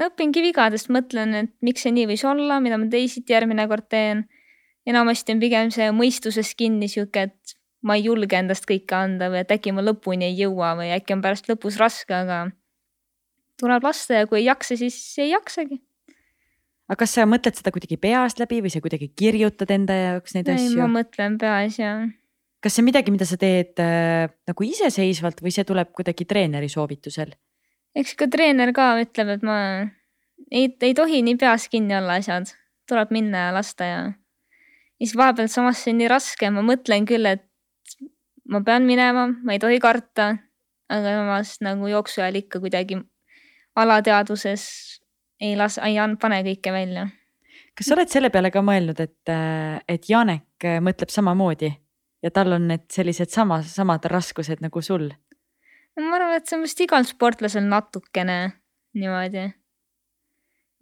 õpingi 0.00 0.42
vigadest, 0.44 0.88
mõtlen, 0.92 1.34
et 1.36 1.52
miks 1.64 1.84
see 1.84 1.92
nii 1.92 2.06
võis 2.08 2.24
olla, 2.24 2.60
mida 2.60 2.78
ma 2.80 2.88
teisiti 2.88 3.34
järgmine 3.34 3.66
kord 3.68 3.88
teen. 3.92 4.24
Enamasti 4.90 5.34
on 5.34 5.42
pigem 5.42 5.72
see 5.74 5.90
mõistuses 5.94 6.52
kinni 6.58 6.88
sihuke, 6.90 7.28
et 7.30 7.56
ma 7.86 7.96
ei 7.96 8.06
julge 8.06 8.36
endast 8.36 8.66
kõike 8.68 8.96
anda 8.96 9.30
või 9.32 9.42
et 9.44 9.52
äkki 9.54 9.72
ma 9.74 9.84
lõpuni 9.84 10.28
ei 10.28 10.36
jõua 10.42 10.74
või 10.78 10.90
äkki 10.96 11.16
on 11.16 11.24
pärast 11.24 11.48
lõpus 11.50 11.78
raske, 11.80 12.12
aga 12.14 12.42
tuleb 13.60 13.84
lasta 13.84 14.22
ja 14.22 14.28
kui 14.28 14.42
ei 14.42 14.48
jaksa, 14.48 14.76
siis 14.80 14.96
ei 15.20 15.32
jaksagi. 15.32 15.80
aga 16.90 16.98
kas 17.02 17.16
sa 17.16 17.26
mõtled 17.28 17.56
seda 17.56 17.72
kuidagi 17.74 18.00
peast 18.00 18.40
läbi 18.42 18.60
või 18.64 18.72
sa 18.72 18.82
kuidagi 18.84 19.12
kirjutad 19.16 19.70
enda 19.74 19.96
jaoks 19.96 20.36
neid 20.36 20.50
ei, 20.50 20.66
asju? 20.66 20.80
ma 20.80 20.88
mõtlen 21.00 21.38
peas 21.40 21.78
ja 21.80 21.94
kas 22.60 22.76
see 22.76 22.84
on 22.84 22.90
midagi, 22.90 23.12
mida 23.14 23.28
sa 23.28 23.38
teed 23.40 23.80
äh, 23.80 24.28
nagu 24.48 24.66
iseseisvalt 24.66 25.40
või 25.44 25.54
see 25.54 25.64
tuleb 25.68 25.94
kuidagi 25.96 26.26
treeneri 26.28 26.68
soovitusel? 26.72 27.32
eks 27.96 28.14
ka 28.18 28.28
treener 28.30 28.72
ka 28.76 28.92
ütleb, 29.02 29.36
et 29.36 29.46
ma 29.46 29.58
ei, 30.50 30.68
ei 30.68 30.94
tohi 30.96 31.22
nii 31.26 31.38
peas 31.40 31.68
kinni 31.72 31.96
olla 31.96 32.18
asjad, 32.20 32.52
tuleb 32.90 33.12
minna 33.14 33.48
ja 33.48 33.54
lasta 33.56 33.88
ja. 33.88 34.00
Ja 35.00 35.06
siis 35.06 35.16
vahepeal 35.16 35.48
samas 35.48 35.80
see 35.82 35.94
on 35.94 36.00
nii 36.02 36.10
raske, 36.12 36.50
ma 36.52 36.62
mõtlen 36.64 37.06
küll, 37.08 37.26
et 37.26 37.46
ma 38.50 38.60
pean 38.66 38.84
minema, 38.84 39.28
ma 39.30 39.56
ei 39.56 39.62
tohi 39.62 39.80
karta, 39.80 40.34
aga 40.90 41.14
samas 41.16 41.56
nagu 41.64 41.88
jooksu 41.88 42.20
ajal 42.20 42.40
ikka 42.42 42.60
kuidagi 42.60 43.00
alateadvuses 43.80 44.66
ei 45.40 45.56
las-, 45.56 45.80
ei 45.86 45.98
an-, 45.98 46.18
pane 46.20 46.42
kõike 46.46 46.74
välja. 46.74 47.08
kas 47.74 47.88
sa 47.88 47.96
oled 47.96 48.12
selle 48.12 48.30
peale 48.30 48.50
ka 48.52 48.62
mõelnud, 48.64 49.00
et, 49.00 49.32
et 49.88 50.10
Janek 50.10 50.68
mõtleb 50.84 51.12
samamoodi 51.12 51.70
ja 52.22 52.30
tal 52.34 52.52
on 52.58 52.68
need 52.68 52.84
sellised 52.92 53.32
sama, 53.32 53.62
samad 53.64 54.04
raskused 54.12 54.60
nagu 54.60 54.82
sul? 54.84 55.08
ma 56.00 56.16
arvan, 56.16 56.36
et 56.36 56.48
see 56.48 56.56
on 56.56 56.64
vist 56.64 56.80
igal 56.80 57.06
sportlasel 57.08 57.64
natukene 57.68 58.38
niimoodi. 58.96 59.48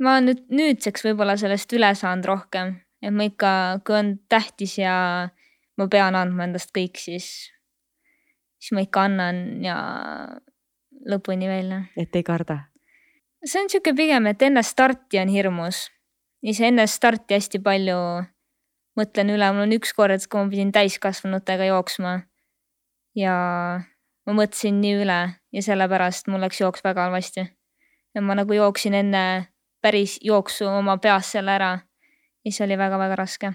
ma 0.02 0.16
olen 0.16 0.30
nüüd 0.30 0.44
nüüdseks 0.60 1.06
võib-olla 1.06 1.36
sellest 1.38 1.72
üle 1.74 1.94
saanud 1.98 2.28
rohkem, 2.28 2.76
et 3.02 3.14
ma 3.14 3.28
ikka, 3.28 3.50
kui 3.86 3.96
on 3.98 4.14
tähtis 4.28 4.78
ja 4.78 4.94
ma 5.78 5.88
pean 5.90 6.16
andma 6.18 6.48
endast 6.48 6.72
kõik, 6.74 6.98
siis, 6.98 7.50
siis 8.58 8.74
ma 8.74 8.82
ikka 8.84 9.06
annan 9.08 9.62
ja 9.64 9.76
lõpuni 11.08 11.48
välja. 11.50 11.84
et 11.96 12.16
ei 12.16 12.26
karda? 12.26 12.64
see 13.44 13.62
on 13.62 13.70
sihuke 13.70 13.94
pigem, 13.94 14.26
et 14.26 14.42
enne 14.42 14.62
starti 14.62 15.20
on 15.22 15.30
hirmus. 15.30 15.88
siis 16.44 16.60
enne 16.60 16.86
starti 16.86 17.38
hästi 17.38 17.62
palju 17.62 17.98
mõtlen 18.98 19.30
üle, 19.30 19.52
mul 19.52 19.68
on 19.68 19.76
üks 19.78 19.94
kord, 19.94 20.24
kui 20.26 20.42
ma 20.42 20.50
pidin 20.50 20.72
täiskasvanutega 20.74 21.70
jooksma. 21.70 22.22
ja 23.14 23.34
ma 24.26 24.34
mõtlesin 24.36 24.80
nii 24.82 24.96
üle 25.04 25.20
ja 25.54 25.62
sellepärast 25.64 26.28
mul 26.28 26.42
läks 26.44 26.60
jooks 26.60 26.84
väga 26.84 27.08
halvasti. 27.08 27.46
ja 28.14 28.22
ma 28.22 28.34
nagu 28.38 28.52
jooksin 28.52 28.94
enne 28.94 29.24
päris 29.82 30.18
jooksu 30.22 30.66
oma 30.66 30.98
peas 30.98 31.32
selle 31.32 31.54
ära. 31.54 31.78
Siis 32.42 32.60
oli 32.64 32.78
väga-väga 32.78 33.16
raske. 33.18 33.52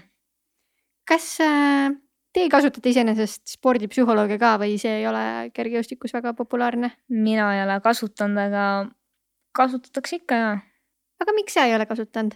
kas 1.08 1.26
äh, 1.44 1.92
teie 2.34 2.50
kasutate 2.50 2.90
iseenesest 2.90 3.56
spordipsühholoogi 3.56 4.38
ka 4.40 4.56
või 4.62 4.78
see 4.80 5.00
ei 5.00 5.08
ole 5.08 5.50
kergejõustikus 5.54 6.14
väga 6.16 6.34
populaarne? 6.34 6.90
mina 7.08 7.50
ei 7.56 7.64
ole 7.64 7.80
kasutanud, 7.84 8.38
aga 8.48 8.64
kasutatakse 9.54 10.22
ikka 10.22 10.40
ja. 10.40 10.54
aga 11.22 11.36
miks 11.36 11.54
sa 11.54 11.68
ei 11.68 11.76
ole 11.76 11.86
kasutanud? 11.86 12.34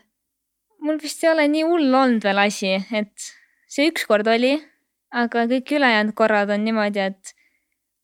mul 0.81 1.01
vist 1.03 1.25
ei 1.25 1.33
ole 1.33 1.49
nii 1.51 1.65
hull 1.67 1.95
olnud 2.03 2.25
veel 2.25 2.39
asi, 2.45 2.77
et 2.95 3.31
see 3.69 3.89
ükskord 3.91 4.29
oli, 4.31 4.55
aga 5.11 5.47
kõik 5.51 5.75
ülejäänud 5.79 6.15
korrad 6.17 6.53
on 6.55 6.63
niimoodi, 6.65 7.09
et 7.11 7.35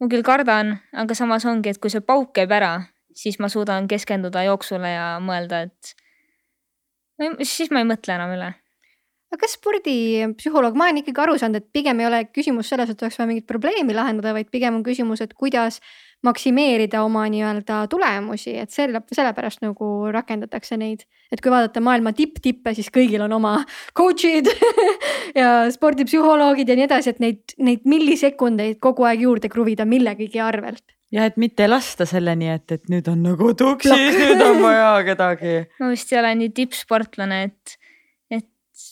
ma 0.01 0.09
küll 0.11 0.27
kardan, 0.27 0.79
aga 0.93 1.15
samas 1.15 1.47
ongi, 1.49 1.71
et 1.71 1.81
kui 1.81 1.93
see 1.93 2.03
pauk 2.05 2.33
käib 2.37 2.53
ära, 2.55 2.75
siis 3.15 3.39
ma 3.39 3.49
suudan 3.53 3.87
keskenduda 3.91 4.43
jooksule 4.49 4.91
ja 4.91 5.07
mõelda, 5.23 5.65
et 5.69 5.95
siis 7.43 7.71
ma 7.71 7.83
ei 7.83 7.89
mõtle 7.89 8.17
enam 8.17 8.35
üle 8.37 8.55
aga 9.35 9.43
kas 9.43 9.57
spordipsühholoog, 9.59 10.77
ma 10.79 10.89
olen 10.89 11.03
ikkagi 11.03 11.23
aru 11.25 11.37
saanud, 11.41 11.59
et 11.59 11.67
pigem 11.75 12.01
ei 12.01 12.07
ole 12.07 12.21
küsimus 12.31 12.71
selles, 12.71 12.91
et 12.91 13.03
oleks 13.03 13.19
vaja 13.19 13.29
mingit 13.31 13.47
probleemi 13.51 13.97
lahendada, 13.97 14.35
vaid 14.37 14.51
pigem 14.53 14.79
on 14.79 14.85
küsimus, 14.87 15.23
et 15.25 15.35
kuidas 15.35 15.81
maksimeerida 16.25 17.03
oma 17.05 17.27
nii-öelda 17.33 17.83
tulemusi, 17.93 18.55
et 18.63 18.73
selle, 18.73 19.03
sellepärast 19.13 19.65
nagu 19.65 19.91
rakendatakse 20.15 20.79
neid. 20.81 21.05
et 21.35 21.41
kui 21.43 21.51
vaadata 21.51 21.83
maailma 21.83 22.13
tipp-tippe, 22.15 22.77
siis 22.77 22.93
kõigil 22.95 23.25
on 23.25 23.33
oma 23.35 23.57
coach'id 23.99 24.47
ja 25.41 25.65
spordipsühholoogid 25.75 26.71
ja 26.71 26.79
nii 26.79 26.87
edasi, 26.87 27.11
et 27.11 27.23
neid, 27.25 27.57
neid 27.59 27.89
millisekundeid 27.91 28.79
kogu 28.79 29.09
aeg 29.09 29.27
juurde 29.27 29.51
kruvida 29.51 29.89
millegagi 29.89 30.41
arvelt. 30.41 30.94
Ja 31.13 31.27
et 31.29 31.37
mitte 31.41 31.67
lasta 31.69 32.07
selleni, 32.09 32.49
et, 32.55 32.67
et 32.73 32.91
nüüd 32.93 33.09
on 33.11 33.23
nagu 33.27 33.53
tuksis, 33.59 34.17
nüüd 34.21 34.43
on 34.45 34.61
vaja 34.63 34.91
kedagi. 35.07 35.57
ma 35.81 35.91
vist 35.93 36.13
ei 36.13 36.21
ole 36.21 36.35
nii 36.41 36.53
tippsportlane, 36.57 37.41
et, 37.51 37.77
et 38.35 38.85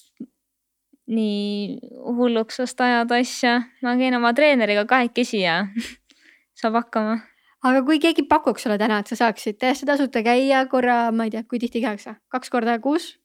nii 1.12 1.78
hulluks 2.18 2.62
osta 2.64 2.88
ajada 2.90 3.20
asja. 3.22 3.58
ma 3.82 3.96
käin 4.00 4.16
oma 4.18 4.34
treeneriga 4.36 4.86
kahekesi 4.88 5.44
ja 5.44 5.62
saab 6.60 6.78
hakkama. 6.82 7.18
aga 7.62 7.82
kui 7.86 8.00
keegi 8.02 8.26
pakuks 8.28 8.66
sulle 8.66 8.78
täna, 8.80 9.00
et 9.02 9.10
sa 9.10 9.18
saaksid 9.24 9.58
täiesti 9.62 9.88
tasuta 9.88 10.24
käia 10.26 10.66
korra, 10.70 11.10
ma 11.14 11.28
ei 11.28 11.34
tea, 11.34 11.46
kui 11.48 11.62
tihti 11.62 11.84
käiakse, 11.84 12.18
kaks 12.32 12.52
korda 12.52 12.78
kuus? 12.82 13.16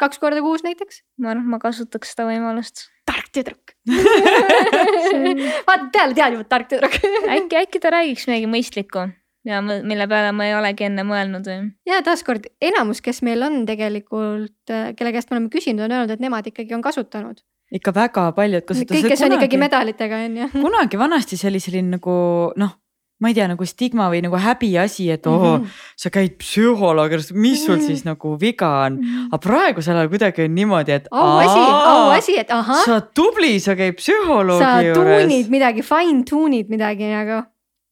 Kaks 0.00 0.20
korda 0.22 0.42
kuus 0.44 0.64
näiteks. 0.66 1.02
ma 1.18 1.32
arvan, 1.32 1.46
et 1.46 1.52
ma 1.54 1.60
kasutaks 1.62 2.14
seda 2.14 2.28
võimalust. 2.30 2.88
tark 3.08 3.30
tüdruk. 3.34 3.76
vaata 5.68 5.88
peale 5.94 6.14
tead 6.14 6.36
juba, 6.36 6.44
et 6.44 6.52
tark 6.52 6.68
tüdruk. 6.72 7.00
äkki, 7.36 7.62
äkki 7.62 7.82
ta 7.82 7.94
räägiks 7.94 8.28
midagi 8.30 8.50
mõistlikku 8.50 9.08
ja 9.48 9.60
mille 9.62 10.08
peale 10.08 10.32
ma 10.36 10.48
ei 10.48 10.54
olegi 10.56 10.88
enne 10.88 11.04
mõelnud 11.06 11.46
või? 11.48 11.68
ja 11.88 12.00
taaskord 12.06 12.48
enamus, 12.64 13.00
kes 13.04 13.22
meil 13.26 13.42
on 13.46 13.62
tegelikult, 13.68 14.56
kelle 14.68 15.14
käest 15.14 15.30
me 15.30 15.38
oleme 15.38 15.52
küsinud, 15.52 15.86
on 15.86 15.94
öelnud, 15.94 16.14
et 16.14 16.24
nemad 16.24 16.50
ikkagi 16.50 16.76
on 16.76 16.84
kasutanud. 16.84 17.40
ikka 17.74 17.94
väga 17.94 18.26
paljud 18.36 18.66
kasutavad. 18.68 18.98
kõik, 18.98 19.14
kes 19.14 19.24
on 19.26 19.38
ikkagi. 19.38 19.60
medalitega 19.60 20.22
on 20.26 20.36
ju. 20.42 20.50
kunagi 20.58 21.00
vanasti 21.00 21.40
see 21.40 21.50
oli 21.52 21.62
selline 21.62 21.96
nagu 21.96 22.18
noh, 22.56 22.76
ma 23.20 23.28
ei 23.32 23.34
tea, 23.34 23.48
nagu 23.50 23.66
stigma 23.66 24.06
või 24.12 24.20
nagu 24.22 24.38
häbiasi, 24.38 25.08
et 25.10 25.26
oo 25.26 25.38
Mhm. 25.38 25.62
oh,, 25.64 25.78
sa 25.98 26.10
käid 26.14 26.36
psühholoogi 26.38 27.16
juures, 27.16 27.30
mis 27.34 27.64
sul 27.66 27.80
siis 27.82 28.04
nagu 28.06 28.36
viga 28.40 28.68
on. 28.86 28.98
aga 29.32 29.38
praegusel 29.42 29.96
ajal 29.96 30.08
kuidagi 30.12 30.44
on 30.46 30.54
niimoodi, 30.54 30.92
et. 30.92 31.08
auasi, 31.10 31.64
auasi, 31.94 32.36
et 32.38 32.50
ahah, 32.54 32.84
sa 32.84 32.92
oled 32.98 33.08
tubli, 33.14 33.58
sa 33.60 33.74
käid 33.74 33.96
sa 33.98 34.02
psühholoogi 34.02 34.92
tuunid 34.94 35.32
juures. 35.32 35.48
midagi, 35.50 35.82
fine 35.82 36.22
tune'id 36.24 36.70
midagi, 36.70 37.10
aga 37.14 37.46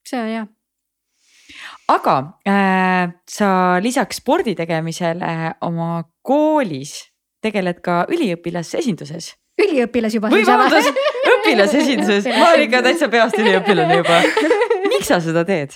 see 0.07 0.21
on 0.21 0.29
hea. 0.31 0.45
aga 1.89 2.17
äh, 2.47 3.09
sa 3.31 3.49
lisaks 3.83 4.17
spordi 4.23 4.55
tegemisele 4.59 5.55
oma 5.63 6.05
koolis 6.23 7.05
tegeled 7.43 7.81
ka 7.83 8.07
üliõpilasesinduses 8.11 9.35
üliõpilas 9.63 10.13
juba. 10.15 10.29
või 10.29 10.45
vabandust, 10.45 10.99
õpilasesinduses, 11.35 12.27
ma 12.37 12.51
olen 12.53 12.67
ikka 12.67 12.83
täitsa 12.83 13.09
peast 13.09 13.39
üliõpilane 13.41 14.01
juba. 14.03 14.19
miks 14.93 15.11
sa 15.11 15.21
seda 15.25 15.45
teed? 15.49 15.75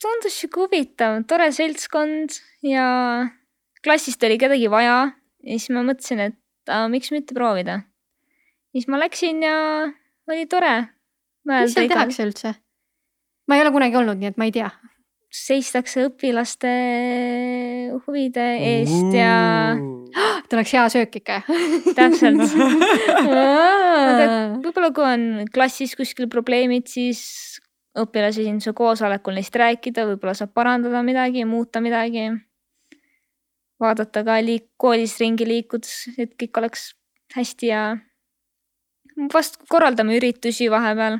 tundus 0.00 0.38
sihuke 0.40 0.64
huvitav, 0.64 1.18
tore 1.28 1.50
seltskond 1.52 2.38
ja 2.64 2.86
klassist 3.84 4.22
oli 4.24 4.38
kedagi 4.40 4.70
vaja 4.72 5.00
ja 5.44 5.58
siis 5.58 5.70
ma 5.74 5.84
mõtlesin, 5.84 6.22
et 6.30 6.72
aa, 6.72 6.88
miks 6.92 7.12
mitte 7.14 7.36
proovida. 7.36 7.82
siis 8.72 8.88
ma 8.88 9.00
läksin 9.00 9.42
ja 9.44 9.56
oli 10.30 10.46
tore. 10.48 10.74
mis 11.48 11.74
seal 11.74 11.90
tehakse 11.90 12.24
üldse? 12.28 12.54
ma 13.48 13.58
ei 13.58 13.64
ole 13.64 13.74
kunagi 13.74 14.00
olnud, 14.00 14.20
nii 14.20 14.32
et 14.32 14.40
ma 14.40 14.48
ei 14.48 14.54
tea. 14.54 14.70
seistakse 15.30 16.08
õpilaste 16.08 16.70
huvide 18.06 18.46
eest 18.72 19.14
ja 19.14 19.34
et 20.40 20.54
oleks 20.56 20.72
hea 20.74 20.88
söök 20.96 21.20
ikka. 21.20 21.42
täpselt. 21.98 22.40
võib-olla 24.64 24.90
kui 24.96 25.06
on 25.06 25.26
klassis 25.52 25.94
kuskil 25.98 26.26
probleemid, 26.32 26.88
siis 26.90 27.60
õpilasesinduse 27.98 28.72
koosolekul 28.76 29.34
neist 29.34 29.56
rääkida, 29.56 30.06
võib-olla 30.12 30.34
saab 30.38 30.52
parandada 30.54 31.02
midagi, 31.02 31.44
muuta 31.44 31.80
midagi. 31.82 32.30
vaadata 33.80 34.22
ka 34.24 34.36
liik-, 34.44 34.70
koolis 34.76 35.16
ringi 35.18 35.46
liikudes, 35.48 36.10
et 36.18 36.34
kõik 36.36 36.58
oleks 36.60 36.92
hästi 37.34 37.66
ja 37.66 37.96
vast 39.32 39.58
korraldame 39.68 40.16
üritusi 40.18 40.70
vahepeal. 40.70 41.18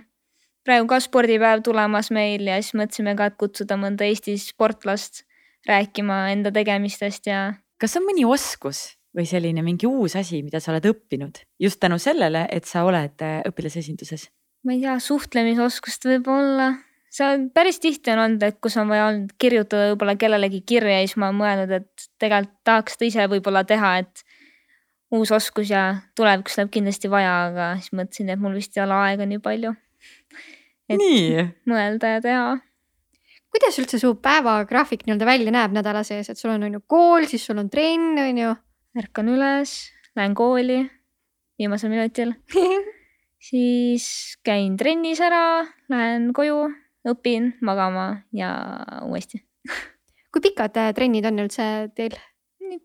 praegu 0.65 0.87
ka 0.87 1.01
spordipäev 1.01 1.63
tulemas 1.65 2.11
meil 2.11 2.47
ja 2.47 2.61
siis 2.63 2.75
mõtlesime 2.75 3.17
ka, 3.17 3.27
et 3.27 3.37
kutsuda 3.41 3.77
mõnda 3.81 4.05
Eesti 4.05 4.37
sportlast 4.39 5.25
rääkima 5.67 6.31
enda 6.31 6.53
tegemistest 6.53 7.27
ja 7.27 7.55
kas 7.81 7.97
on 7.97 8.05
mõni 8.05 8.27
oskus 8.29 9.01
või 9.17 9.27
selline 9.27 9.63
mingi 9.63 9.89
uus 9.89 10.17
asi, 10.17 10.43
mida 10.43 10.61
sa 10.61 10.73
oled 10.75 10.87
õppinud 10.93 11.43
just 11.59 11.81
tänu 11.81 11.99
sellele, 11.99 12.47
et 12.51 12.69
sa 12.69 12.85
oled 12.85 13.25
äh, 13.25 13.41
õpilasesinduses? 13.49 14.29
Ma 14.65 14.75
ei 14.75 14.81
tea, 14.83 14.99
suhtlemisoskust 15.01 16.05
võib-olla. 16.05 16.73
see 17.11 17.27
on 17.27 17.49
päris 17.51 17.81
tihti 17.83 18.13
on 18.13 18.21
olnud, 18.25 18.43
et 18.47 18.59
kus 18.63 18.77
on 18.79 18.89
vaja 18.89 19.09
olnud 19.11 19.33
kirjutada 19.41 19.89
võib-olla 19.93 20.15
kellelegi 20.21 20.61
kirja 20.67 21.01
ja 21.01 21.07
siis 21.07 21.17
ma 21.19 21.31
olen 21.31 21.41
mõelnud, 21.41 21.73
et 21.81 22.09
tegelikult 22.23 22.59
tahaks 22.65 22.95
seda 22.95 23.09
ise 23.09 23.27
võib-olla 23.33 23.65
teha, 23.67 23.97
et 24.05 24.25
uus 25.11 25.33
oskus 25.35 25.73
ja 25.73 25.85
tulevikus 26.15 26.59
läheb 26.61 26.71
kindlasti 26.71 27.11
vaja, 27.11 27.33
aga 27.49 27.71
siis 27.81 27.91
mõtlesin, 27.99 28.31
et 28.31 28.39
mul 28.39 28.55
vist 28.55 28.77
ei 28.79 28.85
ole 28.85 28.95
aega 29.09 29.27
nii 29.27 29.41
palju 29.43 29.73
Et- 30.91 30.99
nii, 30.99 31.47
mõelda 31.71 32.15
ja 32.17 32.21
teha. 32.23 32.47
kuidas 33.51 33.79
üldse 33.83 33.99
su 33.99 34.15
päevagraafik 34.23 35.03
nii-öelda 35.07 35.27
välja 35.27 35.51
näeb 35.55 35.75
nädala 35.75 36.05
sees, 36.07 36.31
et 36.31 36.39
sul 36.39 36.53
on 36.55 36.63
on 36.69 36.79
ju 36.79 36.81
kool, 36.87 37.27
siis 37.27 37.43
sul 37.47 37.59
on 37.59 37.71
trenn, 37.71 38.19
on 38.19 38.39
ju. 38.39 38.55
ärkan 38.99 39.29
üles, 39.31 39.91
lähen 40.17 40.35
kooli 40.35 40.85
viimasel 41.59 41.91
minutil, 41.91 42.33
siis 43.41 44.07
käin 44.47 44.77
trennis 44.81 45.23
ära, 45.25 45.65
lähen 45.93 46.31
koju, 46.37 46.69
õpin 47.09 47.55
magama 47.65 48.23
ja 48.37 48.53
uuesti. 49.07 49.43
kui 50.33 50.45
pikad 50.51 50.77
äh, 50.79 50.93
trennid 50.97 51.27
on 51.31 51.47
üldse 51.47 51.65
teil? 51.97 52.19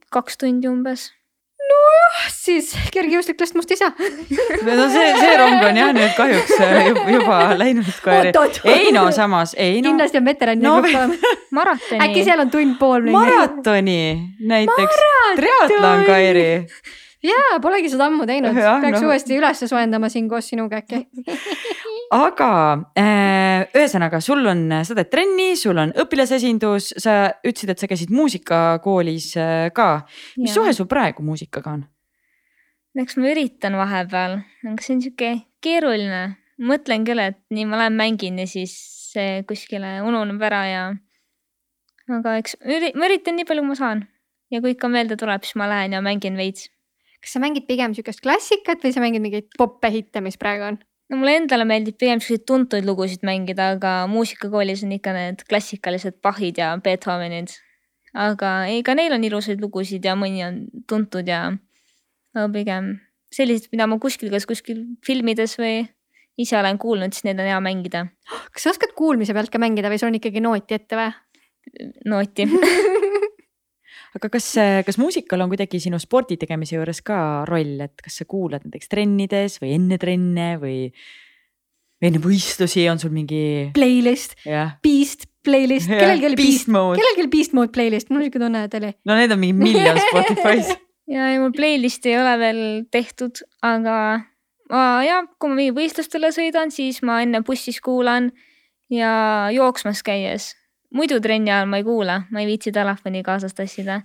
kaks 0.10 0.40
tundi 0.42 0.66
umbes 0.66 1.12
siis 2.32 2.72
kergejõustiklast 2.94 3.56
must 3.58 3.72
ei 3.74 3.80
saa. 3.80 3.92
no 4.68 4.88
see, 4.92 5.06
see 5.20 5.38
rong 5.40 5.64
on 5.68 5.80
jah 5.80 5.94
nüüd 5.96 6.14
kahjuks 6.18 6.54
äh, 6.60 6.90
juba, 6.90 7.06
juba 7.16 7.40
läinud 7.60 7.90
kohe. 8.04 8.34
ei 8.72 8.92
no 8.96 9.08
samas, 9.16 9.56
ei 9.58 9.80
no 9.82 9.92
kindlasti 9.92 10.22
on 10.22 10.28
veteran 10.30 10.62
No 10.66 10.76
no. 10.82 11.06
maratoni. 11.58 12.02
äkki 12.06 12.26
seal 12.28 12.44
on 12.46 12.52
tund 12.54 12.78
pool. 12.80 13.10
maratoni 13.14 14.00
näiteks, 14.40 15.02
triatlon 15.40 16.06
Kairi. 16.08 16.50
jaa, 17.26 17.58
polegi 17.64 17.90
seda 17.92 18.10
ammu 18.10 18.28
teinud, 18.30 18.56
peaks 18.56 19.02
no. 19.02 19.10
uuesti 19.10 19.38
üles 19.40 19.64
soojendama 19.66 20.10
siin 20.12 20.30
koos 20.32 20.50
sinuga 20.52 20.82
äkki. 20.84 21.02
aga 22.26 22.52
äh, 23.00 23.66
ühesõnaga, 23.76 24.22
sul 24.24 24.46
on, 24.52 24.68
sa 24.86 24.98
teed 24.98 25.12
trenni, 25.14 25.54
sul 25.60 25.80
on 25.82 25.94
õpilasesindus, 26.06 26.94
sa 27.02 27.18
ütlesid, 27.42 27.74
et 27.74 27.82
sa 27.82 27.90
käisid 27.92 28.14
muusikakoolis 28.16 29.32
äh, 29.42 29.58
ka. 29.76 29.90
mis 30.38 30.52
Jaa. 30.52 30.62
suhe 30.62 30.74
sul 30.78 30.90
praegu 30.92 31.26
muusikaga 31.26 31.78
on? 31.80 31.86
eks 33.02 33.18
ma 33.20 33.32
üritan 33.34 33.76
vahepeal, 33.76 34.40
aga 34.64 34.84
see 34.84 34.96
on 34.96 35.04
sihuke 35.04 35.32
keeruline. 35.66 36.24
mõtlen 36.56 37.04
küll, 37.04 37.20
et 37.20 37.42
nii 37.52 37.66
ma 37.68 37.82
lähen 37.82 37.98
mängin 38.00 38.38
ja 38.40 38.46
siis 38.48 38.76
see 39.12 39.42
kuskile 39.48 39.98
ununeb 40.08 40.40
ära 40.48 40.62
ja. 40.70 40.84
aga 42.08 42.38
eks 42.40 42.56
ma 42.64 43.10
üritan 43.10 43.36
nii 43.36 43.48
palju, 43.48 43.66
kui 43.66 43.74
ma 43.74 43.80
saan 43.80 44.06
ja 44.54 44.62
kui 44.64 44.76
ikka 44.76 44.90
meelde 44.92 45.18
tuleb, 45.20 45.44
siis 45.44 45.58
ma 45.60 45.68
lähen 45.72 45.98
ja 45.98 46.02
mängin 46.06 46.38
veits. 46.40 46.70
Kas 47.26 47.34
sa 47.34 47.42
mängid 47.42 47.66
pigem 47.66 47.96
siukest 47.98 48.22
klassikat 48.22 48.84
või 48.86 48.94
sa 48.94 49.02
mängid 49.02 49.24
mingeid 49.24 49.48
poppe 49.58 49.90
hitte, 49.90 50.22
mis 50.22 50.38
praegu 50.38 50.70
on? 50.70 50.78
no 51.10 51.20
mulle 51.22 51.40
endale 51.42 51.66
meeldib 51.70 51.98
pigem 52.02 52.22
siukseid 52.22 52.46
tuntuid 52.50 52.86
lugusid 52.86 53.26
mängida, 53.26 53.74
aga 53.76 53.94
muusikakoolis 54.10 54.86
on 54.86 54.94
ikka 54.96 55.14
need 55.18 55.42
klassikalised 55.50 56.22
Bachid 56.26 56.62
ja 56.62 56.72
Beethovenid. 56.82 57.58
aga 58.14 58.54
ei, 58.70 58.84
ka 58.86 58.96
neil 58.98 59.14
on 59.18 59.26
ilusaid 59.26 59.62
lugusid 59.62 60.06
ja 60.06 60.16
mõni 60.18 60.46
on 60.46 60.64
tuntud 60.90 61.28
ja 61.30 61.50
aga 62.36 62.48
pigem 62.54 62.96
sellised, 63.34 63.68
mida 63.74 63.90
ma 63.90 64.00
kuskil, 64.00 64.32
kas 64.32 64.48
kuskil 64.48 64.86
filmides 65.06 65.58
või 65.60 65.84
ise 66.40 66.58
olen 66.60 66.78
kuulnud, 66.80 67.14
siis 67.16 67.26
neid 67.28 67.40
on 67.40 67.50
hea 67.50 67.60
mängida. 67.64 68.06
kas 68.54 68.68
sa 68.68 68.74
oskad 68.74 68.96
kuulmise 68.98 69.34
pealt 69.34 69.52
ka 69.54 69.62
mängida 69.62 69.92
või 69.92 70.02
sul 70.02 70.12
on 70.14 70.20
ikkagi 70.22 70.44
nooti 70.44 70.78
ette 70.78 71.00
või? 71.00 71.12
nooti. 72.06 72.46
aga 74.16 74.32
kas, 74.32 74.48
kas 74.88 74.98
muusikal 75.02 75.44
on 75.44 75.52
kuidagi 75.52 75.82
sinu 75.84 76.00
spordi 76.02 76.38
tegemise 76.40 76.78
juures 76.78 77.02
ka 77.06 77.20
roll, 77.50 77.78
et 77.84 78.02
kas 78.04 78.22
sa 78.22 78.28
kuulad 78.30 78.66
näiteks 78.66 78.92
trennides 78.92 79.60
või 79.64 79.76
enne 79.78 80.00
trenne 80.02 80.56
või 80.62 80.80
või 82.02 82.10
enne 82.12 82.22
võistlusi 82.24 82.86
on 82.92 83.00
sul 83.02 83.14
mingi 83.16 83.72
Playlist, 83.76 84.38
jah, 84.48 84.76
Beast 84.84 85.28
playlist, 85.46 85.90
kellelgi 85.92 86.30
oli 86.32 86.40
Beast 86.40 86.72
kellelgi 86.72 87.24
oli 87.24 87.32
Beast 87.32 87.56
mode 87.56 87.74
playlist, 87.76 88.12
mul 88.12 88.26
siuke 88.26 88.42
tunne, 88.42 88.66
et 88.68 88.80
oli. 88.80 88.92
no 89.08 89.20
need 89.20 89.36
on 89.36 89.42
mingi 89.42 89.60
miljon 89.62 90.00
Spotify's. 90.10 90.74
ja 91.12 91.30
ei, 91.32 91.40
mul 91.42 91.54
playlist'i 91.56 92.14
ei 92.14 92.20
ole 92.22 92.36
veel 92.42 92.62
tehtud, 92.94 93.44
aga 93.66 93.98
ma 94.72 94.84
ja 95.06 95.22
kui 95.40 95.52
ma 95.52 95.60
mingi 95.60 95.76
võistlustele 95.78 96.34
sõidan, 96.36 96.74
siis 96.74 97.02
ma 97.06 97.22
enne 97.24 97.44
bussis 97.46 97.80
kuulan 97.84 98.32
ja 98.92 99.50
jooksmas 99.56 100.04
käies. 100.06 100.54
Muidu 100.96 101.20
trenni 101.22 101.52
ajal 101.52 101.70
ma 101.70 101.82
ei 101.82 101.88
kuula, 101.88 102.22
ma 102.32 102.42
ei 102.42 102.50
viitsi 102.50 102.72
telefoni 102.76 103.24
kaasas 103.24 103.54
tassida. 103.54 104.02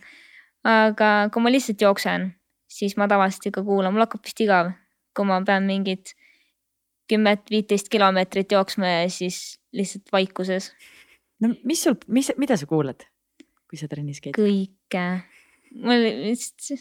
aga 0.64 1.30
kui 1.32 1.42
ma 1.42 1.50
lihtsalt 1.52 1.80
jooksen, 1.80 2.30
siis 2.68 2.96
ma 3.00 3.08
tavaliselt 3.08 3.46
ikka 3.48 3.62
kuulan, 3.64 3.94
mul 3.94 4.04
hakkab 4.04 4.26
vist 4.26 4.40
igav, 4.44 4.74
kui 5.16 5.24
ma 5.24 5.40
pean 5.46 5.64
mingit 5.64 6.12
kümmet, 7.08 7.46
viiteist 7.50 7.88
kilomeetrit 7.90 8.52
jooksma 8.52 8.90
ja 9.00 9.06
siis 9.10 9.60
lihtsalt 9.72 10.12
vaikuses 10.12 10.68
no 11.40 11.54
mis 11.64 11.82
sul, 11.84 11.96
mis, 12.12 12.30
mida 12.40 12.56
sa 12.60 12.68
kuulad, 12.70 13.04
kui 13.70 13.80
sa 13.80 13.88
trennis 13.90 14.20
käid? 14.22 14.36
kõike. 14.36 15.06
mul 15.80 16.06
vist, 16.26 16.72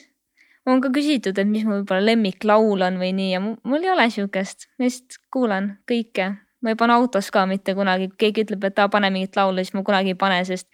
on 0.69 0.83
ka 0.83 0.91
küsitud, 0.93 1.37
et 1.39 1.49
mis 1.49 1.65
mu 1.67 1.79
võib-olla 1.79 2.11
lemmiklaul 2.11 2.85
on 2.89 2.99
või 3.01 3.13
nii 3.17 3.31
ja 3.33 3.41
mu- 3.43 3.57
mul 3.63 3.85
ei 3.85 3.93
ole 3.93 4.09
siukest, 4.13 4.69
ma 4.77 4.87
lihtsalt 4.87 5.19
kuulan 5.33 5.71
kõike. 5.89 6.33
Ma 6.63 6.73
ei 6.73 6.79
pane 6.79 6.95
autos 6.95 7.31
ka 7.31 7.45
mitte 7.49 7.75
kunagi, 7.77 8.09
kui 8.11 8.25
keegi 8.25 8.47
ütleb, 8.47 8.69
et 8.69 8.79
aa, 8.79 8.91
pane 8.91 9.11
mingit 9.13 9.35
laulu, 9.39 9.63
siis 9.63 9.75
ma 9.77 9.83
kunagi 9.87 10.15
ei 10.15 10.19
pane, 10.19 10.39
sest 10.47 10.67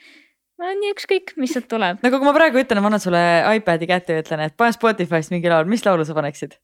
mul 0.59 0.71
on 0.71 0.81
nii 0.81 0.93
ükskõik, 0.95 1.35
mis 1.41 1.55
sealt 1.55 1.69
tuleb. 1.71 2.01
no 2.01 2.11
aga 2.11 2.19
kui 2.19 2.29
ma 2.29 2.35
praegu 2.37 2.61
ütlen, 2.61 2.81
ma 2.81 2.91
annan 2.91 3.03
sulle 3.03 3.23
iPad'i 3.59 3.89
kätte 3.89 4.17
ja 4.17 4.25
ütlen, 4.25 4.45
et 4.47 4.57
pane 4.57 4.75
Spotify'st 4.75 5.33
mingi 5.35 5.51
laul, 5.51 5.69
mis 5.69 5.85
laulu 5.85 6.07
sa 6.07 6.17
paneksid? 6.17 6.57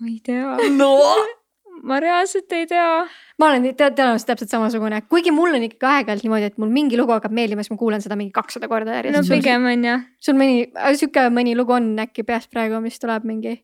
ma 0.00 0.12
ei 0.12 0.20
tea. 0.24 0.56
no 0.76 0.92
ma 1.88 2.00
reaalselt 2.00 2.52
ei 2.56 2.66
tea. 2.70 3.04
ma 3.40 3.50
olen 3.50 3.68
tõenäoliselt 3.76 4.30
täpselt 4.32 4.52
samasugune, 4.52 5.02
kuigi 5.10 5.32
mul 5.34 5.54
on 5.58 5.66
ikkagi 5.68 5.88
aeg-ajalt 5.92 6.26
niimoodi, 6.26 6.50
et 6.50 6.60
mul 6.62 6.72
mingi 6.72 6.98
lugu 6.98 7.14
hakkab 7.14 7.34
meeldima, 7.36 7.64
siis 7.64 7.74
ma 7.74 7.80
kuulan 7.80 8.04
seda 8.04 8.18
mingi 8.18 8.34
kakssada 8.34 8.68
korda 8.70 8.92
no 8.92 8.98
järjest. 9.00 9.32
pigem 9.32 9.68
on 9.70 9.86
jah, 9.90 10.04
sul 10.22 10.38
mõni, 10.38 10.66
sihuke 10.98 11.28
mõni 11.34 11.56
lugu 11.58 11.76
on 11.76 11.92
äkki 12.06 12.26
peas 12.26 12.48
praegu, 12.52 12.80
mis 12.84 12.98
tuleb 13.02 13.28
mingi, 13.28 13.58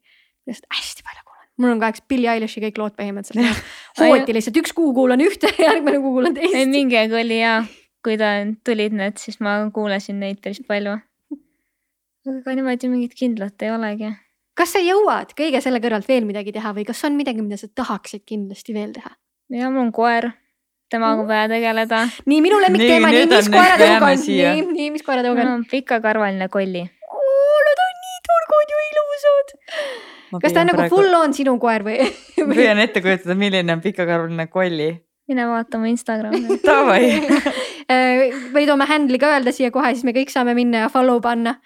millest 0.46 0.68
hästi 0.72 1.06
palju 1.08 1.22
kuulan. 1.24 1.31
Mul 1.60 1.74
on 1.74 1.80
kaheksa 1.82 2.04
Billie 2.08 2.32
Eilishi 2.32 2.62
kõik 2.64 2.80
lood 2.80 2.96
põhimõtteliselt. 2.98 3.62
hooti 4.00 4.36
lihtsalt 4.36 4.58
üks 4.62 4.74
kuu 4.76 4.92
kuulan 4.96 5.22
ühte, 5.24 5.52
järgmine 5.66 6.00
kuu 6.02 6.16
kuulan 6.18 6.36
ei 6.36 6.50
teist. 6.50 6.72
mingi 6.72 6.98
aeg 6.98 7.14
oli 7.18 7.40
ja, 7.40 7.60
kui 8.04 8.18
ta 8.20 8.34
tulid 8.66 8.96
need, 8.98 9.20
siis 9.22 9.40
ma 9.44 9.58
kuulasin 9.74 10.20
neid 10.22 10.42
päris 10.44 10.62
palju. 10.68 10.98
aga 12.32 12.54
niimoodi 12.54 12.90
mingit 12.90 13.16
kindlat 13.18 13.64
ei 13.66 13.72
olegi. 13.74 14.12
kas 14.58 14.76
sa 14.76 14.82
jõuad 14.82 15.34
kõige 15.38 15.62
selle 15.64 15.82
kõrvalt 15.82 16.08
veel 16.08 16.28
midagi 16.28 16.54
teha 16.54 16.74
või 16.76 16.86
kas 16.88 17.02
on 17.08 17.18
midagi, 17.18 17.44
mida 17.44 17.60
sa 17.60 17.68
tahaksid 17.68 18.24
kindlasti 18.28 18.76
veel 18.76 18.94
teha? 18.96 19.16
ja 19.52 19.70
mul 19.70 19.88
on 19.88 19.92
koer, 19.92 20.30
temaga 20.92 21.24
on 21.24 21.28
vaja 21.28 21.48
tegeleda. 21.52 22.06
nii 22.26 22.40
minu 22.44 22.60
lemmikteema, 22.62 23.12
Nii, 23.12 23.28
mis 23.28 23.52
on, 23.52 24.18
siia. 24.20 24.56
nii, 24.56 24.66
nii 24.72 24.90
mis 24.96 25.04
koeratõug 25.06 25.36
mul 25.36 25.46
on? 25.46 25.54
on 25.60 25.64
pikakarvaline 25.70 26.48
kolli. 26.52 26.86
On 28.62 28.74
ja 28.74 28.82
ilusad. 28.88 29.54
kas 30.42 30.52
ta 30.54 30.62
on 30.62 30.70
nagu 30.70 30.88
full 30.92 31.16
on 31.18 31.34
sinu 31.36 31.56
koer 31.62 31.82
või? 31.86 32.04
ma 32.46 32.54
püüan 32.54 32.82
ette 32.82 33.02
kujutada, 33.04 33.34
milline 33.38 33.74
on 33.74 33.82
pikakarvaline 33.84 34.46
kolli. 34.52 34.92
mine 35.30 35.48
vaata 35.50 35.80
mu 35.82 35.90
Instagrami. 35.90 36.44
Davai, 36.68 37.08
või 38.54 38.68
toome 38.68 38.86
handle'i 38.90 39.20
ka 39.22 39.34
öelda 39.34 39.54
siia 39.54 39.72
kohe, 39.74 39.94
siis 39.96 40.06
me 40.06 40.14
kõik 40.16 40.30
saame 40.34 40.54
minna 40.58 40.86
ja 40.86 40.92
follow 40.92 41.20
panna. 41.24 41.58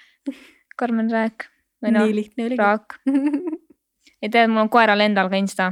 Karmen 0.76 1.12
Rääk 1.12 1.50
noh 1.92 2.06
nii, 2.06 2.14
lihtne 2.14 2.46
oligi. 2.46 2.60
Raak. 2.60 2.98
ei 4.22 4.30
tea, 4.30 4.46
mul 4.48 4.64
on 4.64 4.72
koeral 4.72 5.02
endal 5.04 5.30
ka 5.32 5.40
Insta, 5.40 5.70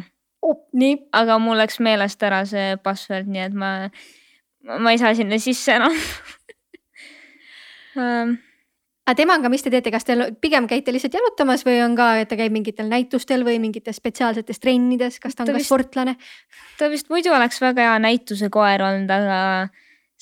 nii, 0.76 0.98
aga 1.16 1.38
mul 1.42 1.58
läks 1.60 1.80
meelest 1.84 2.22
ära 2.26 2.42
see 2.48 2.74
password, 2.84 3.30
nii 3.30 3.46
et 3.46 3.56
ma, 3.56 3.74
ma 4.78 4.92
ei 4.92 5.00
saa 5.00 5.14
sinna 5.16 5.40
sisse 5.42 5.78
enam 5.78 5.94
um,. 7.96 8.36
Aga 9.06 9.14
temaga, 9.18 9.48
mis 9.52 9.62
te 9.62 9.70
teete, 9.70 9.90
kas 9.92 10.04
te 10.08 10.14
pigem 10.40 10.66
käite 10.70 10.92
lihtsalt 10.94 11.14
jalutamas 11.18 11.64
või 11.66 11.78
on 11.84 11.94
ka, 11.98 12.06
et 12.22 12.28
ta 12.30 12.36
käib 12.40 12.52
mingitel 12.54 12.88
näitustel 12.88 13.44
või 13.44 13.58
mingites 13.60 13.98
spetsiaalsetes 14.00 14.60
trennides, 14.62 15.18
kas 15.20 15.34
ta 15.36 15.42
on 15.44 15.50
Ta 15.50 15.52
ka 15.52 15.58
vist- 15.60 15.68
sportlane? 15.68 16.16
ta 16.78 16.88
vist 16.88 17.10
muidu 17.12 17.32
oleks 17.36 17.60
väga 17.60 17.82
hea 17.88 17.98
näituse 18.00 18.48
koer 18.50 18.82
olnud, 18.82 19.10
aga 19.10 19.68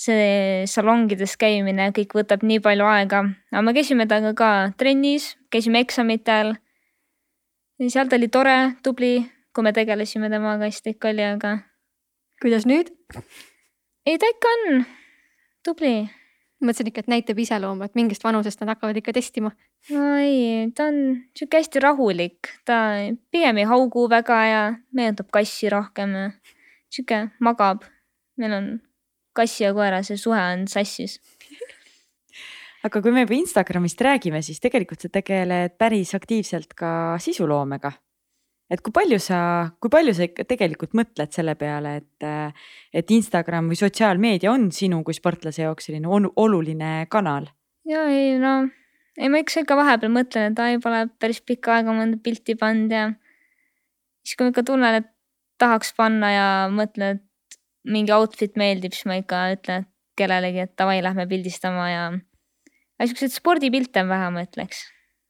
see 0.03 0.65
salongides 0.67 1.37
käimine 1.39 1.91
kõik 1.95 2.17
võtab 2.17 2.43
nii 2.43 2.59
palju 2.65 2.85
aega, 2.91 3.21
aga 3.53 3.63
me 3.63 3.75
käisime 3.77 4.07
temaga 4.11 4.33
ka 4.35 4.51
trennis, 4.81 5.37
käisime 5.53 5.79
eksamitel. 5.85 6.57
seal 7.89 8.09
ta 8.09 8.17
oli 8.17 8.29
tore, 8.29 8.75
tubli, 8.83 9.31
kui 9.55 9.63
me 9.63 9.73
tegelesime 9.73 10.31
temaga, 10.31 10.71
siis 10.71 10.83
ta 10.83 10.91
ikka 10.91 11.09
oli, 11.13 11.23
aga 11.23 11.59
kuidas 12.43 12.67
nüüd? 12.67 12.91
ei, 14.07 14.19
ta 14.19 14.27
ikka 14.27 14.49
on 14.57 14.85
tubli. 15.63 16.11
Mõtlesin 16.63 16.91
ikka, 16.91 17.05
et 17.05 17.11
näitab 17.13 17.41
iseloomu, 17.43 17.87
et 17.87 17.97
mingist 17.99 18.25
vanusest 18.25 18.63
nad 18.63 18.73
hakkavad 18.75 18.99
ikka 19.01 19.15
testima. 19.17 19.53
no 19.91 20.05
ei, 20.23 20.71
ta 20.77 20.89
on 20.91 21.01
sihuke 21.37 21.61
hästi 21.61 21.83
rahulik, 21.83 22.53
ta 22.69 22.79
pigem 23.35 23.63
ei 23.63 23.69
haugu 23.69 24.07
väga 24.11 24.39
ja 24.47 24.63
meenutab 24.95 25.31
kassi 25.35 25.71
rohkem 25.73 26.15
ja 26.19 26.31
sihuke 26.93 27.27
magab. 27.41 27.85
meil 28.41 28.55
on 28.57 28.73
kassi 29.37 29.65
ja 29.65 29.73
koera, 29.75 30.03
see 30.03 30.17
suhe 30.21 30.41
on 30.41 30.67
sassis. 30.69 31.19
aga 32.87 33.03
kui 33.03 33.13
me 33.15 33.27
juba 33.27 33.37
Instagramist 33.39 34.01
räägime, 34.01 34.43
siis 34.43 34.61
tegelikult 34.63 35.03
sa 35.03 35.13
tegeled 35.13 35.77
päris 35.79 36.15
aktiivselt 36.19 36.75
ka 36.79 37.19
sisuloomega. 37.23 37.93
Et 38.71 38.81
kui 38.81 38.95
palju 38.95 39.19
sa, 39.23 39.39
kui 39.83 39.91
palju 39.93 40.15
sa 40.17 40.27
ikka 40.29 40.47
tegelikult 40.49 40.95
mõtled 40.99 41.33
selle 41.35 41.55
peale, 41.61 41.97
et, 42.03 42.53
et 42.93 43.17
Instagram 43.17 43.71
või 43.73 43.81
sotsiaalmeedia 43.81 44.53
on 44.53 44.71
sinu 44.73 45.03
kui 45.07 45.17
sportlase 45.17 45.65
jaoks 45.65 45.91
selline 45.91 46.09
oluline 46.09 46.93
kanal? 47.13 47.51
ja 47.89 48.05
ei 48.11 48.37
no, 48.39 48.69
ei 49.19 49.29
ma 49.33 49.43
ikka 49.43 49.65
ikka 49.65 49.77
vahepeal 49.79 50.13
mõtlen, 50.15 50.53
et 50.53 50.63
ai 50.63 50.79
pole 50.83 51.07
päris 51.21 51.43
pikka 51.45 51.79
aega 51.79 51.97
mõnda 51.97 52.21
pilti 52.23 52.57
pannud 52.59 52.93
ja 52.95 53.09
siis 54.23 54.37
kui 54.37 54.47
ma 54.47 54.55
ikka 54.55 54.67
tunnen, 54.71 55.03
et 55.03 55.11
tahaks 55.63 55.95
panna 55.99 56.31
ja 56.33 56.49
mõtlen, 56.73 57.19
et 57.19 57.59
mingi 57.93 58.15
outfit 58.15 58.55
meeldib, 58.59 58.95
siis 58.95 59.09
ma 59.11 59.19
ikka 59.19 59.47
ütlen 59.57 59.89
kellelegi, 60.19 60.67
et 60.67 60.75
davai, 60.79 61.01
lähme 61.05 61.27
pildistama 61.29 61.89
ja. 61.91 62.03
siukseid 63.03 63.33
spordipilte 63.35 64.03
on 64.05 64.11
vähe, 64.13 64.29
ma 64.35 64.45
ütleks. 64.47 64.85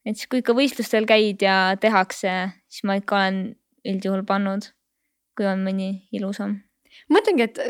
Et 0.06 0.18
siis, 0.18 0.28
kui 0.30 0.42
ikka 0.42 0.54
võistlustel 0.56 1.06
käid 1.08 1.42
ja 1.44 1.76
tehakse, 1.80 2.34
siis 2.70 2.86
ma 2.88 2.98
ikka 3.00 3.18
olen 3.18 3.40
üldjuhul 3.88 4.22
pannud, 4.26 4.68
kui 5.38 5.48
on 5.48 5.64
mõni 5.66 5.90
ilusam. 6.14 6.60
mõtlengi, 7.12 7.48
et 7.48 7.60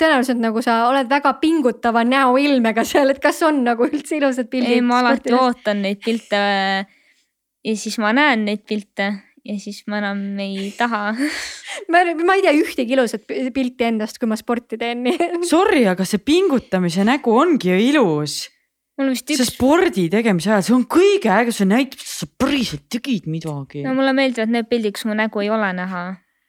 tõenäoliselt 0.00 0.40
nagu 0.42 0.62
sa 0.62 0.84
oled 0.90 1.08
väga 1.10 1.36
pingutava 1.40 2.04
näoilmega 2.04 2.84
seal, 2.84 3.14
et 3.14 3.22
kas 3.22 3.40
on 3.46 3.62
nagu 3.64 3.86
üldse 3.88 4.18
ilusad 4.18 4.50
pildid? 4.52 4.78
ei, 4.78 4.84
ma 4.84 5.00
alati. 5.02 5.32
ootan 5.34 5.82
neid 5.86 6.02
pilte 6.04 6.40
ja 7.64 7.76
siis 7.76 7.96
ma 8.02 8.12
näen 8.16 8.44
neid 8.48 8.66
pilte 8.68 9.12
ja 9.44 9.56
siis 9.60 9.82
ma 9.90 10.00
enam 10.00 10.20
ei 10.42 10.70
taha. 10.76 11.12
ma, 11.92 12.02
ma 12.24 12.36
ei 12.36 12.44
tea 12.44 12.54
ühtegi 12.56 12.96
ilusat 12.96 13.26
pi- 13.28 13.46
pilti 13.54 13.88
endast, 13.88 14.18
kui 14.20 14.30
ma 14.30 14.38
sporti 14.40 14.78
teen, 14.80 15.04
Sorry, 15.48 15.84
aga 15.90 16.06
see 16.08 16.22
pingutamise 16.24 17.04
nägu 17.06 17.34
ongi 17.36 17.72
ju 17.72 17.80
ilus. 17.90 18.38
Mul 18.98 19.10
vist 19.14 19.26
see 19.28 19.38
üks, 19.38 19.54
spordi 19.54 20.06
tegemise 20.12 20.52
ajal, 20.52 20.66
see 20.66 20.76
on 20.76 20.84
kõige 20.96 21.32
äge, 21.34 21.54
see 21.54 21.68
näitab, 21.68 22.02
et 22.02 22.10
sa 22.10 22.28
päriselt 22.40 22.86
tegid 22.92 23.26
midagi 23.30 23.82
no 23.86 23.94
mulle 23.96 24.14
meeldivad 24.16 24.52
need 24.54 24.70
pildid, 24.70 24.94
kus 24.96 25.08
mu 25.08 25.16
nägu 25.18 25.42
ei 25.42 25.50
ole 25.54 25.72
näha. 25.76 26.04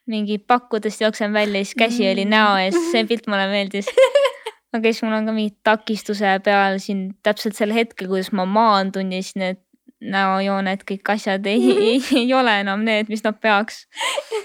mingi 0.06 0.38
pakkudest 0.38 1.02
jooksen 1.02 1.34
välja, 1.34 1.64
siis 1.66 1.78
käsi 1.80 2.06
oli 2.12 2.28
näo 2.30 2.58
ees, 2.62 2.76
see 2.92 3.08
pilt 3.10 3.26
mulle 3.26 3.48
meeldis. 3.50 3.90
aga 4.76 4.92
siis 4.92 5.02
mul 5.02 5.16
on 5.18 5.30
ka 5.30 5.34
mingid 5.34 5.56
takistuse 5.66 6.36
peal 6.46 6.78
siin 6.84 7.08
täpselt 7.26 7.58
sel 7.58 7.74
hetkel, 7.74 8.12
kuidas 8.12 8.30
ma 8.36 8.46
maandun 8.46 9.14
ja 9.16 9.24
siis 9.24 9.40
need 9.42 9.62
näojooned, 10.06 10.84
kõik 10.86 11.14
asjad 11.16 11.48
ei, 11.50 11.72
ei, 11.90 12.04
ei 12.22 12.34
ole 12.38 12.60
enam 12.62 12.86
need, 12.86 13.10
mis 13.10 13.24
nad 13.26 13.40
peaks. 13.42 13.86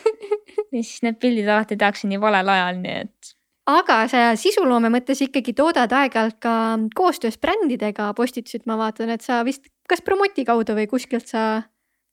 ja 0.72 0.80
siis 0.80 1.02
need 1.04 1.20
pildid 1.20 1.50
alati 1.50 1.76
tehakse 1.76 2.08
nii 2.08 2.20
valel 2.22 2.48
ajal, 2.54 2.80
nii 2.80 2.96
et 3.04 3.34
aga 3.78 4.02
sa 4.10 4.30
sisuloome 4.38 4.90
mõttes 4.92 5.20
ikkagi 5.24 5.54
toodad 5.56 5.92
aeg-ajalt 5.92 6.38
ka 6.42 6.54
koostöös 6.96 7.38
brändidega 7.40 8.10
postitusid, 8.16 8.66
ma 8.66 8.78
vaatan, 8.80 9.12
et 9.14 9.24
sa 9.26 9.42
vist 9.46 9.68
kas 9.90 10.02
Promoti 10.06 10.44
kaudu 10.46 10.76
või 10.78 10.88
kuskilt 10.90 11.30
sa. 11.30 11.62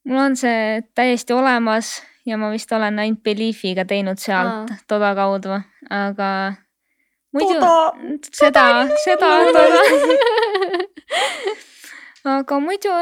mul 0.07 0.21
on 0.23 0.35
see 0.39 0.81
täiesti 0.95 1.33
olemas 1.33 1.97
ja 2.25 2.37
ma 2.37 2.51
vist 2.51 2.71
olen 2.71 2.99
ainult 2.99 3.23
Beliefiga 3.23 3.85
teinud 3.85 4.19
sealt 4.19 4.71
Aa. 4.71 4.79
Toda 4.87 5.13
kaudu, 5.15 5.59
aga 5.89 6.29
muidu 7.35 7.59
Toda! 7.59 7.93
seda, 8.31 8.65
seda, 9.03 9.31
Toda. 9.47 9.63
aga 12.37 12.59
muidu 12.59 12.93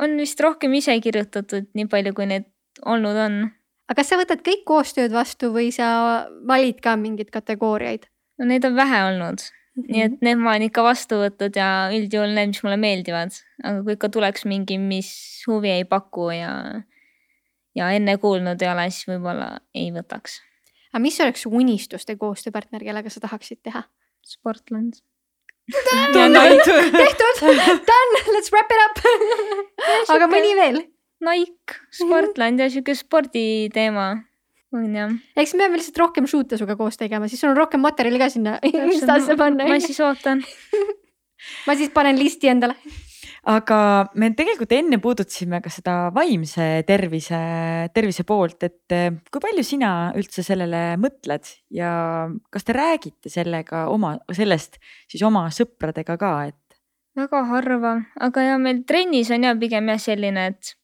on 0.00 0.16
vist 0.20 0.40
rohkem 0.40 0.74
ise 0.78 0.96
kirjutatud, 1.02 1.68
nii 1.74 1.88
palju 1.90 2.14
kui 2.16 2.28
neid 2.30 2.46
olnud 2.86 3.16
on. 3.26 3.40
Aga 3.90 3.98
kas 3.98 4.12
sa 4.12 4.18
võtad 4.20 4.42
kõik 4.46 4.62
koostööd 4.68 5.14
vastu 5.14 5.50
või 5.54 5.72
sa 5.74 6.26
valid 6.46 6.78
ka 6.84 6.94
mingeid 7.00 7.32
kategooriaid? 7.34 8.06
no 8.38 8.46
neid 8.48 8.64
on 8.64 8.76
vähe 8.78 9.00
olnud, 9.08 9.42
nii 9.82 10.04
et 10.06 10.22
need 10.24 10.38
ma 10.40 10.54
olen 10.54 10.68
ikka 10.68 10.84
vastu 10.86 11.18
võtnud 11.20 11.58
ja 11.58 11.90
üldjuhul 11.92 12.36
need, 12.36 12.54
mis 12.54 12.62
mulle 12.64 12.78
meeldivad, 12.80 13.34
aga 13.64 13.82
kui 13.84 13.98
ikka 13.98 14.12
tuleks 14.14 14.46
mingi, 14.48 14.78
mis 14.78 15.10
huvi 15.50 15.74
ei 15.74 15.88
paku 15.88 16.30
ja 16.36 16.52
ja 17.76 17.90
enne 17.96 18.16
kuulnud 18.22 18.62
ei 18.62 18.70
ole, 18.70 18.86
siis 18.94 19.10
võib-olla 19.10 19.52
ei 19.74 19.90
võtaks. 19.94 20.38
aga 20.92 21.02
mis 21.02 21.18
oleks 21.26 21.46
unistuste 21.50 22.16
koostööpartner, 22.20 22.86
kellega 22.86 23.10
sa 23.10 23.22
tahaksid 23.26 23.62
teha? 23.66 23.84
Sportland. 24.26 25.00
tehtud, 27.00 27.42
done, 27.88 28.22
let's 28.34 28.50
wrap 28.52 28.70
it 28.70 28.82
up. 28.86 29.04
aga 30.14 30.30
mõni 30.30 30.54
veel? 30.58 30.82
Nike, 31.20 31.78
Sportland 31.92 32.62
ja 32.62 32.70
sihuke 32.72 32.94
sporditeema 32.96 34.10
on 34.76 34.94
jah. 34.94 35.12
eks 35.38 35.54
me 35.54 35.64
peame 35.64 35.80
lihtsalt 35.80 36.00
rohkem 36.04 36.26
shoot'e 36.30 36.58
sinuga 36.58 36.76
koos 36.78 36.98
tegema, 37.00 37.28
siis 37.28 37.42
sul 37.42 37.52
on 37.52 37.58
rohkem 37.58 37.82
materjali 37.82 38.20
ka 38.22 38.30
sinna 38.32 38.56
Instasse 38.70 39.36
panna. 39.38 39.66
ma 39.68 39.78
siis 39.82 40.00
ootan. 40.04 40.42
ma 41.68 41.76
siis 41.78 41.92
panen 41.94 42.18
listi 42.20 42.50
endale. 42.52 42.76
aga 43.50 43.80
me 44.20 44.30
tegelikult 44.36 44.72
enne 44.76 45.00
puudutasime 45.02 45.62
ka 45.64 45.72
seda 45.72 45.96
vaimse 46.14 46.68
tervise, 46.88 47.40
tervise 47.96 48.24
poolt, 48.28 48.62
et 48.68 48.96
eh, 48.96 49.10
kui 49.32 49.42
palju 49.42 49.64
sina 49.66 49.92
üldse 50.18 50.44
sellele 50.46 51.00
mõtled 51.00 51.48
ja 51.74 51.92
kas 52.52 52.68
te 52.68 52.76
räägite 52.76 53.32
sellega 53.32 53.86
oma, 53.92 54.18
sellest 54.32 54.78
siis 55.08 55.24
oma 55.26 55.48
sõpradega 55.54 56.18
ka, 56.20 56.34
et 56.52 56.80
väga 57.18 57.40
harva, 57.48 57.96
aga 58.22 58.44
ja 58.52 58.60
meil 58.60 58.84
trennis 58.86 59.32
on 59.34 59.48
ja 59.48 59.56
pigem 59.58 59.88
jah 59.90 60.04
selline, 60.04 60.52
et 60.52 60.76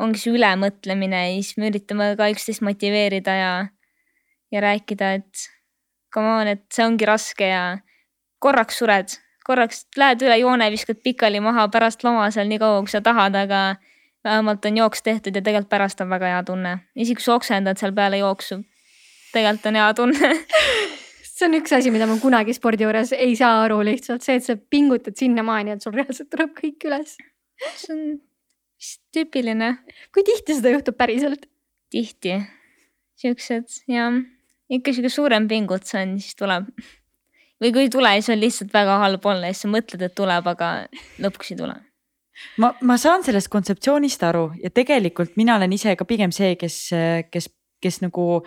ongi 0.00 0.20
see 0.22 0.34
ülemõtlemine 0.36 1.22
ja 1.26 1.32
siis 1.38 1.58
me 1.60 1.70
üritame 1.70 2.12
ka 2.18 2.30
üksteist 2.32 2.64
motiveerida 2.64 3.34
ja, 3.36 3.52
ja 4.52 4.62
rääkida, 4.64 5.12
et 5.20 5.46
come 6.14 6.32
on, 6.40 6.50
et 6.56 6.64
see 6.72 6.86
ongi 6.86 7.08
raske 7.08 7.50
ja 7.50 7.64
korraks 8.40 8.80
sured, 8.80 9.16
korraks 9.46 9.84
lähed 10.00 10.24
üle 10.24 10.40
joone, 10.40 10.70
viskad 10.72 11.02
pikali 11.04 11.42
maha 11.44 11.68
pärast 11.72 12.04
loma 12.06 12.30
seal 12.34 12.48
nii 12.50 12.60
kaua, 12.62 12.80
kui 12.84 12.92
sa 12.92 13.02
tahad, 13.04 13.36
aga 13.36 13.62
vähemalt 14.24 14.64
on 14.68 14.80
jooks 14.82 15.04
tehtud 15.04 15.36
ja 15.36 15.42
tegelikult 15.44 15.70
pärast 15.72 16.00
on 16.00 16.10
väga 16.12 16.34
hea 16.34 16.40
tunne, 16.48 16.76
isegi 16.96 17.20
kui 17.20 17.26
sa 17.28 17.36
oksendad 17.36 17.80
seal 17.80 17.94
peale 17.96 18.20
jooksu. 18.20 18.62
tegelikult 19.32 19.70
on 19.70 19.78
hea 19.80 19.92
tunne 19.94 20.32
see 21.40 21.48
on 21.48 21.56
üks 21.60 21.72
asi, 21.76 21.92
mida 21.92 22.08
ma 22.08 22.18
kunagi 22.20 22.54
spordi 22.56 22.84
juures 22.84 23.14
ei 23.16 23.36
saa 23.38 23.62
aru 23.64 23.80
lihtsalt 23.86 24.24
see, 24.24 24.40
et 24.40 24.44
sa 24.44 24.56
pingutad 24.56 25.16
sinnamaani, 25.16 25.76
et 25.76 25.84
sul 25.84 25.96
reaalselt 25.96 26.28
tuleb 26.32 26.52
kõik 26.56 26.88
üles. 26.88 27.16
see 27.76 27.94
on 27.94 28.02
tüüpiline. 29.14 29.74
kui 30.14 30.24
tihti 30.26 30.56
seda 30.58 30.74
juhtub 30.76 30.96
päriselt? 31.00 31.46
tihti, 31.90 32.36
siuksed 33.18 33.82
ja 33.90 34.06
ikka 34.70 34.92
sihuke 34.94 35.10
suurem 35.10 35.48
pingutus 35.50 35.94
on, 35.98 36.16
siis 36.22 36.38
tuleb. 36.38 36.70
või 37.60 37.72
kui 37.74 37.86
ei 37.86 37.92
tule, 37.92 38.12
siis 38.18 38.32
on 38.34 38.40
lihtsalt 38.40 38.74
väga 38.74 38.98
halb 39.02 39.26
olla 39.26 39.50
ja 39.50 39.56
siis 39.56 39.66
sa 39.66 39.72
mõtled, 39.72 40.04
et 40.06 40.14
tuleb, 40.16 40.50
aga 40.54 40.72
lõpuks 41.20 41.54
ei 41.54 41.60
tule 41.60 41.76
ma, 42.62 42.72
ma 42.80 42.96
saan 43.00 43.24
sellest 43.26 43.50
kontseptsioonist 43.52 44.22
aru 44.26 44.50
ja 44.62 44.70
tegelikult 44.72 45.36
mina 45.40 45.58
olen 45.58 45.74
ise 45.76 45.96
ka 45.98 46.06
pigem 46.08 46.32
see, 46.34 46.54
kes, 46.60 46.78
kes, 47.32 47.50
kes 47.82 48.00
nagu 48.04 48.44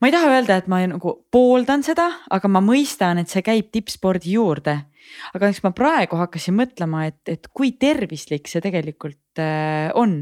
ma 0.00 0.08
ei 0.08 0.14
taha 0.14 0.30
öelda, 0.36 0.58
et 0.58 0.68
ma 0.70 0.80
nagu 0.86 1.14
pooldan 1.32 1.82
seda, 1.86 2.08
aga 2.30 2.50
ma 2.50 2.62
mõistan, 2.64 3.20
et 3.20 3.30
see 3.30 3.42
käib 3.46 3.70
tippspordi 3.74 4.36
juurde. 4.36 4.78
aga 5.34 5.48
eks 5.48 5.62
ma 5.64 5.72
praegu 5.72 6.18
hakkasin 6.20 6.54
mõtlema, 6.54 7.06
et, 7.08 7.22
et 7.28 7.48
kui 7.54 7.72
tervislik 7.80 8.48
see 8.48 8.60
tegelikult 8.64 9.40
äh, 9.40 9.88
on. 9.94 10.20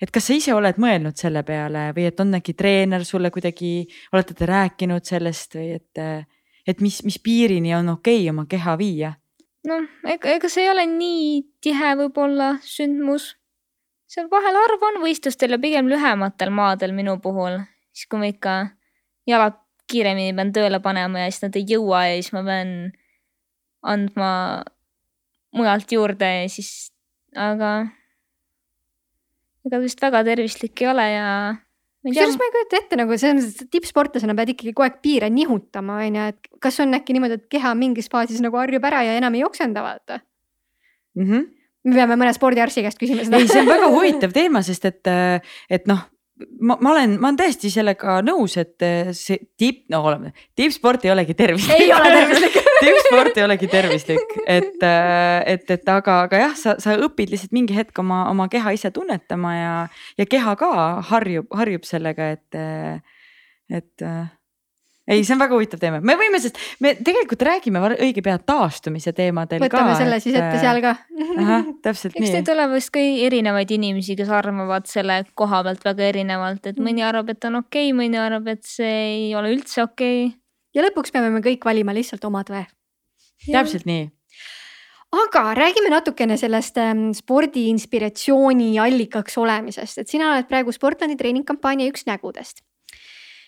et 0.00 0.10
kas 0.12 0.26
sa 0.28 0.36
ise 0.36 0.54
oled 0.54 0.80
mõelnud 0.80 1.16
selle 1.16 1.42
peale 1.42 1.90
või 1.96 2.08
et 2.08 2.20
on 2.20 2.34
äkki 2.36 2.54
treener 2.54 3.04
sulle 3.04 3.30
kuidagi, 3.30 3.86
olete 4.12 4.34
te 4.34 4.48
rääkinud 4.48 5.04
sellest 5.04 5.56
või 5.56 5.70
et, 5.78 6.02
et 6.66 6.80
mis, 6.80 7.02
mis 7.04 7.18
piirini 7.18 7.74
on 7.76 7.94
okei 7.96 8.24
okay 8.24 8.34
oma 8.34 8.46
keha 8.48 8.76
viia? 8.80 9.14
noh, 9.66 9.86
ega, 10.06 10.36
ega 10.36 10.50
see 10.50 10.64
ei 10.66 10.70
ole 10.70 10.86
nii 10.90 11.42
tihe 11.62 11.94
võib-olla 12.00 12.56
sündmus. 12.64 13.34
seal 14.06 14.28
vahel 14.30 14.58
harv 14.58 14.82
on 14.90 15.00
võistlustel 15.02 15.56
ja 15.56 15.60
pigem 15.62 15.90
lühematel 15.90 16.50
maadel 16.54 16.94
minu 16.96 17.18
puhul, 17.22 17.60
siis 17.92 18.10
kui 18.10 18.22
ma 18.22 18.30
ikka 18.30 18.56
jalad 19.26 19.58
kiiremini 19.90 20.34
pean 20.36 20.52
tööle 20.54 20.80
panema 20.82 21.24
ja 21.24 21.30
siis 21.30 21.44
nad 21.46 21.58
ei 21.58 21.66
jõua 21.70 22.06
ja 22.10 22.16
siis 22.18 22.32
ma 22.34 22.42
pean 22.46 22.72
andma 23.86 24.30
mujalt 25.56 25.92
juurde 25.94 26.26
ja 26.26 26.48
siis, 26.50 26.90
aga 27.36 27.76
ega 29.66 29.80
vist 29.82 30.02
väga 30.02 30.22
tervislik 30.26 30.82
ei 30.82 30.90
ole 30.90 31.06
ja. 31.10 31.28
kusjuures 32.06 32.38
ma 32.38 32.48
ei 32.48 32.54
kujuta 32.56 32.80
ette 32.80 32.98
nagu 32.98 33.18
selles 33.18 33.46
mõttes, 33.46 33.66
et 33.66 33.72
tippsportlasena 33.74 34.36
pead 34.38 34.54
ikkagi 34.54 34.74
kogu 34.74 34.86
aeg 34.86 34.98
piire 35.04 35.30
nihutama, 35.32 36.00
on 36.06 36.18
ju, 36.20 36.30
et 36.34 36.50
kas 36.62 36.80
on 36.84 36.98
äkki 36.98 37.16
niimoodi, 37.16 37.38
et 37.40 37.46
keha 37.56 37.74
mingis 37.78 38.10
faasis 38.12 38.42
nagu 38.44 38.58
harjub 38.60 38.86
ära 38.90 39.04
ja 39.06 39.16
enam 39.20 39.38
ei 39.38 39.46
oksenda, 39.46 39.84
vaata 39.86 40.20
mm. 41.18 41.28
-hmm 41.28 41.52
me 41.86 41.94
peame 41.94 42.16
mõne 42.18 42.32
spordiarsti 42.34 42.82
käest 42.82 42.98
küsima 42.98 43.22
seda. 43.22 43.38
ei, 43.38 43.46
see 43.46 43.62
on 43.62 43.68
väga 43.70 43.88
huvitav 43.94 44.32
teema, 44.34 44.62
sest 44.66 44.88
et, 44.88 45.10
et 45.70 45.84
noh, 45.86 46.00
ma, 46.60 46.76
ma 46.80 46.90
olen, 46.90 47.16
ma 47.20 47.30
olen 47.30 47.38
täiesti 47.40 47.70
sellega 47.72 48.18
nõus, 48.24 48.56
et 48.60 48.84
eh, 48.84 49.10
see 49.16 49.38
tipp, 49.58 49.84
no 49.92 50.02
oleme, 50.08 50.32
tippsport 50.58 51.06
ei 51.06 51.12
olegi 51.14 51.36
tervislik. 51.38 51.80
ei 51.80 51.92
ole 51.94 52.12
tervislik 52.12 52.58
tippsport 52.84 53.38
ei 53.38 53.44
olegi 53.46 53.70
tervislik, 53.72 54.36
et, 54.44 54.76
eh, 54.84 55.38
et, 55.54 55.70
et 55.70 55.92
aga, 55.92 56.20
aga 56.28 56.42
jah, 56.46 56.56
sa, 56.58 56.76
sa 56.82 56.96
õpid 57.08 57.32
lihtsalt 57.32 57.56
mingi 57.56 57.76
hetk 57.76 57.98
oma, 58.02 58.26
oma 58.30 58.48
keha 58.52 58.74
ise 58.76 58.92
tunnetama 58.94 59.54
ja, 59.56 59.74
ja 60.20 60.28
keha 60.28 60.56
ka 60.60 60.72
harjub, 61.12 61.48
harjub 61.56 61.88
sellega, 61.88 62.32
et, 62.36 62.60
eh, 62.60 63.22
et 63.80 64.08
ei, 65.06 65.22
see 65.24 65.34
on 65.36 65.40
väga 65.40 65.54
huvitav 65.54 65.80
teema, 65.80 66.00
me 66.04 66.16
võime, 66.18 66.40
sest 66.42 66.58
me 66.82 66.94
tegelikult 66.98 67.44
räägime 67.46 67.82
õige 67.94 68.22
pea 68.26 68.36
taastumise 68.42 69.12
teemadel 69.16 69.62
Võtame 69.62 69.70
ka. 69.70 69.82
võtame 69.82 70.00
selle 70.00 70.18
siis 70.24 70.38
ette 70.40 70.62
seal 70.62 70.82
ka. 70.82 70.94
ahah, 71.36 71.68
täpselt 71.84 72.16
nii. 72.16 72.26
Eks 72.26 72.34
neid 72.40 72.50
ole 72.56 72.66
vist 72.74 72.92
ka 72.94 73.04
erinevaid 73.28 73.76
inimesi, 73.76 74.18
kes 74.18 74.32
arvavad 74.34 74.90
selle 74.90 75.20
koha 75.38 75.62
pealt 75.68 75.86
väga 75.86 76.10
erinevalt, 76.10 76.72
et 76.72 76.82
mõni 76.82 77.06
arvab, 77.06 77.30
et 77.36 77.48
on 77.50 77.62
okei 77.62 77.90
okay,, 77.90 77.96
mõni 78.02 78.20
arvab, 78.20 78.50
et 78.56 78.66
see 78.66 78.98
ei 79.12 79.30
ole 79.38 79.54
üldse 79.54 79.84
okei 79.86 80.26
okay.. 80.26 80.36
ja 80.76 80.86
lõpuks 80.88 81.14
peame 81.14 81.30
me 81.34 81.44
kõik 81.44 81.64
valima 81.70 81.94
lihtsalt 81.96 82.26
oma 82.26 82.42
tõe. 82.46 82.66
täpselt 83.46 83.86
nii 83.86 84.10
aga 85.16 85.54
räägime 85.56 85.88
natukene 85.92 86.34
sellest 86.36 86.76
ähm, 86.82 87.10
spordi 87.16 87.68
inspiratsiooni 87.70 88.74
allikaks 88.82 89.38
olemisest, 89.38 90.02
et 90.02 90.10
sina 90.10 90.32
oled 90.32 90.48
praegu 90.50 90.74
Sportlandi 90.74 91.16
treeningkampaania 91.16 91.88
üks 91.92 92.04
nägudest 92.10 92.66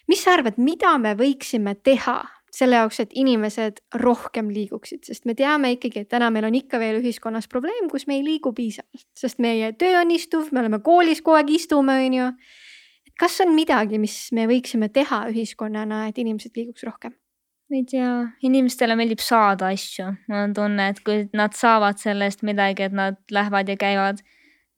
mis 0.08 0.24
sa 0.24 0.34
arvad, 0.38 0.58
mida 0.58 0.96
me 0.98 1.14
võiksime 1.18 1.76
teha 1.84 2.22
selle 2.54 2.78
jaoks, 2.80 3.00
et 3.02 3.12
inimesed 3.18 3.82
rohkem 4.00 4.48
liiguksid, 4.52 5.04
sest 5.06 5.26
me 5.28 5.34
teame 5.38 5.74
ikkagi, 5.76 6.04
et 6.04 6.10
täna 6.10 6.30
meil 6.32 6.48
on 6.48 6.56
ikka 6.56 6.80
veel 6.80 6.98
ühiskonnas 7.02 7.48
probleem, 7.50 7.90
kus 7.92 8.08
me 8.08 8.18
ei 8.18 8.24
liigu 8.24 8.54
piisavalt, 8.56 9.06
sest 9.18 9.42
meie 9.44 9.70
töö 9.78 10.00
on 10.00 10.12
istuv, 10.14 10.48
me 10.52 10.62
oleme 10.62 10.80
koolis 10.84 11.22
kogu 11.24 11.38
aeg 11.38 11.52
istume, 11.58 11.98
on 12.06 12.18
ju. 12.18 12.28
kas 13.18 13.40
on 13.44 13.54
midagi, 13.54 14.00
mis 14.00 14.16
me 14.32 14.46
võiksime 14.50 14.90
teha 14.94 15.26
ühiskonnana, 15.32 16.06
et 16.08 16.18
inimesed 16.18 16.56
liiguks 16.56 16.86
rohkem? 16.88 17.14
ma 17.68 17.76
ei 17.76 17.84
tea, 17.84 18.12
inimestele 18.48 18.94
meeldib 18.96 19.20
saada 19.20 19.68
asju, 19.74 20.06
mul 20.30 20.46
on 20.46 20.54
tunne, 20.56 20.86
et 20.88 21.02
kui 21.04 21.26
nad 21.36 21.52
saavad 21.52 22.00
sellest 22.00 22.40
midagi, 22.48 22.86
et 22.88 22.96
nad 22.96 23.18
lähevad 23.30 23.68
ja 23.68 23.76
käivad. 23.76 24.24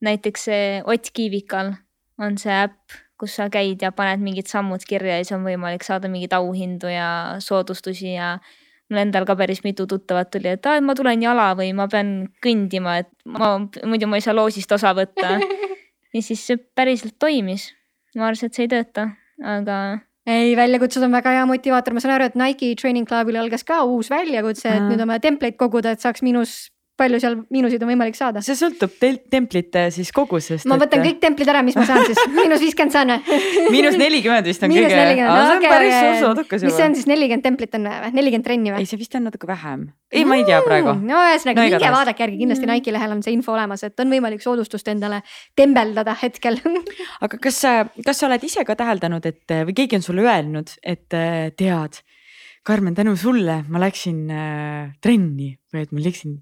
näiteks 0.01 0.47
Ott 0.89 1.11
Kiivikal 1.13 1.71
on 2.19 2.37
see 2.37 2.51
äpp 2.51 2.99
kus 3.21 3.37
sa 3.37 3.47
käid 3.53 3.83
ja 3.85 3.93
paned 3.93 4.23
mingid 4.25 4.49
sammud 4.49 4.83
kirja 4.87 5.19
ja 5.19 5.25
siis 5.25 5.37
on 5.37 5.45
võimalik 5.45 5.85
saada 5.85 6.09
mingeid 6.09 6.33
auhindu 6.33 6.89
ja 6.89 7.37
soodustusi 7.43 8.15
ja 8.15 8.35
mul 8.91 9.03
endal 9.05 9.25
ka 9.29 9.37
päris 9.39 9.63
mitu 9.63 9.87
tuttavat 9.87 10.33
tuli, 10.33 10.51
et 10.57 10.67
aa, 10.67 10.81
ma 10.83 10.95
tulen 10.97 11.21
jala 11.23 11.51
või 11.57 11.71
ma 11.77 11.87
pean 11.91 12.27
kõndima, 12.43 12.97
et 13.05 13.11
ma 13.25 13.53
muidu 13.87 14.09
ma 14.09 14.19
ei 14.19 14.25
saa 14.25 14.35
loosist 14.35 14.71
osa 14.75 14.91
võtta. 14.97 15.37
ja 16.13 16.21
siis 16.21 16.43
see 16.43 16.59
päriselt 16.75 17.15
toimis. 17.21 17.71
ma 18.17 18.27
arvasin, 18.27 18.51
et 18.51 18.57
see 18.57 18.67
ei 18.67 18.73
tööta, 18.73 19.07
aga 19.39 19.77
ei, 20.27 20.51
väljakutsed 20.59 21.03
on 21.07 21.15
väga 21.15 21.37
hea 21.37 21.45
motivaator, 21.49 21.95
ma 21.95 22.03
saan 22.03 22.17
aru, 22.17 22.27
et 22.27 22.35
Nike 22.37 22.73
Training 22.79 23.07
Clubil 23.07 23.39
algas 23.39 23.63
ka 23.67 23.81
uus 23.87 24.11
väljakutse, 24.11 24.69
et 24.69 24.89
nüüd 24.89 25.01
on 25.01 25.09
vaja 25.13 25.23
template'id 25.23 25.57
koguda, 25.59 25.95
et 25.95 26.03
saaks 26.03 26.21
miinus 26.25 26.67
palju 27.01 27.19
seal 27.21 27.37
miinuseid 27.53 27.83
on 27.83 27.91
võimalik 27.91 28.17
saada? 28.17 28.43
see 28.45 28.57
sõltub 28.57 28.93
templite 29.31 29.87
siis 29.95 30.11
kogusest. 30.15 30.67
ma 30.69 30.77
võtan 30.81 31.01
et... 31.01 31.09
kõik 31.09 31.21
templid 31.23 31.51
ära, 31.51 31.63
mis 31.65 31.77
ma 31.77 31.85
saan 31.89 32.05
siis, 32.07 32.21
miinus 32.37 32.61
viiskümmend 32.63 32.95
saan 32.95 33.13
või 33.15 33.73
miinus 33.75 33.97
nelikümmend 33.99 34.49
vist 34.51 34.65
on 34.65 34.73
miinus 34.73 34.93
kõige. 34.93 35.25
See 35.25 35.41
on 35.41 35.55
okay, 35.55 35.73
päris 35.73 35.95
suur 35.97 36.19
soodukas 36.25 36.61
juba. 36.63 36.69
mis 36.69 36.79
see 36.79 36.87
on 36.89 36.97
siis 36.99 37.09
nelikümmend 37.11 37.47
templit 37.47 37.79
on 37.79 37.89
või, 37.89 38.13
nelikümmend 38.19 38.47
trenni 38.47 38.73
või? 38.73 38.85
ei, 38.85 38.89
see 38.89 39.01
vist 39.01 39.17
on 39.17 39.27
natuke 39.29 39.49
vähem. 39.49 39.87
ei, 40.13 40.25
ma 40.27 40.37
ei 40.39 40.45
tea 40.47 40.61
praegu. 40.65 40.95
no 40.99 41.25
ühesõnaga 41.31 41.65
no, 41.65 41.67
minge 41.69 41.91
vaadake 41.97 42.25
järgi, 42.25 42.39
kindlasti 42.43 42.67
mm. 42.67 42.77
Nike'i 42.77 42.95
lehel 42.97 43.17
on 43.17 43.25
see 43.25 43.35
info 43.35 43.55
olemas, 43.55 43.85
et 43.87 44.05
on 44.05 44.13
võimalik 44.13 44.45
soodustust 44.45 44.91
endale 44.93 45.21
tembeldada 45.57 46.15
hetkel 46.21 46.59
aga 47.25 47.41
kas, 47.41 47.61
kas 48.05 48.21
sa 48.21 48.29
oled 48.29 48.47
ise 48.47 48.65
ka 48.67 48.77
täheldanud, 48.79 49.25
et 49.27 49.59
või 49.67 49.77
keegi 49.81 49.99
on 49.99 50.05
sulle 50.05 50.25
öelnud, 50.27 50.75
et 50.83 51.07
tead 51.09 52.01
Karmen, 52.63 52.93
tänu 52.93 53.15
sulle 53.17 53.63
ma 53.73 53.79
läksin 53.81 54.27
äh, 54.29 54.91
trenni 55.01 55.55
või 55.73 55.81
et 55.81 55.93
ma 55.95 56.01
läksin 56.05 56.35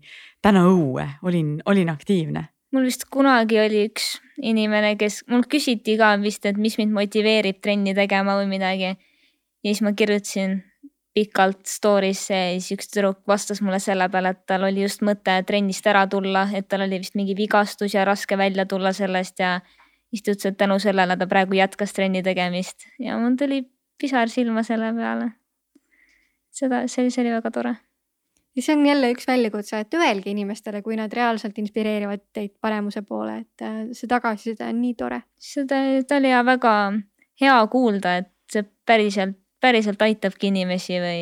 täna 0.43 0.65
õue, 0.67 1.05
olin, 1.23 1.61
olin 1.65 1.91
aktiivne. 1.93 2.49
mul 2.75 2.89
vist 2.89 3.05
kunagi 3.09 3.59
oli 3.59 3.85
üks 3.87 4.17
inimene, 4.43 4.97
kes, 4.99 5.23
mul 5.31 5.45
küsiti 5.47 5.95
ka 5.97 6.17
vist, 6.19 6.43
et 6.45 6.59
mis 6.59 6.75
mind 6.77 6.91
motiveerib 6.91 7.61
trenni 7.63 7.95
tegema 7.95 8.35
või 8.41 8.51
midagi. 8.51 8.91
ja 9.63 9.71
siis 9.71 9.81
ma 9.81 9.95
kirjutasin 9.95 10.59
pikalt 11.15 11.63
story'sse 11.71 12.35
ja 12.35 12.51
siis 12.59 12.75
üks 12.75 12.91
tüdruk 12.91 13.23
vastas 13.27 13.63
mulle 13.63 13.79
selle 13.79 14.09
peale, 14.11 14.35
et 14.35 14.43
tal 14.45 14.67
oli 14.67 14.83
just 14.83 15.01
mõte 15.01 15.39
trennist 15.47 15.87
ära 15.87 16.05
tulla, 16.07 16.49
et 16.53 16.67
tal 16.67 16.83
oli 16.83 16.99
vist 16.99 17.15
mingi 17.15 17.35
vigastus 17.35 17.95
ja 17.95 18.03
raske 18.03 18.37
välja 18.37 18.67
tulla 18.67 18.91
sellest 18.91 19.39
ja 19.39 19.61
siis 20.11 20.27
ta 20.27 20.35
ütles, 20.35 20.51
et 20.51 20.59
tänu 20.59 20.81
sellele 20.83 21.15
ta 21.15 21.31
praegu 21.31 21.55
jätkas 21.55 21.95
trenni 21.95 22.27
tegemist 22.27 22.91
ja 22.99 23.15
mul 23.15 23.39
tuli 23.39 23.63
pisar 23.99 24.27
silma 24.27 24.67
selle 24.67 24.91
peale 24.99 25.38
seda, 26.59 26.83
see, 26.91 27.09
see 27.13 27.23
oli 27.23 27.33
väga 27.35 27.51
tore. 27.55 27.75
ja 28.55 28.63
see 28.65 28.75
on 28.75 28.85
jälle 28.85 29.11
üks 29.13 29.27
väljakutse, 29.29 29.83
et 29.85 29.93
öelge 29.95 30.31
inimestele, 30.33 30.81
kui 30.85 30.97
nad 30.99 31.13
reaalselt 31.13 31.57
inspireerivad 31.61 32.25
teid 32.35 32.55
paremuse 32.61 33.03
poole, 33.07 33.41
et 33.45 33.65
äh, 33.65 33.83
see 33.95 34.09
tagasiside 34.11 34.67
on 34.67 34.81
nii 34.83 34.95
tore. 34.99 35.21
seda, 35.51 35.83
ta 36.07 36.19
oli 36.19 36.33
ja 36.33 36.41
väga 36.45 36.73
hea 37.41 37.59
kuulda, 37.71 38.17
et 38.23 38.33
see 38.51 38.65
päriselt, 38.85 39.37
päriselt 39.61 40.01
aitabki 40.01 40.49
inimesi 40.49 40.99
või 41.03 41.21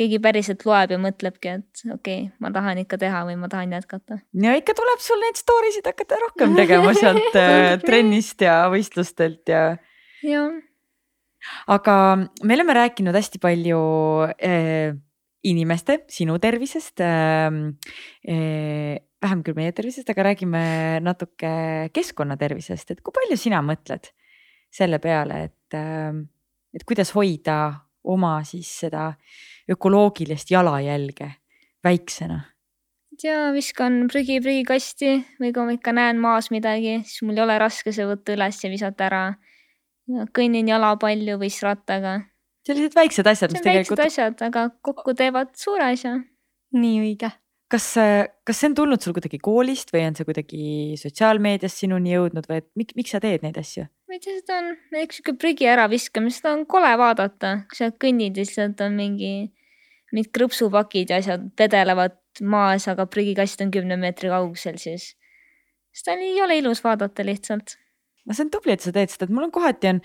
keegi 0.00 0.16
päriselt 0.22 0.64
loeb 0.64 0.94
ja 0.94 0.98
mõtlebki, 1.00 1.56
et 1.60 1.82
okei 1.84 2.22
okay,, 2.24 2.30
ma 2.40 2.52
tahan 2.54 2.80
ikka 2.84 2.96
teha 3.00 3.20
või 3.28 3.36
ma 3.40 3.50
tahan 3.52 3.74
jätkata. 3.76 4.22
ja 4.44 4.56
ikka 4.56 4.76
tuleb 4.78 5.04
sul 5.04 5.20
neid 5.24 5.40
story 5.40 5.74
sid 5.74 5.88
hakata 5.90 6.20
rohkem 6.24 6.56
tegema 6.56 6.94
sealt 6.96 7.36
äh, 7.36 7.76
trennist 7.86 8.40
ja 8.44 8.62
võistlustelt 8.72 9.52
ja. 9.52 9.64
jah 10.24 10.60
aga 11.72 11.94
me 12.18 12.56
oleme 12.56 12.76
rääkinud 12.76 13.16
hästi 13.16 13.40
palju 13.42 13.80
äh, 14.36 14.96
inimeste, 15.44 16.04
sinu 16.08 16.38
tervisest 16.38 17.00
äh,. 17.04 17.48
Äh, 18.28 18.98
vähem 19.20 19.42
küll 19.44 19.52
meie 19.52 19.72
tervisest, 19.76 20.08
aga 20.08 20.30
räägime 20.30 20.60
natuke 21.04 21.50
keskkonna 21.92 22.38
tervisest, 22.40 22.94
et 22.94 23.02
kui 23.04 23.12
palju 23.12 23.36
sina 23.36 23.58
mõtled 23.60 24.08
selle 24.72 24.96
peale, 25.02 25.42
et 25.50 25.76
äh,, 25.76 26.14
et 26.72 26.86
kuidas 26.88 27.12
hoida 27.12 27.58
oma 28.04 28.38
siis 28.48 28.70
seda 28.86 29.10
ökoloogilist 29.68 30.54
jalajälge 30.54 31.34
väiksena? 31.84 32.40
tea, 33.20 33.50
viskan 33.54 34.06
prügi 34.10 34.38
prügikasti 34.42 35.12
või 35.40 35.52
kui 35.52 35.66
ma 35.66 35.76
ikka 35.76 35.94
näen 35.96 36.20
maas 36.22 36.50
midagi, 36.52 37.00
siis 37.04 37.24
mul 37.26 37.38
ei 37.38 37.44
ole 37.44 37.58
raske 37.60 37.92
see 37.94 38.06
võtta 38.08 38.34
üles 38.36 38.60
ja 38.64 38.72
visata 38.72 39.08
ära. 39.08 39.22
Kõnnin 40.36 40.70
jala 40.70 40.94
palju 41.00 41.38
või 41.40 41.50
siis 41.50 41.66
rattaga. 41.66 42.20
sellised 42.66 42.96
väiksed 42.96 43.26
asjad, 43.26 43.52
mis 43.52 43.60
on 43.62 43.70
väiksed 43.70 43.94
tegelikult, 43.94 44.02
asjad, 44.06 44.42
aga 44.46 44.66
kokku 44.82 45.14
teevad 45.18 45.54
suure 45.58 45.92
asja. 45.92 46.16
nii 46.76 46.98
õige. 47.04 47.30
kas, 47.70 47.86
kas 48.46 48.60
see 48.60 48.70
on 48.70 48.76
tulnud 48.78 49.02
sul 49.02 49.14
kuidagi 49.16 49.38
koolist 49.38 49.94
või 49.94 50.04
on 50.08 50.18
see 50.18 50.26
kuidagi 50.28 50.98
sotsiaalmeediast 51.00 51.84
sinuni 51.84 52.14
jõudnud 52.16 52.48
või 52.50 52.62
et 52.62 52.68
miks, 52.76 52.96
miks 52.98 53.14
sa 53.14 53.22
teed 53.22 53.46
neid 53.46 53.58
asju? 53.60 53.86
ma 54.10 54.18
ei 54.18 54.22
tea, 54.22 54.40
seda 54.42 54.58
on 54.58 54.72
näiteks 54.90 55.20
sihuke 55.20 55.36
prügi 55.38 55.70
äraviskamine, 55.70 56.34
seda 56.34 56.56
on 56.56 56.66
kole 56.66 56.90
vaadata, 56.98 57.60
kui 57.70 57.78
sa 57.78 57.92
kõnnid 57.94 58.38
ja 58.38 58.44
lihtsalt 58.44 58.82
on 58.82 58.96
mingi, 58.98 59.34
mingid 60.10 60.32
krõpsupakid 60.34 61.14
ja 61.14 61.20
asjad 61.22 61.46
vedelevad 61.58 62.18
maas, 62.42 62.86
aga 62.90 63.06
prügikast 63.10 63.62
on 63.62 63.70
kümne 63.74 63.98
meetri 64.00 64.30
kaugusel, 64.32 64.78
siis 64.82 65.14
seda 65.94 66.18
ei 66.18 66.38
ole 66.42 66.58
ilus 66.60 66.82
vaadata 66.84 67.24
lihtsalt. 67.26 67.76
No 68.26 68.36
see 68.36 68.44
on 68.46 68.50
tubli, 68.52 68.72
et 68.76 68.84
sa 68.84 68.92
teed 68.94 69.10
seda, 69.12 69.26
et 69.28 69.34
mul 69.34 69.46
on 69.48 69.52
kohati 69.54 69.88
on, 69.94 70.00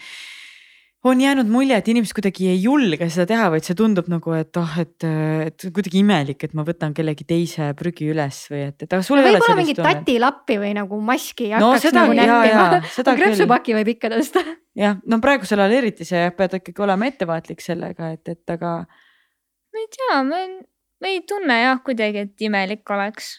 on 1.05 1.19
jäänud 1.21 1.49
mulje, 1.53 1.75
et 1.77 1.87
inimesed 1.91 2.15
kuidagi 2.17 2.47
ei 2.49 2.57
julge 2.63 3.05
seda 3.13 3.27
teha, 3.29 3.49
vaid 3.53 3.67
see 3.67 3.75
tundub 3.77 4.07
nagu, 4.09 4.31
et 4.33 4.57
oh, 4.57 4.71
et, 4.81 5.05
et 5.45 5.65
kuidagi 5.75 5.99
imelik, 6.01 6.41
et 6.47 6.55
ma 6.57 6.63
võtan 6.65 6.95
kellegi 6.97 7.27
teise 7.29 7.67
prügi 7.77 8.07
üles 8.09 8.39
või 8.49 8.63
et, 8.71 8.85
et 8.87 8.95
aga 8.97 9.05
sul 9.05 9.21
ei 9.21 9.35
ole 9.35 9.57
mingit 9.59 9.77
tunnet. 9.77 9.99
tatilappi 10.01 10.57
või 10.63 10.71
nagu 10.79 10.97
maski 11.05 11.51
ei 11.51 11.59
No 11.61 11.69
hakkaks 11.75 11.85
seda- 11.91 12.07
nagu 12.07 12.17
näppima 12.17 13.15
krõpsupaki 13.21 13.77
võib 13.77 13.91
ikka 13.93 14.09
tõsta. 14.15 14.41
jah, 14.81 14.97
no 15.05 15.19
praegusel 15.21 15.61
ajal 15.61 15.77
eriti 15.83 16.07
see 16.09 16.23
pead 16.39 16.57
ikkagi 16.61 16.81
olema 16.87 17.11
ettevaatlik 17.11 17.61
sellega, 17.61 18.09
et, 18.17 18.33
et 18.33 18.55
aga 18.57 18.73
ma 18.89 19.83
ei 19.83 19.91
tea, 19.93 20.23
ma 20.25 20.41
ei- 20.41 20.63
ma 21.03 21.11
ei 21.13 21.21
tunne 21.27 21.61
jah 21.61 21.83
kuidagi, 21.85 22.25
et 22.25 22.41
imelik 22.49 22.89
oleks. 22.97 23.35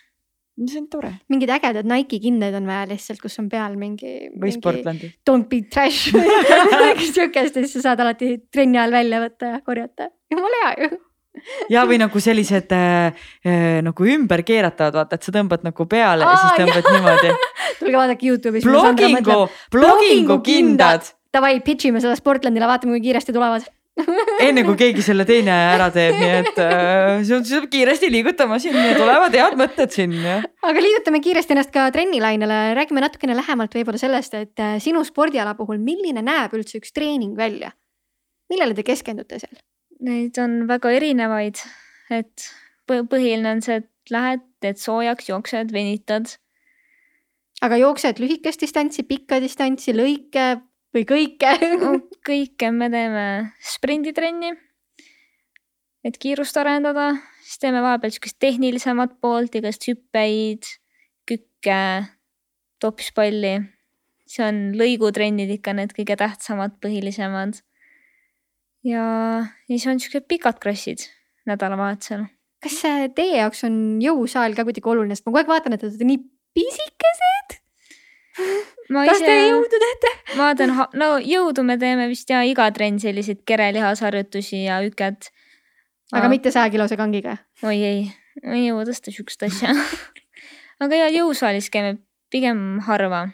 See 0.64 0.78
on 0.80 0.86
tore. 0.88 1.11
mingid 1.28 1.50
ägedad 1.52 1.84
Nike 1.88 2.18
kindaid 2.22 2.54
on 2.57 2.66
vaja 2.68 2.86
lihtsalt, 2.88 3.20
kus 3.20 3.38
on 3.42 3.48
peal 3.52 3.76
mingi. 3.76 4.30
või 4.40 4.52
Sportlandi. 4.54 5.11
Don't 5.28 5.48
be 5.50 5.62
trash 5.72 6.14
või 6.14 6.24
midagi 6.70 7.11
siukest 7.12 7.59
ja 7.59 7.64
siis 7.66 7.76
sa 7.76 7.90
saad 7.90 8.00
alati 8.07 8.30
trenni 8.52 8.80
ajal 8.80 8.96
välja 8.96 9.20
võtta 9.26 9.52
ja 9.57 9.61
korjata. 9.66 10.09
jumala 10.32 10.62
hea 10.64 10.86
ju. 10.86 10.98
ja 11.70 11.84
või 11.88 11.98
nagu 12.00 12.20
sellised 12.24 12.72
äh, 12.72 13.12
äh, 13.44 13.82
nagu 13.84 14.09
ümber 14.09 14.42
keeratavad, 14.48 14.96
vaata, 15.02 15.18
et 15.20 15.28
sa 15.28 15.34
tõmbad 15.36 15.66
nagu 15.68 15.86
peale 15.90 16.24
ja 16.24 16.32
Aa, 16.32 16.46
siis 16.46 16.64
tõmbad 16.64 16.88
niimoodi. 16.96 17.34
tulge 17.80 17.96
vaadake 18.00 18.30
Youtube'is. 18.30 18.64
blogingu, 18.64 19.40
blogingu 19.76 20.40
kindad, 20.46 21.12
Davai, 21.36 21.59
pitch 21.61 21.84
ime 21.90 22.00
seda 22.00 22.16
Sportlandile, 22.16 22.64
vaatame, 22.64 22.94
kui 22.96 23.02
kiiresti 23.11 23.34
tulevad. 23.36 23.66
Enne 24.44 24.62
kui 24.66 24.76
keegi 24.76 25.05
selle 25.05 25.24
teine 25.28 25.55
ära 25.72 25.86
teeb, 25.94 26.18
nii 26.20 26.32
et 26.42 26.59
äh, 26.61 27.22
see 27.24 27.38
peab 27.57 27.68
kiiresti 27.72 28.11
liigutama 28.12 28.59
siin 28.61 28.76
tulevad 28.99 29.34
head 29.36 29.57
mõtted 29.57 29.94
siin 29.94 30.12
aga 30.26 30.82
liigutame 30.84 31.22
kiiresti 31.24 31.57
ennast 31.57 31.72
ka 31.74 31.86
trennilainele, 31.94 32.61
räägime 32.76 33.05
natukene 33.05 33.36
lähemalt 33.38 33.72
võib-olla 33.78 34.01
sellest, 34.01 34.36
et 34.36 34.62
äh, 34.62 34.76
sinu 34.84 35.01
spordiala 35.07 35.57
puhul, 35.57 35.80
milline 35.82 36.24
näeb 36.24 36.55
üldse 36.59 36.80
üks 36.82 36.92
treening 36.97 37.36
välja? 37.38 37.72
millele 38.53 38.76
te 38.78 38.84
keskendute 38.86 39.40
seal? 39.42 39.57
Neid 40.07 40.36
on 40.42 40.66
väga 40.68 40.92
erinevaid, 40.92 41.62
et 42.12 42.51
põ- 42.88 43.07
põhiline 43.09 43.57
on 43.57 43.62
see, 43.64 43.80
et 43.80 44.12
lähed, 44.12 44.44
teed 44.62 44.78
soojaks, 44.80 45.30
jooksed, 45.32 45.72
venitad. 45.74 46.36
aga 47.64 47.78
jooksed 47.80 48.20
lühikest 48.20 48.61
distantsi, 48.61 49.07
pikka 49.09 49.40
distantsi, 49.42 49.97
lõike 49.97 50.61
või 50.97 51.05
kõike? 51.09 51.53
kõike 52.28 52.72
me 52.72 52.88
teeme 52.92 53.26
sprinditrenni, 53.74 54.55
et 56.07 56.18
kiirust 56.22 56.57
arendada, 56.61 57.12
siis 57.44 57.61
teeme 57.62 57.82
vahepeal 57.84 58.14
siukest 58.14 58.38
tehnilisemat 58.42 59.16
poolt, 59.22 59.59
igast 59.59 59.86
hüppeid, 59.90 60.68
kükke, 61.28 61.80
topispalli. 62.82 63.59
see 64.26 64.42
on 64.42 64.57
lõigutrennid 64.74 65.53
ikka 65.55 65.76
need 65.78 65.92
kõige 65.94 66.16
tähtsamad, 66.18 66.78
põhilisemad. 66.82 67.61
ja, 68.86 69.05
siis 69.68 69.86
on 69.86 70.01
siuksed 70.01 70.26
pikad 70.30 70.59
krossid 70.62 71.07
nädalavahetusel. 71.47 72.26
kas 72.62 72.80
teie 73.14 73.42
jaoks 73.42 73.62
on 73.68 74.01
jõusaal 74.03 74.57
ka 74.57 74.64
kuidagi 74.66 74.88
oluline, 74.88 75.14
sest 75.14 75.26
ma 75.26 75.34
kogu 75.34 75.44
aeg 75.44 75.53
vaatan, 75.53 75.76
et 75.76 75.80
te 75.82 75.90
olete 75.90 76.09
nii 76.09 76.22
pisikesed. 76.57 77.61
Ma 78.93 79.05
kas 79.09 79.22
te 79.24 79.34
jõudu 79.49 79.80
teete? 79.82 80.12
ma 80.37 80.51
vaatan, 80.51 80.74
no 81.01 81.09
jõudu 81.22 81.64
me 81.66 81.78
teeme 81.80 82.09
vist 82.11 82.30
ja 82.30 82.43
iga 82.47 82.68
trenn 82.74 83.01
selliseid 83.03 83.43
kerelihasharjutusi 83.49 84.64
ja 84.66 84.80
üket. 84.87 85.30
aga 86.12 86.30
mitte 86.32 86.53
sajakilose 86.55 86.99
kangiga? 87.01 87.39
oi 87.66 87.76
ei, 87.80 88.05
ma 88.45 88.59
ei 88.59 88.68
jõua 88.68 88.87
tõsta 88.89 89.14
siukest 89.14 89.49
asja. 89.49 89.74
aga 90.84 91.03
ja 91.05 91.11
jõusaalis 91.14 91.70
käime 91.72 91.97
pigem 92.30 92.80
harva. 92.87 93.26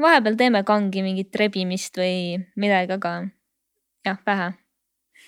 vahepeal 0.00 0.38
teeme 0.38 0.64
kangi 0.66 1.04
mingit 1.04 1.34
rebimist 1.36 1.96
või 1.98 2.40
midagi, 2.56 2.98
aga 2.98 3.14
jah, 4.06 4.18
vähe. 4.26 4.52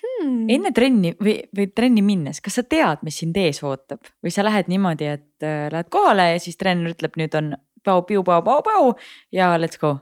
Hmm. 0.04 0.48
enne 0.50 0.72
trenni 0.74 1.12
või, 1.20 1.36
või 1.54 1.68
trenni 1.70 2.02
minnes, 2.02 2.40
kas 2.44 2.58
sa 2.58 2.64
tead, 2.66 3.04
mis 3.06 3.20
sind 3.22 3.36
ees 3.38 3.62
ootab 3.64 4.02
või 4.24 4.32
sa 4.34 4.42
lähed 4.44 4.66
niimoodi, 4.68 5.06
et 5.06 5.46
äh, 5.46 5.68
lähed 5.72 5.88
kohale 5.92 6.32
ja 6.32 6.40
siis 6.42 6.58
treener 6.60 6.90
ütleb, 6.90 7.14
nüüd 7.20 7.36
on 7.38 7.52
pau-piu-pau-pau-pau 7.84 8.94
ja 9.32 9.54
let's 9.60 9.80
go. 9.80 9.98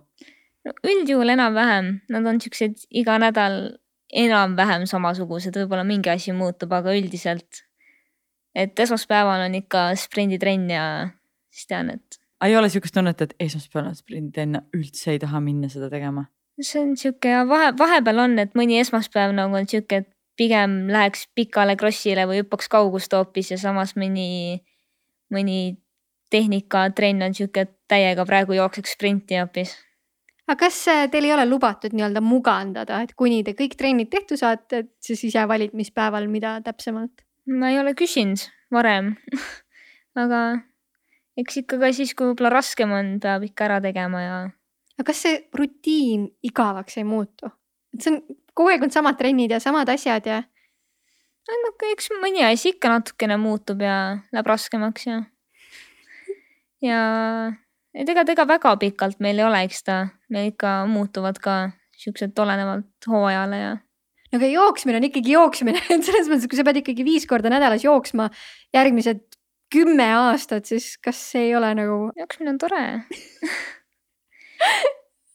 no 0.64 0.74
üldjuhul 0.86 1.34
enam-vähem, 1.34 1.94
nad 2.12 2.26
on 2.26 2.40
siuksed 2.42 2.86
iga 2.90 3.18
nädal 3.22 3.76
enam-vähem 4.12 4.86
samasugused, 4.86 5.56
võib-olla 5.56 5.84
mingi 5.88 6.12
asi 6.12 6.34
muutub, 6.36 6.72
aga 6.76 6.94
üldiselt. 6.96 7.64
et 8.54 8.78
esmaspäeval 8.78 9.46
on 9.46 9.54
ikka 9.56 9.92
sprinditrenn 9.96 10.70
ja 10.70 10.84
siis 11.50 11.66
tean, 11.66 11.90
et 11.90 12.20
ei 12.42 12.56
ole 12.56 12.68
sihukest 12.68 12.94
tunnet, 12.94 13.20
et 13.22 13.34
esmaspäeval 13.40 13.92
on 13.92 13.96
sprinditrenn, 13.96 14.60
üldse 14.76 15.14
ei 15.14 15.20
taha 15.22 15.40
minna 15.40 15.70
seda 15.72 15.90
tegema? 15.92 16.26
see 16.60 16.82
on 16.82 16.96
sihuke 16.96 17.30
ja 17.32 17.46
vahe, 17.48 17.72
vahepeal 17.78 18.20
on, 18.26 18.36
et 18.38 18.52
mõni 18.58 18.76
esmaspäev 18.82 19.32
nagu 19.34 19.56
on 19.56 19.68
sihuke, 19.68 20.02
et 20.02 20.10
pigem 20.38 20.86
läheks 20.92 21.26
pikale 21.36 21.76
krossile 21.80 22.26
või 22.28 22.42
hüppaks 22.42 22.70
kaugust 22.72 23.12
hoopis 23.16 23.52
ja 23.52 23.58
samas 23.60 23.94
mõni, 23.98 24.60
mõni 25.32 25.58
tehnikatrenn 26.32 27.26
on 27.28 27.36
sihuke, 27.36 27.66
täiega 27.90 28.24
praegu 28.28 28.56
jookseks 28.56 28.96
sprinti 28.96 29.38
hoopis. 29.40 29.74
aga 30.48 30.58
kas 30.64 30.80
äh, 30.92 31.04
teil 31.12 31.28
ei 31.28 31.34
ole 31.36 31.46
lubatud 31.48 31.94
nii-öelda 31.96 32.24
mugandada, 32.24 33.02
et 33.04 33.14
kuni 33.18 33.42
te 33.46 33.56
kõik 33.58 33.76
trennid 33.78 34.10
tehtud 34.12 34.40
saate, 34.40 34.84
et 34.84 34.92
siis 35.04 35.24
ise 35.30 35.46
valid, 35.48 35.76
mis 35.78 35.92
päeval, 35.94 36.28
mida 36.32 36.58
täpsemalt? 36.64 37.24
ma 37.58 37.72
ei 37.72 37.80
ole 37.82 37.94
küsinud 37.98 38.44
varem 38.72 39.14
aga 40.22 40.42
eks 41.40 41.62
ikka 41.62 41.78
ka 41.80 41.92
siis, 41.96 42.14
kui 42.14 42.30
võib-olla 42.30 42.52
raskem 42.58 42.92
on, 42.92 43.16
peab 43.22 43.44
ikka 43.46 43.68
ära 43.68 43.80
tegema 43.84 44.22
ja 44.22 44.36
aga 44.98 45.08
kas 45.08 45.24
see 45.24 45.42
rutiin 45.56 46.28
igavaks 46.46 46.98
ei 47.00 47.08
muutu? 47.08 47.50
et 47.94 48.04
see 48.04 48.14
on, 48.14 48.22
kogu 48.52 48.72
aeg 48.72 48.84
on 48.86 48.92
samad 48.94 49.18
trennid 49.20 49.52
ja 49.52 49.60
samad 49.62 49.88
asjad 49.92 50.26
ja 50.28 50.42
no 51.48 51.72
eks 51.90 52.12
mõni 52.22 52.44
asi 52.46 52.72
ikka 52.74 52.90
natukene 52.92 53.38
muutub 53.40 53.82
ja 53.82 53.96
läheb 54.32 54.48
raskemaks 54.48 55.06
ja. 55.08 55.22
Ja 56.82 57.02
et 57.94 58.08
ega, 58.08 58.24
ega 58.34 58.46
väga 58.48 58.74
pikalt 58.80 59.22
meil 59.24 59.40
ei 59.40 59.46
ole, 59.46 59.62
eks 59.68 59.86
ta, 59.86 59.98
meil 60.32 60.52
ikka 60.52 60.82
muutuvad 60.90 61.38
ka 61.42 61.56
siuksed 62.02 62.38
olenevalt 62.42 63.08
hooajale 63.08 63.60
ja 63.60 63.74
no 63.76 64.40
aga 64.40 64.48
jooksmine 64.48 64.98
on 64.98 65.08
ikkagi 65.10 65.36
jooksmine, 65.36 65.84
et 65.94 66.06
selles 66.06 66.30
mõttes, 66.30 66.48
kui 66.50 66.58
sa 66.58 66.66
pead 66.66 66.82
ikkagi 66.82 67.06
viis 67.06 67.28
korda 67.30 67.52
nädalas 67.52 67.84
jooksma 67.86 68.30
järgmised 68.74 69.22
kümme 69.72 70.08
aastat, 70.14 70.66
siis 70.68 70.96
kas 71.00 71.20
see 71.32 71.48
ei 71.48 71.54
ole 71.56 71.70
nagu. 71.78 72.10
jooksmine 72.18 72.52
on 72.52 72.58
tore. 72.60 72.82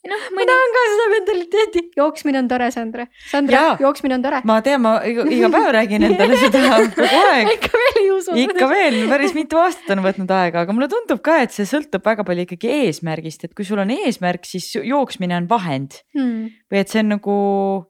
noh, 0.10 0.24
ma 0.32 0.40
mõni, 0.40 0.50
tahan 0.50 0.74
ka 0.76 0.84
seda 0.92 1.08
mentaliteeti, 1.14 1.84
jooksmine 2.00 2.42
on 2.42 2.50
tore, 2.52 2.70
Sandra. 2.74 3.06
Sandra 3.32 3.62
jooksmine 3.82 4.18
on 4.18 4.26
tore. 4.26 4.42
ma 4.48 4.58
tean, 4.66 4.84
ma 4.84 4.94
iga, 5.08 5.50
päev 5.54 5.70
räägin 5.78 6.08
endale 6.10 6.40
seda 6.44 6.82
kogu 6.96 7.08
aeg. 7.08 7.54
ikka 7.56 7.82
veel 7.84 8.02
ei 8.02 8.12
usu. 8.16 8.38
ikka 8.44 8.70
veel, 8.72 9.00
päris 9.12 9.36
mitu 9.38 9.62
aastat 9.62 9.96
on 9.96 10.04
võtnud 10.06 10.36
aega, 10.38 10.66
aga 10.66 10.76
mulle 10.76 10.90
tundub 10.92 11.24
ka, 11.26 11.40
et 11.46 11.56
see 11.56 11.68
sõltub 11.70 12.06
väga 12.08 12.26
palju 12.28 12.48
ikkagi 12.48 12.74
eesmärgist, 12.84 13.48
et 13.48 13.56
kui 13.58 13.68
sul 13.68 13.82
on 13.84 13.94
eesmärk, 13.94 14.48
siis 14.50 14.70
jooksmine 14.78 15.38
on 15.38 15.50
vahend 15.50 16.00
hmm.. 16.18 16.54
või 16.72 16.84
et 16.84 16.94
see 16.94 17.04
on 17.04 17.14
nagu 17.18 17.40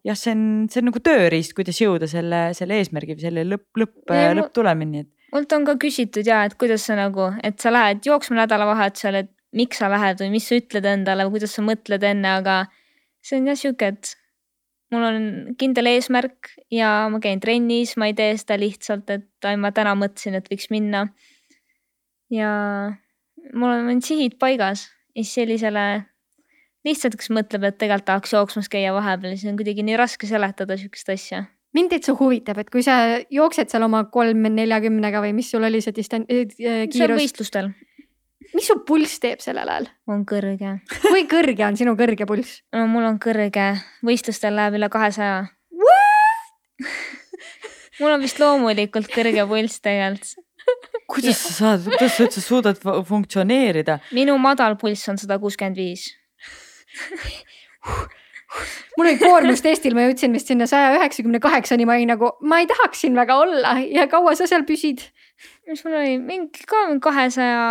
jah, 0.08 0.18
see 0.18 0.34
on, 0.36 0.48
see 0.72 0.84
on 0.84 0.92
nagu 0.92 1.04
tööriist, 1.04 1.56
kuidas 1.58 1.82
jõuda 1.82 2.10
selle, 2.12 2.50
selle 2.58 2.82
eesmärgi 2.82 3.18
või 3.18 3.30
selle 3.30 3.46
lõpp, 3.48 3.70
lõpp, 3.84 4.02
mu- 4.10 4.42
lõpptulemini, 4.42 5.06
et 5.06 5.14
mult 5.34 5.54
on 5.56 5.66
ka 5.68 5.76
küsitud 5.82 6.28
ja, 6.28 6.44
et 6.48 6.56
kuidas 6.60 6.86
sa 6.88 6.98
nagu, 6.98 7.32
et 7.46 7.60
sa 7.62 7.74
lähed 7.74 8.06
jooksma 8.08 8.44
nädalavahetusel, 8.44 9.22
et 9.24 9.32
miks 9.58 9.82
sa 9.82 9.90
lähed 9.92 10.22
või 10.22 10.32
mis 10.38 10.48
sa 10.50 10.60
ütled 10.60 10.86
endale 10.88 11.28
või 11.28 11.38
kuidas 11.38 11.58
sa 11.58 11.66
mõtled 11.66 12.06
enne, 12.06 12.38
aga 12.42 12.62
see 13.26 13.40
on 13.40 13.50
jah 13.50 13.60
sihuke, 13.60 13.92
et 13.94 14.14
mul 14.94 15.04
on 15.04 15.24
kindel 15.60 15.90
eesmärk 15.92 16.54
ja 16.72 16.92
ma 17.12 17.20
käin 17.24 17.42
trennis, 17.44 17.96
ma 18.00 18.10
ei 18.10 18.16
tee 18.18 18.36
seda 18.40 18.60
lihtsalt, 18.60 19.10
et 19.12 19.48
ai, 19.50 19.58
ma 19.60 19.74
täna 19.76 19.96
mõtlesin, 20.00 20.38
et 20.40 20.48
võiks 20.52 20.70
minna. 20.74 21.08
ja 22.32 22.52
mul 23.56 23.90
on 23.94 24.02
sihid 24.04 24.38
paigas 24.40 24.88
ja 25.16 25.24
siis 25.24 25.34
sellisele 25.42 25.88
lihtsalt, 26.88 27.18
kes 27.20 27.32
mõtleb, 27.34 27.68
et 27.68 27.78
tegelikult 27.80 28.08
tahaks 28.08 28.34
jooksmas 28.36 28.72
käia 28.72 28.94
vahepeal, 28.96 29.36
siis 29.36 29.52
on 29.52 29.60
kuidagi 29.60 29.86
nii 29.88 30.00
raske 30.00 30.30
seletada 30.30 30.78
sihukest 30.80 31.14
asja. 31.14 31.46
mind 31.76 31.92
täitsa 31.92 32.16
huvitab, 32.18 32.58
et 32.62 32.70
kui 32.74 32.82
sa 32.82 33.20
jooksed 33.30 33.70
seal 33.70 33.84
oma 33.86 34.06
kolm 34.10 34.48
neljakümnega 34.56 35.20
või 35.22 35.34
mis 35.38 35.52
sul 35.52 35.68
oli 35.68 35.82
see 35.84 35.94
distan- 35.94 36.26
äh, 36.32 36.48
see 36.58 37.04
on 37.06 37.18
võistlustel, 37.20 37.74
mis 38.58 38.68
su 38.70 38.80
pulss 38.88 39.22
teeb 39.22 39.44
sellel 39.44 39.70
ajal? 39.70 39.88
on 40.10 40.24
kõrge. 40.28 40.80
kui 41.04 41.28
kõrge 41.30 41.66
on 41.68 41.78
sinu 41.80 41.94
kõrge 42.00 42.26
pulss? 42.30 42.62
no 42.74 42.88
mul 42.90 43.06
on 43.10 43.20
kõrge, 43.22 43.70
võistlustel 44.06 44.58
läheb 44.58 44.80
üle 44.80 44.90
kahesaja. 44.94 45.46
mul 48.02 48.16
on 48.16 48.24
vist 48.26 48.42
loomulikult 48.42 49.12
kõrge 49.14 49.46
pulss 49.50 49.84
tegelikult. 49.86 50.34
kuidas 51.08 51.44
sa 51.46 51.54
saad, 51.60 51.86
kuidas 51.92 52.18
sa 52.18 52.26
üldse 52.26 52.44
suudad 52.44 52.80
fu- 52.82 53.02
funktsioneerida? 53.12 54.00
minu 54.18 54.38
madal 54.42 54.78
pulss 54.82 55.10
on 55.14 55.22
sada 55.22 55.40
kuuskümmend 55.44 55.78
viis. 55.78 56.10
mul 58.98 59.06
oli 59.06 59.20
koormustestil, 59.22 59.94
ma 59.94 60.08
jõudsin 60.08 60.34
vist 60.34 60.50
sinna 60.50 60.66
saja 60.70 60.96
üheksakümne 60.98 61.40
kaheksani, 61.44 61.86
ma 61.86 61.98
olin 62.00 62.16
nagu, 62.16 62.34
ma 62.42 62.64
ei 62.64 62.70
tahaks 62.70 63.06
siin 63.06 63.16
väga 63.18 63.38
olla 63.44 63.78
ja 63.86 64.08
kaua 64.10 64.34
sa 64.40 64.50
seal 64.50 64.66
püsid? 64.66 65.06
Mis 65.70 65.84
mul 65.86 65.98
oli, 66.00 66.18
mingi 66.24 66.66
ka 66.70 66.86
kahesaja 67.04 67.64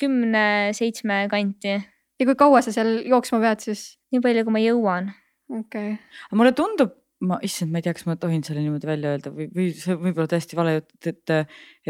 kümne 0.00 0.46
seitsme 0.76 1.24
kanti, 1.32 1.78
ja 2.20 2.28
kui 2.28 2.36
kaua 2.38 2.62
sa 2.64 2.74
seal 2.74 3.00
jooksma 3.08 3.40
pead 3.44 3.64
siis? 3.66 3.86
nii 4.14 4.22
palju, 4.24 4.46
kui 4.46 4.54
ma 4.54 4.62
jõuan. 4.62 5.10
okei 5.50 5.94
okay., 5.96 6.20
aga 6.28 6.40
mulle 6.40 6.54
tundub, 6.56 6.94
ma, 7.26 7.40
issand, 7.46 7.72
ma 7.72 7.80
ei 7.80 7.86
tea, 7.86 7.96
kas 7.96 8.06
ma 8.08 8.18
tohin 8.20 8.44
selle 8.46 8.62
niimoodi 8.64 8.88
välja 8.88 9.16
öelda 9.16 9.34
või, 9.34 9.50
või 9.54 9.70
see 9.76 9.96
võib 9.98 10.20
olla 10.20 10.30
täiesti 10.30 10.58
vale 10.58 10.78
jutt, 10.78 10.96
et, 11.10 11.34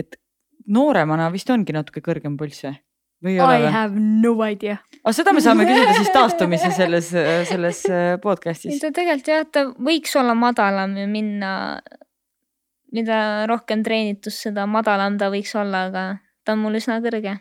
et 0.01 0.19
nooremana 0.71 1.31
vist 1.35 1.51
ongi 1.53 1.77
natuke 1.77 2.03
kõrgem 2.05 2.39
pulss 2.41 2.67
või? 2.67 2.77
või 3.25 3.37
ei 3.37 3.41
ole 3.41 3.57
I 3.57 3.65
või? 3.65 3.73
have 3.73 4.01
no 4.01 4.33
idea. 4.45 4.79
aga 5.03 5.15
seda 5.17 5.35
me 5.37 5.43
saame 5.45 5.67
küsida 5.69 5.97
siis 5.97 6.13
taastumise 6.15 6.71
selles, 6.77 7.11
selles 7.51 7.83
äh, 7.89 8.07
ei 8.15 8.23
podcast'is. 8.23 8.81
ta 8.83 8.93
tegelikult 8.95 9.31
jah, 9.33 9.45
ta 9.49 9.67
võiks 9.73 10.17
olla 10.21 10.37
madalam 10.39 10.97
ja 10.99 11.07
minna, 11.11 11.53
mida 12.95 13.19
rohkem 13.51 13.83
treenitus, 13.87 14.39
seda 14.47 14.69
madalam 14.71 15.19
ta 15.19 15.31
võiks 15.33 15.55
olla, 15.59 15.89
aga 15.91 16.07
ta 16.45 16.55
on 16.55 16.65
mul 16.65 16.79
üsna 16.79 17.01
kõrge. 17.05 17.37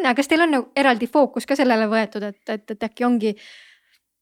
aga 0.00 0.14
kas 0.16 0.30
teil 0.30 0.44
on 0.46 0.54
nagu 0.54 0.68
eraldi 0.78 1.08
fookus 1.10 1.46
ka 1.48 1.56
sellele 1.58 1.88
võetud, 1.90 2.24
et, 2.24 2.42
et, 2.48 2.70
et 2.72 2.86
äkki 2.88 3.04
ongi, 3.04 3.34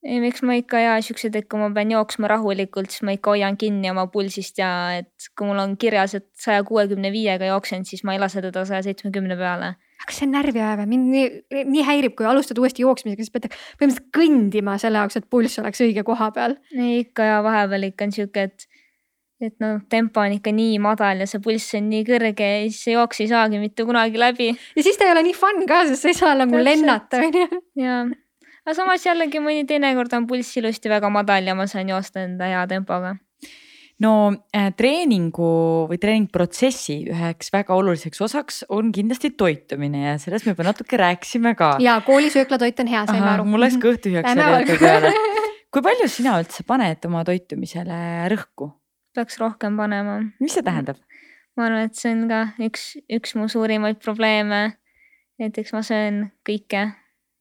ei, 0.04 0.18
miks 0.20 0.42
ma 0.44 0.56
ikka 0.58 0.80
ja 0.82 0.96
siuksed, 1.04 1.36
et 1.38 1.48
kui 1.50 1.60
ma 1.60 1.70
pean 1.74 1.92
jooksma 1.94 2.28
rahulikult, 2.30 2.92
siis 2.92 3.04
ma 3.06 3.14
ikka 3.16 3.34
hoian 3.34 3.56
kinni 3.60 3.90
oma 3.92 4.06
pulsist 4.12 4.58
ja 4.60 4.70
et 4.98 5.30
kui 5.36 5.48
mul 5.48 5.62
on 5.62 5.78
kirjas, 5.80 6.16
et 6.18 6.28
saja 6.40 6.64
kuuekümne 6.66 7.12
viiega 7.14 7.48
jooksen, 7.52 7.86
siis 7.88 8.04
ma 8.04 8.16
ei 8.16 8.22
lase 8.22 8.42
teda 8.44 8.66
saja 8.68 8.84
seitsmekümne 8.88 9.38
peale. 9.40 9.74
aga 10.04 10.10
kas 10.10 10.20
see 10.20 10.26
on 10.28 10.34
närviajav 10.36 10.82
ja 10.82 10.88
mind 10.90 11.10
nii, 11.14 11.64
nii 11.70 11.84
häirib, 11.86 12.16
kui 12.18 12.26
alustad 12.28 12.58
uuesti 12.60 12.84
jooksmisega, 12.84 13.24
siis 13.24 13.32
pead 13.32 13.46
põhimõtteliselt 13.52 14.10
kõndima 14.16 14.76
selle 14.82 15.00
jaoks, 15.00 15.16
et 15.20 15.30
pulss 15.30 15.62
oleks 15.62 15.80
õige 15.86 16.04
koha 16.04 16.30
peal. 16.36 16.58
ei 16.76 17.04
ikka 17.06 17.30
ja 17.30 17.42
vahepeal 17.46 17.88
ikka 17.88 18.08
on 18.08 18.16
sihuke, 18.18 18.48
et, 18.50 18.66
et 19.42 19.54
noh, 19.62 19.80
tempo 19.90 20.22
on 20.22 20.36
ikka 20.36 20.52
nii 20.54 20.76
madal 20.82 21.24
ja 21.24 21.26
see 21.28 21.42
pulss 21.42 21.74
on 21.78 21.88
nii 21.90 22.04
kõrge 22.06 22.46
ja 22.46 22.60
siis 22.68 22.84
see 22.86 22.94
jooks 22.94 23.22
ei 23.24 23.30
saagi 23.30 23.58
mitte 23.62 23.86
kunagi 23.86 24.20
läbi 24.20 24.52
ja 24.52 24.84
siis 24.84 24.98
ta 24.98 25.08
ei 25.08 25.14
ole 25.14 25.24
nii 25.26 25.34
fun 25.36 25.64
ka, 25.70 25.82
sest 25.90 26.06
sa 26.06 26.12
ei 26.12 26.18
saa 26.18 26.34
nagu 26.38 26.60
lennata, 26.60 27.20
onju. 27.24 27.60
ja, 27.82 28.04
aga 28.64 28.76
samas 28.78 29.04
jällegi 29.06 29.42
mõni 29.42 29.66
teinekord 29.68 30.14
on 30.16 30.28
pulss 30.30 30.54
ilusti 30.60 30.92
väga 30.92 31.10
madal 31.12 31.50
ja 31.50 31.56
ma 31.58 31.66
saan 31.70 31.90
joosta 31.90 32.22
enda 32.28 32.46
hea 32.52 32.62
tempoga. 32.70 33.16
no 34.04 34.12
äh, 34.54 34.70
treeningu 34.78 35.50
või 35.90 35.98
treeningprotsessi 36.02 37.00
üheks 37.10 37.50
väga 37.54 37.74
oluliseks 37.74 38.22
osaks 38.28 38.62
on 38.70 38.94
kindlasti 38.94 39.32
toitumine 39.34 40.06
ja 40.12 40.14
sellest 40.22 40.46
me 40.46 40.54
juba 40.54 40.70
natuke 40.70 41.00
rääkisime 41.00 41.56
ka. 41.58 41.74
ja 41.82 41.98
koolisööklatoit 42.06 42.86
on 42.86 42.94
hea, 42.94 43.02
saime 43.10 43.34
aru. 43.34 43.50
mul 43.50 43.66
läks 43.66 43.82
kõht 43.82 44.06
tühjaks 44.06 44.30
selle 44.30 44.62
jutu 44.62 44.78
peale. 44.78 45.12
kui 45.74 45.82
palju 45.82 46.06
sina 46.06 46.38
üldse 46.38 46.62
paned 46.62 47.10
oma 47.10 47.26
toitumisele 47.26 48.00
rõhku, 48.30 48.70
peaks 49.14 49.38
rohkem 49.42 49.76
panema. 49.80 50.20
mis 50.40 50.56
see 50.56 50.66
tähendab? 50.66 51.00
ma 51.56 51.68
arvan, 51.68 51.88
et 51.88 51.98
see 51.98 52.14
on 52.14 52.26
ka 52.30 52.40
üks, 52.66 52.94
üks 53.12 53.36
mu 53.38 53.48
suurimaid 53.50 54.00
probleeme. 54.02 54.76
näiteks 55.42 55.74
ma 55.74 55.82
söön 55.86 56.26
kõike 56.46 56.88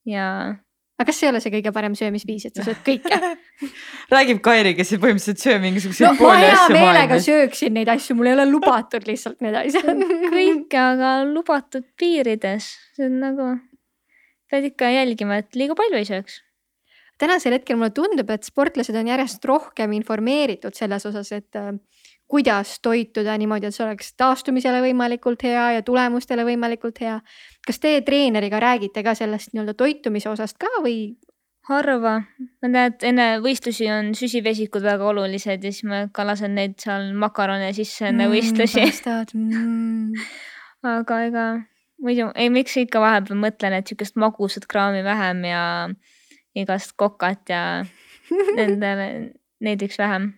ja 0.10 0.28
aga 1.04 1.10
kas 1.10 1.20
see 1.20 1.28
ei 1.28 1.34
ole 1.34 1.42
see 1.44 1.54
kõige 1.54 1.74
parem 1.76 1.96
söömisviis, 1.98 2.48
et 2.48 2.58
sa 2.58 2.66
sööd 2.68 2.80
kõike? 2.86 3.18
räägib 4.14 4.40
Kairi, 4.46 4.74
kes 4.78 4.94
põhimõtteliselt 4.96 5.42
söö 5.42 5.58
no 5.58 5.66
mingisuguseid 5.66 6.10
ma 6.10 6.14
pooli 6.20 6.46
hea 6.46 6.56
asju 6.56 6.76
meelega 6.76 6.94
maailmas. 6.94 7.28
sööksin 7.28 7.78
neid 7.78 7.92
asju, 7.94 8.18
mul 8.20 8.30
ei 8.30 8.38
ole 8.38 8.48
lubatud 8.50 9.08
lihtsalt 9.10 9.44
need 9.46 9.58
asjad. 9.60 9.92
kõike, 10.38 10.80
aga 10.80 11.14
lubatud 11.30 11.88
piirides. 12.00 12.70
see 12.98 13.10
on 13.10 13.20
nagu, 13.24 13.52
pead 14.52 14.70
ikka 14.70 14.94
jälgima, 14.94 15.42
et 15.44 15.60
liiga 15.60 15.78
palju 15.80 16.02
ei 16.02 16.10
sööks. 16.10 16.40
Tänasel 17.22 17.58
hetkel 17.58 17.78
mulle 17.78 17.94
tundub, 17.96 18.30
et 18.34 18.44
sportlased 18.48 18.96
on 19.00 19.10
järjest 19.12 19.46
rohkem 19.46 19.94
informeeritud 20.00 20.76
selles 20.78 21.06
osas, 21.10 21.32
et 21.36 21.60
äh, 21.60 21.74
kuidas 22.28 22.80
toituda 22.82 23.36
niimoodi, 23.38 23.70
et 23.70 23.76
see 23.76 23.86
oleks 23.86 24.14
taastumisele 24.18 24.82
võimalikult 24.86 25.44
hea 25.46 25.68
ja 25.78 25.84
tulemustele 25.86 26.46
võimalikult 26.48 27.04
hea. 27.04 27.20
kas 27.68 27.80
te 27.80 28.00
treeneriga 28.02 28.60
räägite 28.60 29.04
ka 29.04 29.14
sellest 29.16 29.54
nii-öelda 29.54 29.78
toitumise 29.78 30.32
osast 30.32 30.58
ka 30.58 30.72
või? 30.82 31.14
harva, 31.70 32.18
ma 32.60 32.68
tean, 32.68 32.90
et 32.90 33.04
enne 33.08 33.28
võistlusi 33.44 33.86
on 33.92 34.12
süsivesikud 34.18 34.84
väga 34.84 35.06
olulised 35.14 35.64
ja 35.64 35.72
siis 35.72 35.86
ma 35.88 36.02
ka 36.12 36.26
lasen 36.28 36.58
neid 36.58 36.76
seal 36.82 37.14
makarone 37.16 37.70
sisse 37.78 38.10
enne 38.10 38.28
võistlusi. 38.32 38.84
Mm. 39.32 40.12
aga 40.98 41.20
ega 41.30 41.46
muidu, 42.04 42.28
ei 42.36 42.52
miks 42.52 42.76
ikka 42.82 43.00
vahepeal 43.04 43.40
mõtlen, 43.40 43.78
et 43.78 43.88
sihukest 43.88 44.20
magusat 44.20 44.68
kraami 44.68 45.06
vähem 45.06 45.46
ja 45.48 45.64
igast 46.56 46.96
kokat 47.00 47.50
ja 47.50 47.62
nendele, 48.58 49.08
neid 49.64 49.84
võiks 49.84 50.00
vähem. 50.00 50.32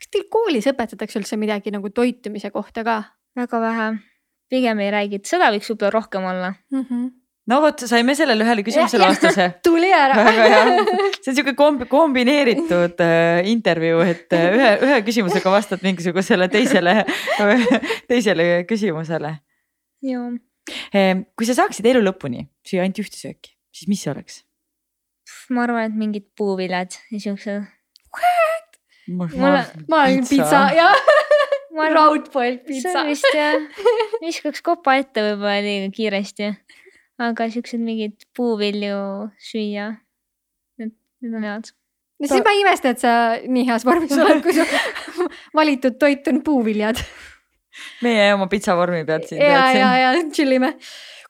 kas 0.00 0.10
teil 0.12 0.26
koolis 0.32 0.68
õpetatakse 0.70 1.20
üldse 1.20 1.38
midagi 1.40 1.72
nagu 1.74 1.90
toitumise 1.94 2.52
kohta 2.54 2.84
ka 2.86 3.02
väga 3.38 3.62
vähe, 3.62 3.88
pigem 4.50 4.82
ei 4.84 4.92
räägita, 4.94 5.28
seda 5.28 5.50
võiks 5.54 5.70
võib-olla 5.72 5.94
rohkem 5.96 6.28
olla. 6.32 6.52
mm? 6.72 6.84
-hmm. 6.84 7.08
no 7.52 7.60
vot, 7.64 7.84
saime 7.92 8.14
sellele 8.18 8.44
ühele 8.46 8.64
küsimusele 8.66 9.08
vastuse. 9.10 9.48
tuli 9.66 9.92
ära 9.94 10.24
väga 10.24 10.50
hea, 10.54 10.84
see 11.20 11.32
on 11.32 11.38
siuke 11.40 11.56
komb-, 11.58 11.86
kombineeritud 11.90 13.02
äh, 13.06 13.40
intervjuu, 13.50 14.02
et 14.06 14.36
äh, 14.36 14.50
ühe, 14.58 14.70
ühe 14.88 15.00
küsimusega 15.06 15.52
vastad 15.52 15.82
mingisugusele 15.86 16.48
teisele, 16.52 17.00
teisele 18.10 18.50
küsimusele. 18.70 19.34
joo, 20.06 20.30
kui 21.36 21.48
sa 21.48 21.58
saaksid 21.62 21.90
elu 21.92 22.04
lõpuni 22.06 22.46
süüa 22.66 22.86
ainult 22.86 23.02
ühte 23.02 23.18
sööki, 23.18 23.56
siis 23.74 23.90
mis 23.90 24.06
see 24.06 24.14
oleks? 24.14 24.44
Ma 25.50 25.64
arvan, 25.66 25.90
et 25.90 25.96
mingid 25.98 26.26
puuviljad 26.38 26.96
ja 27.10 27.20
siuksed. 27.20 27.64
ma 29.10 29.26
olen 30.04 30.28
pitsa 30.28 30.62
ja 30.76 30.90
ma 31.74 31.86
arvan, 31.86 31.96
raudpoelt 31.96 32.62
see 32.62 32.76
pitsa 32.76 33.02
on. 33.02 33.10
vist 33.10 33.34
jah, 33.34 33.88
viskaks 34.24 34.62
kopa 34.66 34.98
ette 35.00 35.24
võib-olla 35.24 35.58
liiga 35.64 35.90
kiiresti. 35.96 36.52
aga 37.26 37.50
siuksed 37.52 37.82
mingid 37.82 38.28
puuvilju 38.36 39.00
süüa, 39.50 39.90
need, 40.80 40.94
need 41.24 41.36
on 41.40 41.48
head. 41.48 41.72
no 42.20 42.30
siis 42.30 42.46
ma 42.46 42.54
ei 42.54 42.62
imesta, 42.64 42.94
et 42.94 43.02
sa 43.02 43.16
nii 43.42 43.66
heas 43.68 43.86
vormis 43.88 44.14
oled, 44.16 44.44
kui 44.46 44.54
su 44.56 44.66
valitud 45.60 45.98
toit 46.00 46.30
on 46.32 46.42
puuviljad. 46.46 47.02
meie 48.06 48.30
oma 48.36 48.46
pitsavormi 48.50 49.02
pealt 49.08 49.30
siin 49.30 49.42
ja, 49.42 49.70
ja, 49.74 49.94
ja 50.04 50.14
chill 50.30 50.58
ime. 50.60 50.76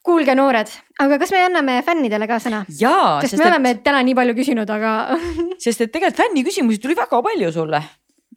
kuulge, 0.07 0.35
noored, 0.37 0.71
aga 1.03 1.19
kas 1.21 1.33
me 1.35 1.45
anname 1.45 1.79
fännidele 1.87 2.29
ka 2.31 2.41
sõna? 2.43 2.63
sest 2.69 3.35
sest 3.35 3.43
me 3.43 3.49
oleme 3.51 3.75
et, 3.77 3.81
täna 3.85 4.03
nii 4.07 4.17
palju 4.17 4.37
küsinud, 4.39 4.71
aga 4.73 5.17
sest 5.65 5.87
et 5.87 5.93
tegelikult 5.93 6.21
fänni 6.23 6.45
küsimusi 6.47 6.81
tuli 6.83 6.97
väga 6.99 7.23
palju 7.27 7.53
sulle. 7.55 7.83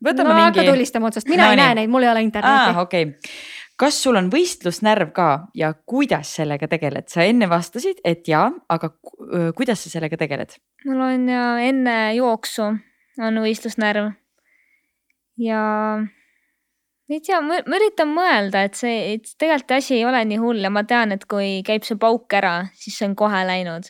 võtame 0.03 0.32
no 0.32 0.39
hakka 0.41 0.61
mingi. 0.61 0.72
tulistama 0.74 1.11
otsast, 1.11 1.30
mina 1.32 1.45
No 1.47 1.51
ei 1.51 1.59
nii. 1.59 1.66
näe 1.66 1.78
neid, 1.82 1.91
mul 1.93 2.05
ei 2.05 2.11
ole 2.11 2.24
aa, 2.24 2.28
internetti. 2.28 2.80
okei 2.84 3.05
okay.. 3.09 3.38
kas 3.80 3.99
sul 4.05 4.20
on 4.20 4.32
võistlusnärv 4.34 5.14
ka 5.16 5.30
ja 5.57 5.74
kuidas 5.74 6.36
sellega 6.39 6.68
tegeled, 6.72 7.07
sa 7.11 7.28
enne 7.28 7.47
vastasid, 7.51 8.03
et 8.03 8.28
jaa, 8.28 8.49
aga 8.70 8.91
kuidas 9.55 9.86
sa 9.86 9.93
sellega 9.93 10.20
tegeled? 10.20 10.57
mul 10.88 11.05
on 11.07 11.30
ja 11.32 11.45
enne 11.64 11.95
jooksu 12.18 12.68
on 13.24 13.39
võistlusnärv. 13.45 14.11
ja 15.39 15.64
ei 17.10 17.20
tea, 17.24 17.39
ma 17.43 17.60
üritan 17.78 18.12
mõelda, 18.16 18.64
et 18.68 18.80
see, 18.80 19.16
et 19.16 19.34
tegelikult 19.39 19.76
asi 19.78 19.97
ei 19.97 20.06
ole 20.08 20.24
nii 20.30 20.39
hull 20.41 20.64
ja 20.64 20.72
ma 20.74 20.86
tean, 20.88 21.12
et 21.16 21.26
kui 21.30 21.62
käib 21.68 21.86
see 21.88 21.99
pauk 21.99 22.32
ära, 22.34 22.70
siis 22.80 22.97
see 22.99 23.10
on 23.10 23.18
kohe 23.20 23.43
läinud. 23.47 23.89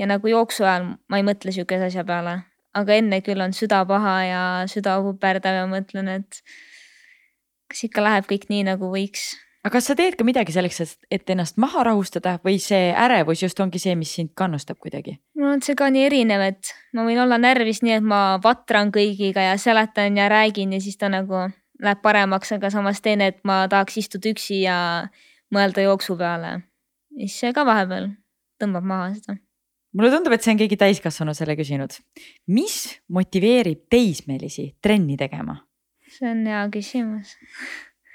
ja 0.00 0.06
nagu 0.08 0.30
jooksu 0.32 0.64
ajal 0.64 0.86
ma 1.12 1.18
ei 1.20 1.24
mõtle 1.26 1.52
sihukese 1.52 1.90
asja 1.90 2.06
peale, 2.08 2.38
aga 2.72 2.94
enne 2.96 3.20
küll 3.20 3.40
on 3.44 3.52
süda 3.52 3.82
paha 3.84 4.14
ja 4.24 4.42
süda 4.70 4.96
kuperdav 5.04 5.58
ja 5.58 5.66
mõtlen, 5.68 6.08
et 6.08 6.40
kas 7.68 7.84
ikka 7.84 8.02
läheb 8.06 8.26
kõik 8.30 8.48
nii, 8.48 8.64
nagu 8.72 8.88
võiks 8.90 9.34
aga 9.60 9.74
kas 9.76 9.90
sa 9.90 9.96
teed 9.98 10.16
ka 10.16 10.24
midagi 10.24 10.54
selleks, 10.54 10.96
et 11.12 11.32
ennast 11.32 11.58
maha 11.60 11.84
rahustada 11.90 12.38
või 12.44 12.56
see 12.62 12.90
ärevus 12.96 13.42
just 13.44 13.60
ongi 13.60 13.80
see, 13.82 13.94
mis 13.98 14.14
sind 14.16 14.32
kannustab 14.38 14.80
kuidagi? 14.80 15.18
on 15.36 15.60
see 15.64 15.76
ka 15.76 15.90
nii 15.92 16.06
erinev, 16.08 16.44
et 16.48 16.72
ma 16.96 17.04
võin 17.04 17.20
olla 17.20 17.38
närvis 17.40 17.82
nii, 17.84 17.98
et 18.00 18.06
ma 18.06 18.22
vatran 18.42 18.92
kõigiga 18.94 19.50
ja 19.50 19.56
seletan 19.60 20.16
ja 20.16 20.28
räägin 20.32 20.72
ja 20.72 20.80
siis 20.80 20.96
ta 20.96 21.12
nagu 21.12 21.48
läheb 21.80 22.00
paremaks, 22.04 22.52
aga 22.56 22.70
samas 22.72 23.00
teine, 23.04 23.30
et 23.32 23.40
ma 23.48 23.62
tahaks 23.70 23.98
istuda 24.00 24.32
üksi 24.34 24.62
ja 24.64 24.78
mõelda 25.54 25.84
jooksu 25.84 26.16
peale. 26.18 26.60
siis 27.16 27.38
see 27.42 27.52
ka 27.56 27.64
vahepeal 27.66 28.10
tõmbab 28.60 28.86
maha 28.86 29.08
seda. 29.14 29.36
mulle 29.96 30.10
tundub, 30.12 30.34
et 30.34 30.44
see 30.44 30.54
on 30.54 30.60
keegi 30.60 30.78
täiskasvanu 30.80 31.34
selle 31.34 31.56
küsinud. 31.58 31.96
mis 32.48 32.76
motiveerib 33.08 33.86
teismelisi 33.90 34.74
trenni 34.82 35.16
tegema? 35.20 35.60
see 36.08 36.30
on 36.30 36.44
hea 36.46 36.62
küsimus. 36.74 37.36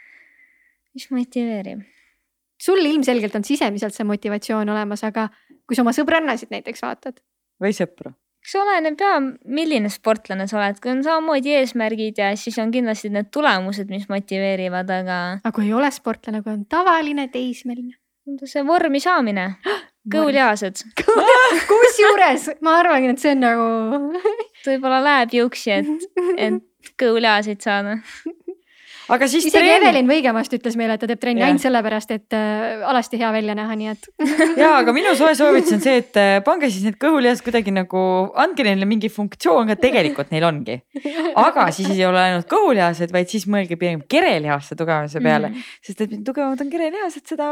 mis 0.95 1.09
motiveerib? 1.11 1.85
sul 2.61 2.83
ilmselgelt 2.85 3.35
on 3.35 3.43
sisemiselt 3.43 3.95
see 3.95 4.07
motivatsioon 4.07 4.69
olemas, 4.69 5.03
aga 5.03 5.29
kui 5.65 5.75
sa 5.75 5.83
oma 5.83 5.93
sõbrannasid 5.95 6.53
näiteks 6.53 6.83
vaatad, 6.85 7.19
või 7.61 7.73
sõpru. 7.75 8.13
Eks 8.45 8.53
oleneb 8.61 9.01
ja, 9.01 9.15
milline 9.57 9.89
sportlane 9.89 10.45
sa 10.45 10.59
oled, 10.59 10.77
kui 10.81 10.91
on 10.93 11.01
samamoodi 11.05 11.55
eesmärgid 11.57 12.21
ja 12.21 12.29
siis 12.37 12.59
on 12.61 12.69
kindlasti 12.73 13.09
need 13.09 13.31
tulemused, 13.33 13.89
mis 13.89 14.05
motiveerivad, 14.11 14.91
aga 14.99 15.17
aga 15.41 15.53
kui 15.55 15.65
ei 15.65 15.73
ole 15.73 15.89
sportlane, 15.93 16.43
kui 16.45 16.53
on 16.53 16.61
tavaline 16.69 17.25
teismeline. 17.33 17.97
see 18.45 18.61
vormi 18.65 19.01
saamine, 19.01 19.47
kõhulihased, 20.13 20.85
kusjuures 21.71 22.47
ma 22.65 22.79
arvan, 22.83 23.09
et 23.09 23.21
see 23.21 23.33
on 23.33 23.43
nagu, 23.47 24.13
võib-olla 24.69 25.01
läheb 25.09 25.37
juuksi, 25.41 25.79
et, 25.79 26.09
et 26.37 26.95
kõhulihaseid 27.01 27.65
saada. 27.65 27.97
aga 29.13 29.27
siis 29.29 29.45
isegi 29.45 29.61
treening 29.61 29.85
Evelin 29.85 30.09
Võigemast 30.09 30.55
ütles 30.57 30.77
meile, 30.79 30.97
et 30.97 31.03
ta 31.03 31.09
teeb 31.09 31.21
trenni 31.21 31.43
Jah. 31.43 31.51
ainult 31.51 31.63
sellepärast, 31.63 32.13
et 32.15 32.35
äh, 32.37 32.83
alasti 32.89 33.19
hea 33.21 33.31
välja 33.35 33.55
näha, 33.57 33.77
nii 33.79 33.91
et 33.93 34.09
ja, 34.63 34.75
aga 34.81 34.95
minu 34.95 35.15
soe 35.17 35.33
soovitus 35.37 35.77
on 35.77 35.83
see, 35.85 35.97
et 36.03 36.19
äh, 36.21 36.37
pange 36.45 36.69
siis 36.73 36.87
need 36.87 36.99
kõhulihased 37.01 37.45
kuidagi 37.45 37.73
nagu, 37.75 38.03
andke 38.45 38.65
neile 38.67 38.89
mingi 38.89 39.11
funktsioon 39.13 39.71
ka, 39.71 39.79
tegelikult 39.81 40.33
neil 40.35 40.47
ongi. 40.47 40.79
aga 41.41 41.69
siis 41.75 41.91
ei 41.95 42.05
ole 42.07 42.21
ainult 42.21 42.49
kõhulihased, 42.51 43.13
vaid 43.15 43.31
siis 43.31 43.47
mõelge 43.51 43.79
pigem 43.79 44.03
kerelihaste 44.09 44.77
tugevuse 44.79 45.21
peale 45.21 45.51
mm, 45.51 45.53
-hmm. 45.53 45.81
sest 45.85 46.05
et 46.05 46.17
tugevamad 46.25 46.61
on 46.65 46.71
kerelihased, 46.73 47.25
seda 47.29 47.49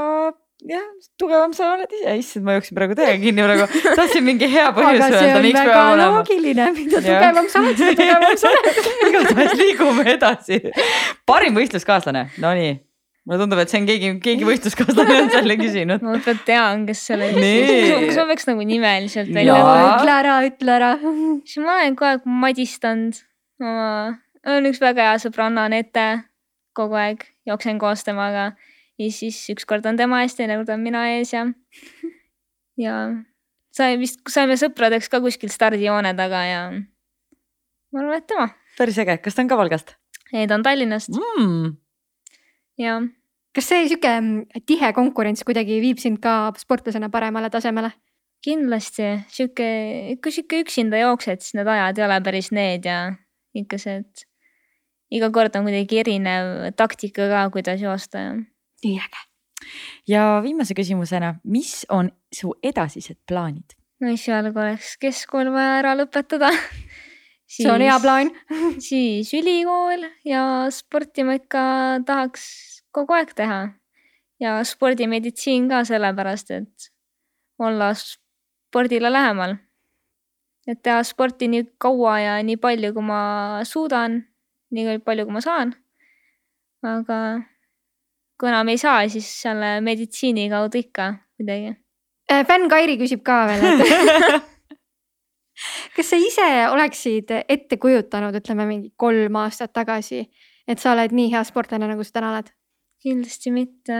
jah, 0.69 0.85
tugevam 1.19 1.53
sa 1.55 1.73
oled 1.73 1.91
ise, 1.97 2.13
issand, 2.21 2.45
ma 2.47 2.55
jooksin 2.57 2.77
praegu 2.77 2.95
täiega 2.97 3.19
kinni 3.21 3.43
praegu, 3.45 3.67
tahtsin 3.97 4.23
mingi 4.25 4.47
hea 4.51 4.69
põhjus 4.75 5.03
öelda, 5.09 5.41
miks 5.43 5.59
peab 5.59 5.91
olema. 5.91 6.07
loogiline, 6.17 6.69
mida 6.77 7.03
tugevam 7.03 7.51
sa 7.51 7.61
oled, 7.61 7.77
seda 7.81 7.97
tugevam 7.99 8.39
sa 8.39 8.53
oled. 8.53 8.79
igatahes 9.09 9.53
liigume 9.59 10.07
edasi. 10.15 10.59
parim 11.29 11.59
võistluskaaslane, 11.59 12.25
nonii. 12.43 12.73
mulle 13.27 13.41
tundub, 13.43 13.63
et 13.63 13.73
see 13.73 13.81
on 13.81 13.87
keegi, 13.91 14.11
keegi 14.23 14.47
võistluskaaslane 14.47 15.19
on 15.25 15.31
selle 15.35 15.59
küsinud. 15.59 16.03
ma 16.05 16.15
võib-olla 16.15 16.47
tean, 16.47 16.87
kes 16.89 17.05
selle 17.11 17.31
küsis, 17.35 17.93
kas 18.07 18.19
ma 18.21 18.27
peaks 18.31 18.51
nagu 18.51 18.67
nimeliselt 18.73 19.31
välja 19.35 19.59
ütlema? 19.59 19.93
ütle 19.93 20.17
ära, 20.17 20.41
ütle 20.49 20.77
ära. 20.79 20.91
siis 21.43 21.63
ma 21.63 21.79
olen 21.79 21.97
kogu 21.99 22.11
aeg 22.13 22.27
madistanud 22.43 23.23
oma, 23.63 23.89
on 24.47 24.71
üks 24.71 24.83
väga 24.83 25.11
hea 25.11 25.23
sõbranna 25.27 25.67
Anette, 25.67 26.11
kogu 26.77 26.95
aeg 26.99 27.27
jooksen 27.47 27.79
koos 27.81 28.07
temaga 28.07 28.53
ja 28.99 29.11
siis 29.11 29.39
ükskord 29.53 29.85
on 29.89 29.97
tema 29.99 30.21
ees, 30.23 30.35
teinekord 30.37 30.69
on 30.73 30.83
mina 30.85 31.05
ees 31.15 31.33
ja, 31.33 31.45
ja 32.85 32.97
sai 33.73 33.97
vist, 34.01 34.21
saime 34.29 34.57
sõpradeks 34.59 35.09
ka 35.11 35.21
kuskil 35.23 35.51
stardijoone 35.53 36.13
taga 36.19 36.43
ja 36.47 36.61
ma 36.73 38.03
arvan, 38.03 38.21
et 38.21 38.29
tema, 38.29 38.47
päris 38.77 39.01
äge, 39.01 39.19
kas 39.23 39.37
ta 39.37 39.45
on 39.45 39.51
ka 39.51 39.59
Valgast 39.59 39.95
ei 40.33 40.47
ta 40.47 40.57
on 40.57 40.65
Tallinnast 40.65 41.13
mm.? 41.17 41.75
ja 42.81 43.01
kas 43.53 43.69
see 43.69 43.87
sihuke 43.87 44.13
mm, 44.19 44.63
tihe 44.69 44.93
konkurents 44.97 45.45
kuidagi 45.47 45.81
viib 45.83 46.01
sind 46.01 46.21
ka 46.23 46.53
sportlasena 46.59 47.11
paremale 47.13 47.51
tasemele? 47.53 47.93
kindlasti 48.43 49.05
sihuke, 49.31 49.67
kui 50.19 50.33
sihuke 50.35 50.59
üksinda 50.65 50.99
jooksed, 50.99 51.39
siis 51.39 51.55
need 51.55 51.69
ajad 51.71 52.01
ei 52.01 52.05
ole 52.09 52.17
päris 52.25 52.49
need 52.51 52.83
ja 52.89 52.97
ikka 53.55 53.79
see, 53.79 54.01
et 54.03 54.25
iga 55.15 55.29
kord 55.31 55.55
on 55.55 55.69
kuidagi 55.69 56.01
erinev 56.01 56.49
taktika 56.75 57.29
ka, 57.31 57.45
kuidas 57.53 57.79
joosta 57.79 58.25
ja 58.25 58.33
nii 58.83 58.99
äge. 58.99 59.23
ja 60.07 60.41
viimase 60.43 60.75
küsimusena, 60.77 61.35
mis 61.43 61.85
on 61.89 62.11
su 62.33 62.53
edasised 62.63 63.19
plaanid? 63.27 63.77
no 64.01 64.11
esialgu 64.11 64.59
oleks 64.59 64.97
keskkool 65.01 65.51
vaja 65.53 65.79
ära 65.81 65.93
lõpetada. 65.97 66.51
see 67.53 67.69
on 67.71 67.83
hea. 67.83 67.99
plaan. 68.03 68.33
siis 68.87 69.31
ülikool 69.37 70.07
ja 70.27 70.43
sporti 70.73 71.25
ma 71.27 71.37
ikka 71.39 71.63
tahaks 72.07 72.45
kogu 72.93 73.15
aeg 73.17 73.33
teha 73.37 73.61
ja 74.43 74.57
spordimeditsiin 74.67 75.69
ka 75.71 75.83
sellepärast, 75.87 76.51
et 76.51 76.89
olla 77.59 77.93
spordile 77.97 79.11
lähemal. 79.11 79.55
et 80.67 80.79
teha 80.83 81.01
sporti 81.03 81.47
nii 81.51 81.63
kaua 81.77 82.19
ja 82.19 82.35
nii 82.43 82.55
palju, 82.57 82.93
kui 82.95 83.03
ma 83.03 83.23
suudan, 83.67 84.21
nii 84.71 84.99
palju, 85.05 85.25
kui 85.27 85.35
ma 85.35 85.41
saan. 85.43 85.73
aga 86.83 87.17
kui 88.39 88.49
enam 88.49 88.69
ei 88.73 88.79
saa, 88.81 89.03
siis 89.09 89.27
selle 89.43 89.75
meditsiini 89.85 90.49
kaudu 90.51 90.81
ikka 90.81 91.11
kuidagi. 91.37 91.75
fänn 92.49 92.69
Kairi 92.71 92.97
küsib 93.01 93.21
ka 93.25 93.43
veel, 93.49 93.63
et 93.63 94.43
kas 95.95 96.09
sa 96.09 96.17
ise 96.19 96.47
oleksid 96.71 97.31
ette 97.47 97.77
kujutanud, 97.77 98.35
ütleme 98.39 98.65
mingi 98.69 98.91
kolm 98.97 99.37
aastat 99.43 99.73
tagasi, 99.75 100.23
et 100.67 100.81
sa 100.81 100.93
oled 100.95 101.13
nii 101.13 101.31
hea 101.33 101.43
sportlane, 101.47 101.87
nagu 101.89 102.03
sa 102.03 102.19
täna 102.19 102.33
oled? 102.33 102.51
kindlasti 103.03 103.51
mitte, 103.51 103.97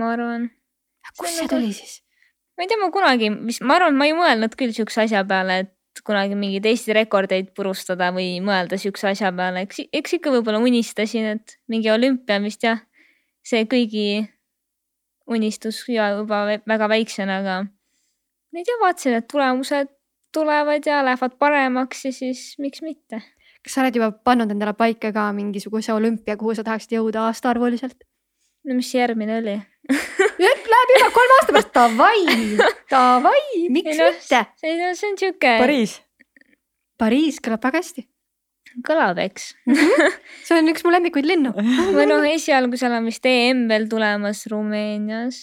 ma 0.00 0.06
arvan 0.14 0.46
kust 1.18 1.34
See 1.34 1.44
nagu- 1.44 1.50
tuli 1.52 1.72
siis? 1.76 1.98
ma 2.56 2.64
ei 2.64 2.70
tea, 2.70 2.78
ma 2.80 2.88
kunagi, 2.94 3.28
mis, 3.30 3.60
ma 3.60 3.76
arvan, 3.76 3.96
ma 3.98 4.06
ei 4.08 4.14
mõelnud 4.16 4.54
küll 4.56 4.72
siukse 4.72 5.02
asja 5.04 5.20
peale, 5.28 5.58
et 5.66 6.02
kunagi 6.06 6.34
mingeid 6.38 6.64
Eesti 6.66 6.94
rekordeid 6.96 7.52
purustada 7.54 8.08
või 8.16 8.38
mõelda 8.42 8.78
siukse 8.80 9.10
asja 9.12 9.30
peale, 9.36 9.66
eks, 9.68 9.84
eks 9.92 10.16
ikka 10.18 10.32
võib-olla 10.34 10.62
unistasin, 10.64 11.36
et 11.36 11.58
mingi 11.70 11.92
olümpia 11.92 12.40
vist 12.42 12.64
jah, 12.64 12.80
see 13.44 13.64
kõigi 13.68 14.06
unistus 15.30 15.82
ja 15.88 16.10
juba 16.18 16.44
vä- 16.48 16.62
väga 16.68 16.88
väiksena, 16.88 17.38
aga 17.42 17.56
ma 17.64 18.60
ei 18.60 18.64
tea, 18.64 18.78
vaatasin, 18.80 19.18
et 19.20 19.28
tulemused 19.30 19.88
tulevad 20.34 20.86
ja 20.86 21.02
lähevad 21.04 21.36
paremaks 21.38 22.04
ja 22.04 22.12
siis 22.12 22.54
miks 22.58 22.82
mitte. 22.82 23.22
kas 23.64 23.74
sa 23.76 23.82
oled 23.84 23.96
juba 23.96 24.10
pannud 24.12 24.50
endale 24.52 24.74
paika 24.76 25.12
ka 25.12 25.30
mingisuguse 25.32 25.92
olümpia, 25.92 26.36
kuhu 26.36 26.54
sa 26.54 26.64
tahaksid 26.66 26.96
jõuda 26.98 27.28
aastaarvuliselt? 27.28 28.04
no 28.64 28.74
mis 28.74 28.94
järgmine 28.94 29.38
oli? 29.38 29.56
Läheb 30.44 30.92
juba 30.96 31.10
kolme 31.14 31.34
aasta 31.38 31.52
pärast, 31.52 31.74
davai, 31.76 32.20
davai, 32.90 33.42
miks 33.70 33.92
Ei 33.92 33.98
noh, 34.00 34.16
mitte? 34.16 34.40
see 34.60 34.72
on, 34.88 34.96
see 34.96 35.10
on 35.12 35.18
siuke, 35.20 35.52
Pariis. 35.60 35.98
Pariis 36.98 37.40
kõlab 37.44 37.62
väga 37.64 37.80
hästi. 37.82 38.06
kõlab, 38.86 39.18
eks. 39.22 39.52
see 40.46 40.58
on 40.58 40.70
üks 40.72 40.84
mu 40.86 40.92
lemmikuid 40.94 41.28
linnu. 41.28 41.52
või 41.96 42.06
noh, 42.10 42.24
esialgu 42.26 42.80
seal 42.80 42.96
on 42.96 43.10
vist 43.10 43.26
EM 43.28 43.66
veel 43.70 43.88
tulemas 43.90 44.46
Rumeenias 44.50 45.42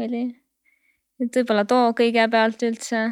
oli. 0.00 0.24
et 1.20 1.36
võib-olla 1.36 1.66
too 1.68 1.92
kõigepealt 1.98 2.64
üldse 2.66 3.02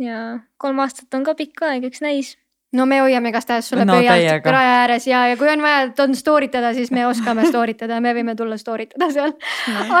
ja 0.00 0.20
kolm 0.60 0.78
aastat 0.84 1.18
on 1.18 1.26
ka 1.26 1.34
pikk 1.38 1.66
aeg, 1.66 1.84
eks 1.90 2.02
näis. 2.04 2.32
no 2.76 2.86
me 2.86 3.00
hoiame 3.02 3.32
igastahes 3.32 3.68
sulle 3.68 3.84
No 3.84 3.98
pöialt 3.98 4.46
raja 4.46 4.76
ääres 4.84 5.06
ja, 5.10 5.24
ja 5.32 5.36
kui 5.36 5.50
on 5.50 5.62
vaja 5.64 5.90
on 6.04 6.14
story 6.14 6.48
tada, 6.52 6.72
siis 6.74 6.92
me 6.94 7.06
oskame 7.08 7.46
story 7.50 7.74
tada 7.74 7.98
ja 7.98 8.04
me 8.04 8.14
võime 8.16 8.36
tulla 8.38 8.58
story 8.60 8.86
tada 8.92 9.10
seal. 9.14 9.36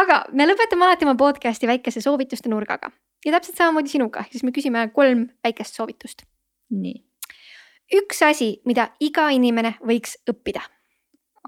aga 0.00 0.24
me 0.32 0.46
lõpetame 0.48 0.86
alati 0.86 1.08
oma 1.08 1.16
podcast'i 1.18 1.70
väikese 1.70 2.02
soovituste 2.04 2.52
nurgaga 2.52 2.92
ja 3.26 3.36
täpselt 3.36 3.58
samamoodi 3.58 3.92
sinuga, 3.92 4.24
siis 4.30 4.46
me 4.46 4.54
küsime 4.56 4.86
kolm 4.94 5.28
väikest 5.44 5.76
soovitust. 5.76 6.24
nii, 6.70 7.02
üks 7.94 8.22
asi, 8.22 8.50
mida 8.68 8.90
iga 9.02 9.28
inimene 9.34 9.74
võiks 9.86 10.16
õppida. 10.30 10.62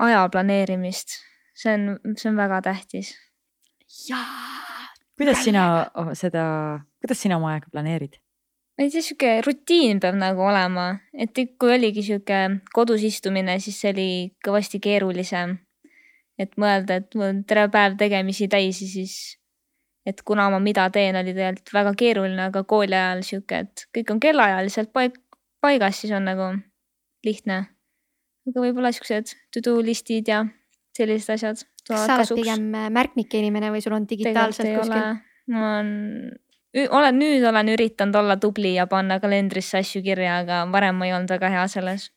aja 0.00 0.22
planeerimist, 0.32 1.18
see 1.54 1.74
on, 1.76 2.14
see 2.16 2.30
on 2.30 2.38
väga 2.40 2.62
tähtis. 2.64 3.14
jaa. 4.08 4.24
kuidas 5.18 5.44
sina 5.44 5.90
o- 5.94 6.14
seda, 6.14 6.44
kuidas 7.00 7.20
sina 7.20 7.36
oma 7.36 7.52
aega 7.54 7.68
planeerid? 7.70 8.16
ma 8.78 8.86
ei 8.86 8.90
tea, 8.90 9.02
sihuke 9.04 9.34
rutiin 9.46 10.00
peab 10.00 10.16
nagu 10.16 10.42
olema, 10.42 10.86
et 11.12 11.36
kui 11.58 11.74
oligi 11.74 12.02
sihuke 12.02 12.40
kodus 12.72 13.04
istumine, 13.04 13.58
siis 13.60 13.78
see 13.80 13.92
oli 13.92 14.10
kõvasti 14.44 14.80
keerulisem. 14.80 15.58
et 16.38 16.56
mõelda, 16.58 16.96
et 16.98 17.14
mul 17.14 17.28
on 17.28 17.44
terve 17.44 17.68
päev 17.70 17.98
tegemisi 18.00 18.48
täis 18.48 18.80
ja 18.82 18.88
siis, 18.88 19.38
et 20.06 20.22
kuna 20.26 20.48
ma 20.50 20.58
mida 20.58 20.88
teen, 20.90 21.14
oli 21.14 21.34
tegelikult 21.36 21.74
väga 21.74 21.92
keeruline, 21.94 22.48
aga 22.48 22.64
kooli 22.64 22.96
ajal 22.96 23.22
sihuke, 23.22 23.58
et 23.66 23.84
kõik 23.94 24.10
on 24.10 24.20
kellaajaliselt 24.24 24.90
paik-, 24.96 25.20
paigas, 25.62 26.02
siis 26.02 26.12
on 26.16 26.26
nagu 26.28 26.52
lihtne. 27.24 27.64
aga 28.50 28.64
võib-olla 28.66 28.92
siuksed 28.92 29.36
to 29.54 29.62
do 29.64 29.78
list'id 29.82 30.28
ja 30.28 30.44
sellised 30.96 31.36
asjad 31.36 31.62
kas 31.86 32.06
sa 32.06 32.16
oled 32.16 32.22
kasuks 32.22 32.40
pigem 32.40 32.72
äh, 32.74 32.88
märkmike 32.90 33.38
inimene 33.38 33.70
või 33.74 33.82
sul 33.84 33.94
on 33.96 34.08
digitaalselt 34.10 34.74
kuskil 34.76 35.22
ma 35.50 35.72
olen, 35.78 36.38
olen 36.90 37.18
nüüd 37.18 37.44
olen 37.48 37.72
üritanud 37.74 38.16
olla 38.22 38.36
tubli 38.40 38.74
ja 38.76 38.86
panna 38.90 39.18
kalendrisse 39.20 39.82
asju 39.82 40.02
kirja, 40.04 40.40
aga 40.44 40.62
varem 40.72 40.98
ma 40.98 41.08
ei 41.08 41.14
olnud 41.16 41.32
väga 41.32 41.50
hea 41.52 41.66
selles. 41.68 42.10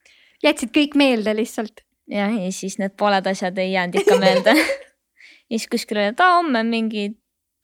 jätsid 0.44 0.74
kõik 0.76 0.96
meelde 0.96 1.36
lihtsalt. 1.36 1.82
jah, 2.12 2.32
ja 2.32 2.52
siis 2.52 2.78
need 2.80 2.96
pooled 2.98 3.28
asjad 3.28 3.58
ei 3.58 3.74
jäänud 3.74 4.02
ikka 4.02 4.20
meelde. 4.22 4.56
ja 5.50 5.58
siis 5.58 5.70
kuskil 5.72 5.98
oli, 5.98 6.14
et 6.14 6.20
aa 6.20 6.38
homme 6.38 6.60
on 6.60 6.72
mingi 6.72 7.12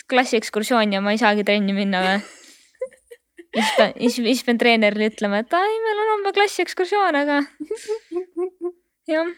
klassiekskursioon 0.09 0.93
ja 0.93 1.01
ma 1.01 1.13
ei 1.13 1.21
saagi 1.21 1.43
trenni 1.47 1.73
minna 1.73 2.01
või. 2.03 2.21
Ja 3.55 3.63
siis 3.63 3.75
pean, 3.77 3.93
siis 4.15 4.43
pean 4.47 4.59
treenerile 4.61 5.11
ütlema, 5.11 5.41
et 5.43 5.53
ai, 5.57 5.77
meil 5.85 6.01
on 6.03 6.11
homme 6.15 6.33
klassiekskursioon, 6.35 7.19
aga 7.21 7.39
jah, 9.11 9.31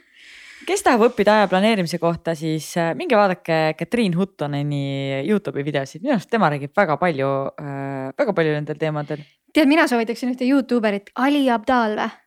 kes 0.68 0.86
tahab 0.86 1.08
õppida 1.10 1.40
aja 1.40 1.52
planeerimise 1.52 2.00
kohta, 2.02 2.36
siis 2.38 2.70
äh, 2.80 2.94
minge 2.98 3.18
vaadake 3.20 3.76
Katriin 3.80 4.18
Huttoneni 4.18 5.24
Youtube'i 5.28 5.66
videosid, 5.66 6.04
minu 6.04 6.18
arust 6.18 6.32
tema 6.32 6.52
räägib 6.54 6.76
väga 6.78 7.00
palju 7.02 7.30
äh,, 7.58 8.12
väga 8.20 8.36
palju 8.38 8.58
nendel 8.58 8.82
teemadel. 8.82 9.24
tead, 9.54 9.70
mina 9.72 9.88
soovitaksin 9.90 10.34
ühte 10.34 10.50
Youtuberit, 10.50 11.14
Ali 11.16 11.48
Abdal 11.52 11.98
või? 12.02 12.20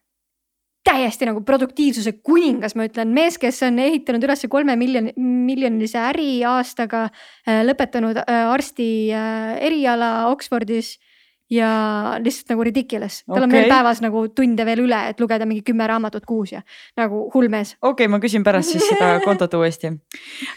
täiesti 0.87 1.27
nagu 1.27 1.41
produktiivsuse 1.43 2.13
kuningas, 2.23 2.77
ma 2.79 2.85
ütlen, 2.87 3.11
mees, 3.11 3.35
kes 3.43 3.57
on 3.67 3.81
ehitanud 3.83 4.23
üles 4.23 4.45
kolme 4.51 4.77
miljoni, 4.79 5.11
miljonilise 5.19 5.99
äri 5.99 6.29
aastaga, 6.47 7.09
lõpetanud 7.67 8.21
arsti 8.23 8.87
eriala 9.11 10.29
Oxfordis 10.31 10.93
ja 11.53 11.71
lihtsalt 12.23 12.55
nagu 12.55 12.67
ridiculous, 12.67 13.21
tal 13.27 13.39
okay. 13.39 13.47
on 13.47 13.55
veel 13.55 13.71
päevas 13.71 14.03
nagu 14.05 14.25
tunde 14.35 14.67
veel 14.67 14.83
üle, 14.87 15.01
et 15.13 15.21
lugeda 15.23 15.47
mingi 15.49 15.63
kümme 15.67 15.87
raamatut 15.87 16.27
kuus 16.27 16.57
ja 16.57 16.63
nagu 16.99 17.27
hull 17.35 17.51
mees. 17.53 17.77
okei 17.81 18.07
okay,, 18.07 18.13
ma 18.13 18.21
küsin 18.23 18.47
pärast 18.47 18.75
siis 18.75 18.87
seda 18.91 19.17
kontot 19.27 19.55
uuesti 19.59 19.93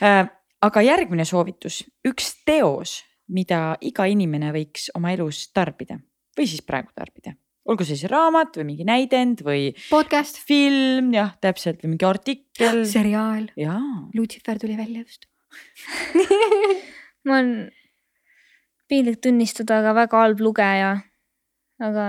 äh,. 0.02 0.24
aga 0.66 0.86
järgmine 0.86 1.26
soovitus, 1.26 1.84
üks 2.08 2.34
teos, 2.46 3.00
mida 3.30 3.78
iga 3.86 4.10
inimene 4.10 4.54
võiks 4.56 4.90
oma 4.98 5.14
elus 5.14 5.48
tarbida 5.54 6.00
või 6.38 6.50
siis 6.50 6.66
praegu 6.66 6.92
tarbida 6.96 7.36
olgu 7.70 7.86
see 7.86 8.00
siis 8.00 8.10
raamat 8.10 8.58
või 8.58 8.72
mingi 8.72 8.86
näidend 8.88 9.44
või. 9.46 9.70
podcast. 9.92 10.42
film 10.42 11.14
jah, 11.14 11.36
täpselt 11.42 11.84
või 11.84 11.94
mingi 11.94 12.08
artikkel. 12.08 12.86
seriaal. 12.98 13.52
jaa. 13.60 14.10
Lucifer 14.18 14.58
tuli 14.62 14.78
välja 14.80 15.04
just 15.06 15.30
ma 17.26 17.40
olen 17.40 17.54
piinlik 18.90 19.22
tunnistada, 19.22 19.80
aga 19.84 19.94
väga 19.98 20.24
halb 20.24 20.42
lugeja. 20.42 20.92
aga. 21.80 22.06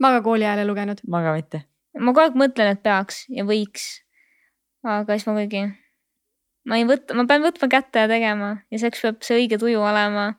ma 0.00 0.10
ka 0.16 0.22
kooli 0.26 0.46
ajal 0.46 0.64
ei 0.64 0.68
lugenud. 0.68 1.02
ma 1.08 1.22
ka 1.24 1.34
mitte. 1.36 1.64
ma 1.98 2.12
kogu 2.12 2.26
aeg 2.26 2.38
mõtlen, 2.40 2.72
et 2.74 2.82
peaks 2.82 3.24
ja 3.30 3.46
võiks. 3.48 3.86
aga 4.84 5.16
siis 5.16 5.28
ma 5.28 5.36
kuidagi, 5.38 5.66
ma 6.68 6.80
ei 6.80 6.88
võta, 6.88 7.16
ma 7.18 7.26
pean 7.30 7.46
võtma 7.46 7.70
kätte 7.70 8.04
ja 8.04 8.10
tegema 8.10 8.56
ja 8.70 8.80
selleks 8.80 9.06
peab 9.06 9.22
see 9.26 9.38
õige 9.42 9.60
tuju 9.62 9.82
olema. 9.82 10.32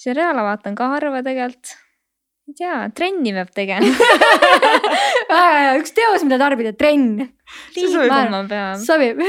seriaale 0.00 0.46
vaatan 0.46 0.78
ka 0.78 0.88
harva 0.94 1.22
tegelikult. 1.26 1.74
ei 2.48 2.56
tea, 2.62 2.78
trenni 2.96 3.34
peab 3.36 3.52
tegema 3.52 3.92
väga 5.32 5.58
hea, 5.58 5.74
üks 5.82 5.92
teos, 5.92 6.24
mida 6.24 6.40
tarbida, 6.40 6.72
trenn. 6.72 7.28
liikuma 7.76 8.46
peab. 8.48 8.80
sobib. 8.80 9.20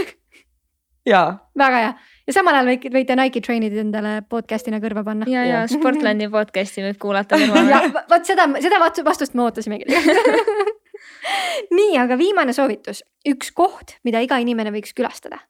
jaa. 1.12 1.28
väga 1.60 1.84
hea 1.84 1.98
ja 2.30 2.36
samal 2.36 2.60
ajal 2.60 2.70
võite, 2.70 2.92
võite 2.94 3.16
Nike 3.18 3.42
Train'id 3.42 3.76
endale 3.82 4.20
podcast'ina 4.30 4.80
kõrva 4.84 5.02
panna. 5.08 5.28
ja, 5.30 5.46
ja 5.48 5.62
Sportlandi 5.70 6.30
podcast'i 6.32 6.84
võib 6.86 7.00
kuulata 7.02 7.40
kõrval. 7.42 7.90
vot 8.12 8.28
seda, 8.28 8.46
seda 8.62 8.80
vastust 8.82 9.34
me 9.38 9.48
ootasimegi 9.48 9.90
nii, 11.78 11.96
aga 12.02 12.18
viimane 12.20 12.54
soovitus, 12.56 13.02
üks 13.28 13.50
koht, 13.56 13.98
mida 14.06 14.22
iga 14.24 14.38
inimene 14.42 14.72
võiks 14.76 14.94
külastada. 14.98 15.42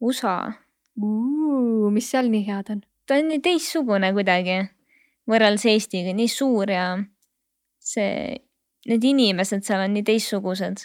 USA. 0.00 0.52
mis 0.96 2.10
seal 2.12 2.28
nii 2.32 2.44
head 2.48 2.74
on? 2.74 2.84
ta 3.08 3.16
on 3.20 3.30
nii 3.32 3.40
teistsugune 3.44 4.12
kuidagi 4.16 4.60
võrreldes 5.30 5.66
Eestiga, 5.72 6.12
nii 6.16 6.28
suur 6.30 6.70
ja 6.72 6.84
see, 7.80 8.36
need 8.90 9.08
inimesed 9.08 9.64
seal 9.64 9.86
on 9.86 9.96
nii 9.96 10.04
teistsugused. 10.04 10.84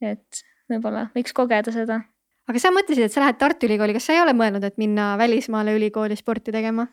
et 0.00 0.42
võib-olla 0.72 1.10
võiks 1.12 1.36
kogeda 1.36 1.74
seda 1.74 2.00
aga 2.50 2.62
sa 2.62 2.72
mõtlesid, 2.74 3.06
et 3.06 3.14
sa 3.14 3.22
lähed 3.22 3.38
Tartu 3.40 3.68
Ülikooli, 3.68 3.94
kas 3.96 4.08
sa 4.08 4.16
ei 4.16 4.22
ole 4.22 4.34
mõelnud, 4.36 4.64
et 4.66 4.78
minna 4.80 5.12
välismaale 5.20 5.74
ülikooli 5.76 6.16
sporti 6.18 6.54
tegema? 6.54 6.86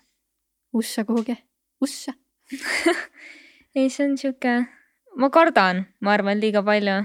USA 0.73 1.05
kuhugi, 1.05 1.35
USA 1.81 2.13
ei, 3.75 3.89
see 3.89 4.05
on 4.05 4.17
sihuke, 4.17 4.53
ma 5.17 5.29
kardan, 5.33 5.85
ma 6.01 6.13
arvan, 6.17 6.39
liiga 6.41 6.61
palju. 6.65 6.99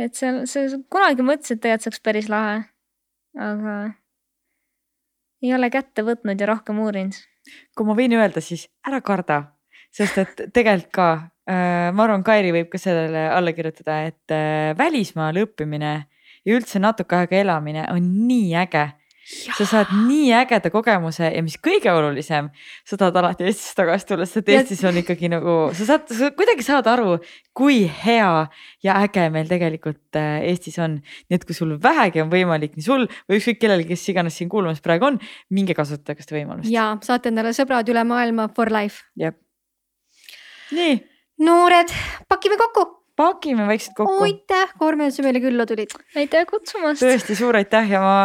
et 0.00 0.16
seal, 0.18 0.42
sa 0.50 0.64
kunagi 0.92 1.24
mõtlesid, 1.24 1.58
et 1.58 1.62
tegelikult 1.64 1.84
see 1.84 1.92
oleks 1.92 2.04
päris 2.08 2.30
lahe, 2.32 2.56
aga 3.40 3.76
ei 5.44 5.52
ole 5.56 5.70
kätte 5.72 6.04
võtnud 6.06 6.40
ja 6.40 6.48
rohkem 6.50 6.80
uurinud. 6.80 7.16
kui 7.76 7.88
ma 7.88 7.96
võin 7.98 8.16
öelda, 8.16 8.40
siis 8.44 8.66
ära 8.88 9.00
karda, 9.04 9.40
sest 9.92 10.18
et 10.22 10.44
tegelikult 10.56 10.92
ka 10.96 11.08
äh, 11.48 11.92
ma 11.92 12.06
arvan, 12.06 12.24
Kairi 12.26 12.52
võib 12.56 12.72
ka 12.72 12.80
sellele 12.80 13.28
alla 13.30 13.52
kirjutada, 13.56 14.00
et 14.08 14.34
äh, 14.34 14.72
välismaal 14.78 15.44
õppimine 15.44 15.94
ja 16.44 16.58
üldse 16.58 16.82
natuke 16.82 17.16
aega 17.18 17.40
elamine 17.40 17.88
on 17.92 18.12
nii 18.28 18.52
äge. 18.64 18.90
sa 19.24 19.64
saad 19.64 19.88
nii 20.04 20.34
ägeda 20.36 20.68
kogemuse 20.68 21.30
ja 21.32 21.40
mis 21.40 21.54
kõige 21.64 21.88
olulisem, 21.88 22.50
sa 22.84 22.98
tahad 23.00 23.14
alati 23.16 23.46
Eestisse 23.48 23.72
tagasi 23.78 24.04
tulla, 24.10 24.26
sest 24.28 24.50
Eestis 24.52 24.82
on 24.84 24.98
ikkagi 25.00 25.30
nagu, 25.32 25.54
sa 25.72 25.86
saad, 25.88 26.10
sa 26.12 26.28
kuidagi 26.36 26.60
saad 26.66 26.90
aru, 26.92 27.14
kui 27.56 27.86
hea 28.02 28.42
ja 28.84 28.98
äge 29.00 29.24
meil 29.32 29.48
tegelikult 29.48 30.18
äh, 30.20 30.44
Eestis 30.50 30.76
on. 30.76 30.98
nii 31.00 31.38
et 31.38 31.46
kui 31.48 31.56
sul 31.56 31.72
vähegi 31.80 32.20
on 32.20 32.28
võimalik, 32.34 32.74
nii 32.76 32.84
sul 32.84 33.06
või 33.08 33.40
ükskõik 33.40 33.62
kellelgi, 33.62 33.94
kes 33.94 34.04
iganes 34.12 34.36
siin 34.36 34.50
kuulamas 34.52 34.84
praegu 34.84 35.08
on, 35.08 35.16
minge 35.48 35.72
kasutage 35.78 36.20
seda 36.20 36.36
võimalust. 36.42 36.68
ja 36.68 36.90
saate 37.00 37.32
endale 37.32 37.54
sõbrad 37.56 37.88
üle 37.88 38.04
maailma 38.04 38.50
for 38.52 38.68
life. 38.76 39.08
jah. 39.16 39.32
nii. 40.76 41.00
noored, 41.48 41.96
pakime 42.28 42.60
kokku 42.60 43.03
pakime 43.16 43.66
vaikselt 43.66 43.96
kokku. 43.96 44.22
aitäh, 44.24 44.72
Karmen, 44.78 45.12
sa 45.12 45.22
meile 45.22 45.42
külla 45.42 45.66
tulid. 45.66 45.92
aitäh 46.16 46.46
kutsumast. 46.50 47.02
tõesti 47.02 47.36
suur 47.38 47.56
aitäh 47.56 47.94
ja 47.94 48.00
ma 48.02 48.16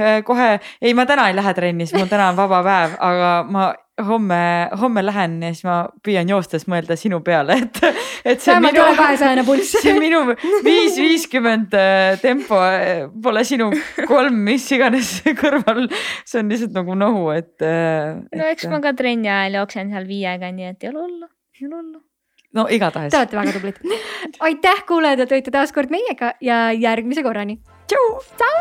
äh, 0.00 0.22
kohe, 0.24 0.56
ei, 0.80 0.94
ma 0.94 1.06
täna 1.06 1.28
ei 1.28 1.36
lähe 1.36 1.54
trenni, 1.54 1.86
sest 1.86 2.00
mul 2.00 2.10
täna 2.10 2.30
on 2.32 2.38
vaba 2.38 2.62
päev, 2.66 2.96
aga 3.10 3.34
ma 3.48 3.68
homme, 4.06 4.40
homme 4.80 5.02
lähen 5.06 5.38
ja 5.42 5.52
siis 5.52 5.66
ma 5.66 5.76
püüan 6.04 6.28
joostes 6.30 6.68
mõelda 6.70 6.96
sinu 6.98 7.20
peale, 7.26 7.58
et, 7.64 7.80
et 8.24 8.42
see 8.42 8.54
on 8.54 8.64
minu. 8.64 8.84
kahesajane 8.98 9.44
pulss. 9.46 9.74
see 9.84 9.94
minu 9.98 10.22
viis 10.64 10.98
viiskümmend 11.00 11.74
äh, 11.76 12.16
tempo, 12.22 12.60
äh, 12.62 13.06
pole 13.22 13.44
sinu 13.48 13.70
kolm, 14.08 14.42
mis 14.48 14.68
iganes 14.74 15.18
kõrval. 15.42 15.88
see 16.24 16.42
on 16.42 16.52
lihtsalt 16.54 16.76
nagu 16.78 16.98
nohu, 16.98 17.30
et, 17.36 17.56
et.... 17.60 18.36
no 18.38 18.52
eks 18.52 18.68
ma 18.72 18.82
ka 18.84 18.94
trenni 18.98 19.30
ajal 19.32 19.62
jooksen 19.62 19.94
seal 19.94 20.08
viiega, 20.08 20.52
nii 20.54 20.70
et 20.72 20.86
ei 20.86 20.94
ole 20.94 21.06
hullu, 21.06 21.32
ei 21.58 21.66
ole 21.66 21.80
hullu 21.82 22.07
no 22.54 22.66
igatahes. 22.70 23.12
Te 23.12 23.18
olete 23.22 23.36
väga 23.36 23.52
tublid. 23.56 23.76
aitäh, 24.48 24.84
kuulajad, 24.88 25.20
et 25.26 25.32
olite 25.38 25.54
taas 25.54 25.72
kord 25.72 25.90
meiega 25.94 26.34
ja 26.40 26.68
järgmise 26.72 27.22
korrani. 27.26 27.58
tšau. 27.88 28.20
tšau. 28.36 28.58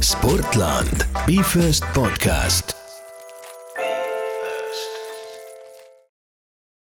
sportland, 0.00 1.06
Be 1.26 1.42
First 1.42 1.84
podcast 1.94 2.79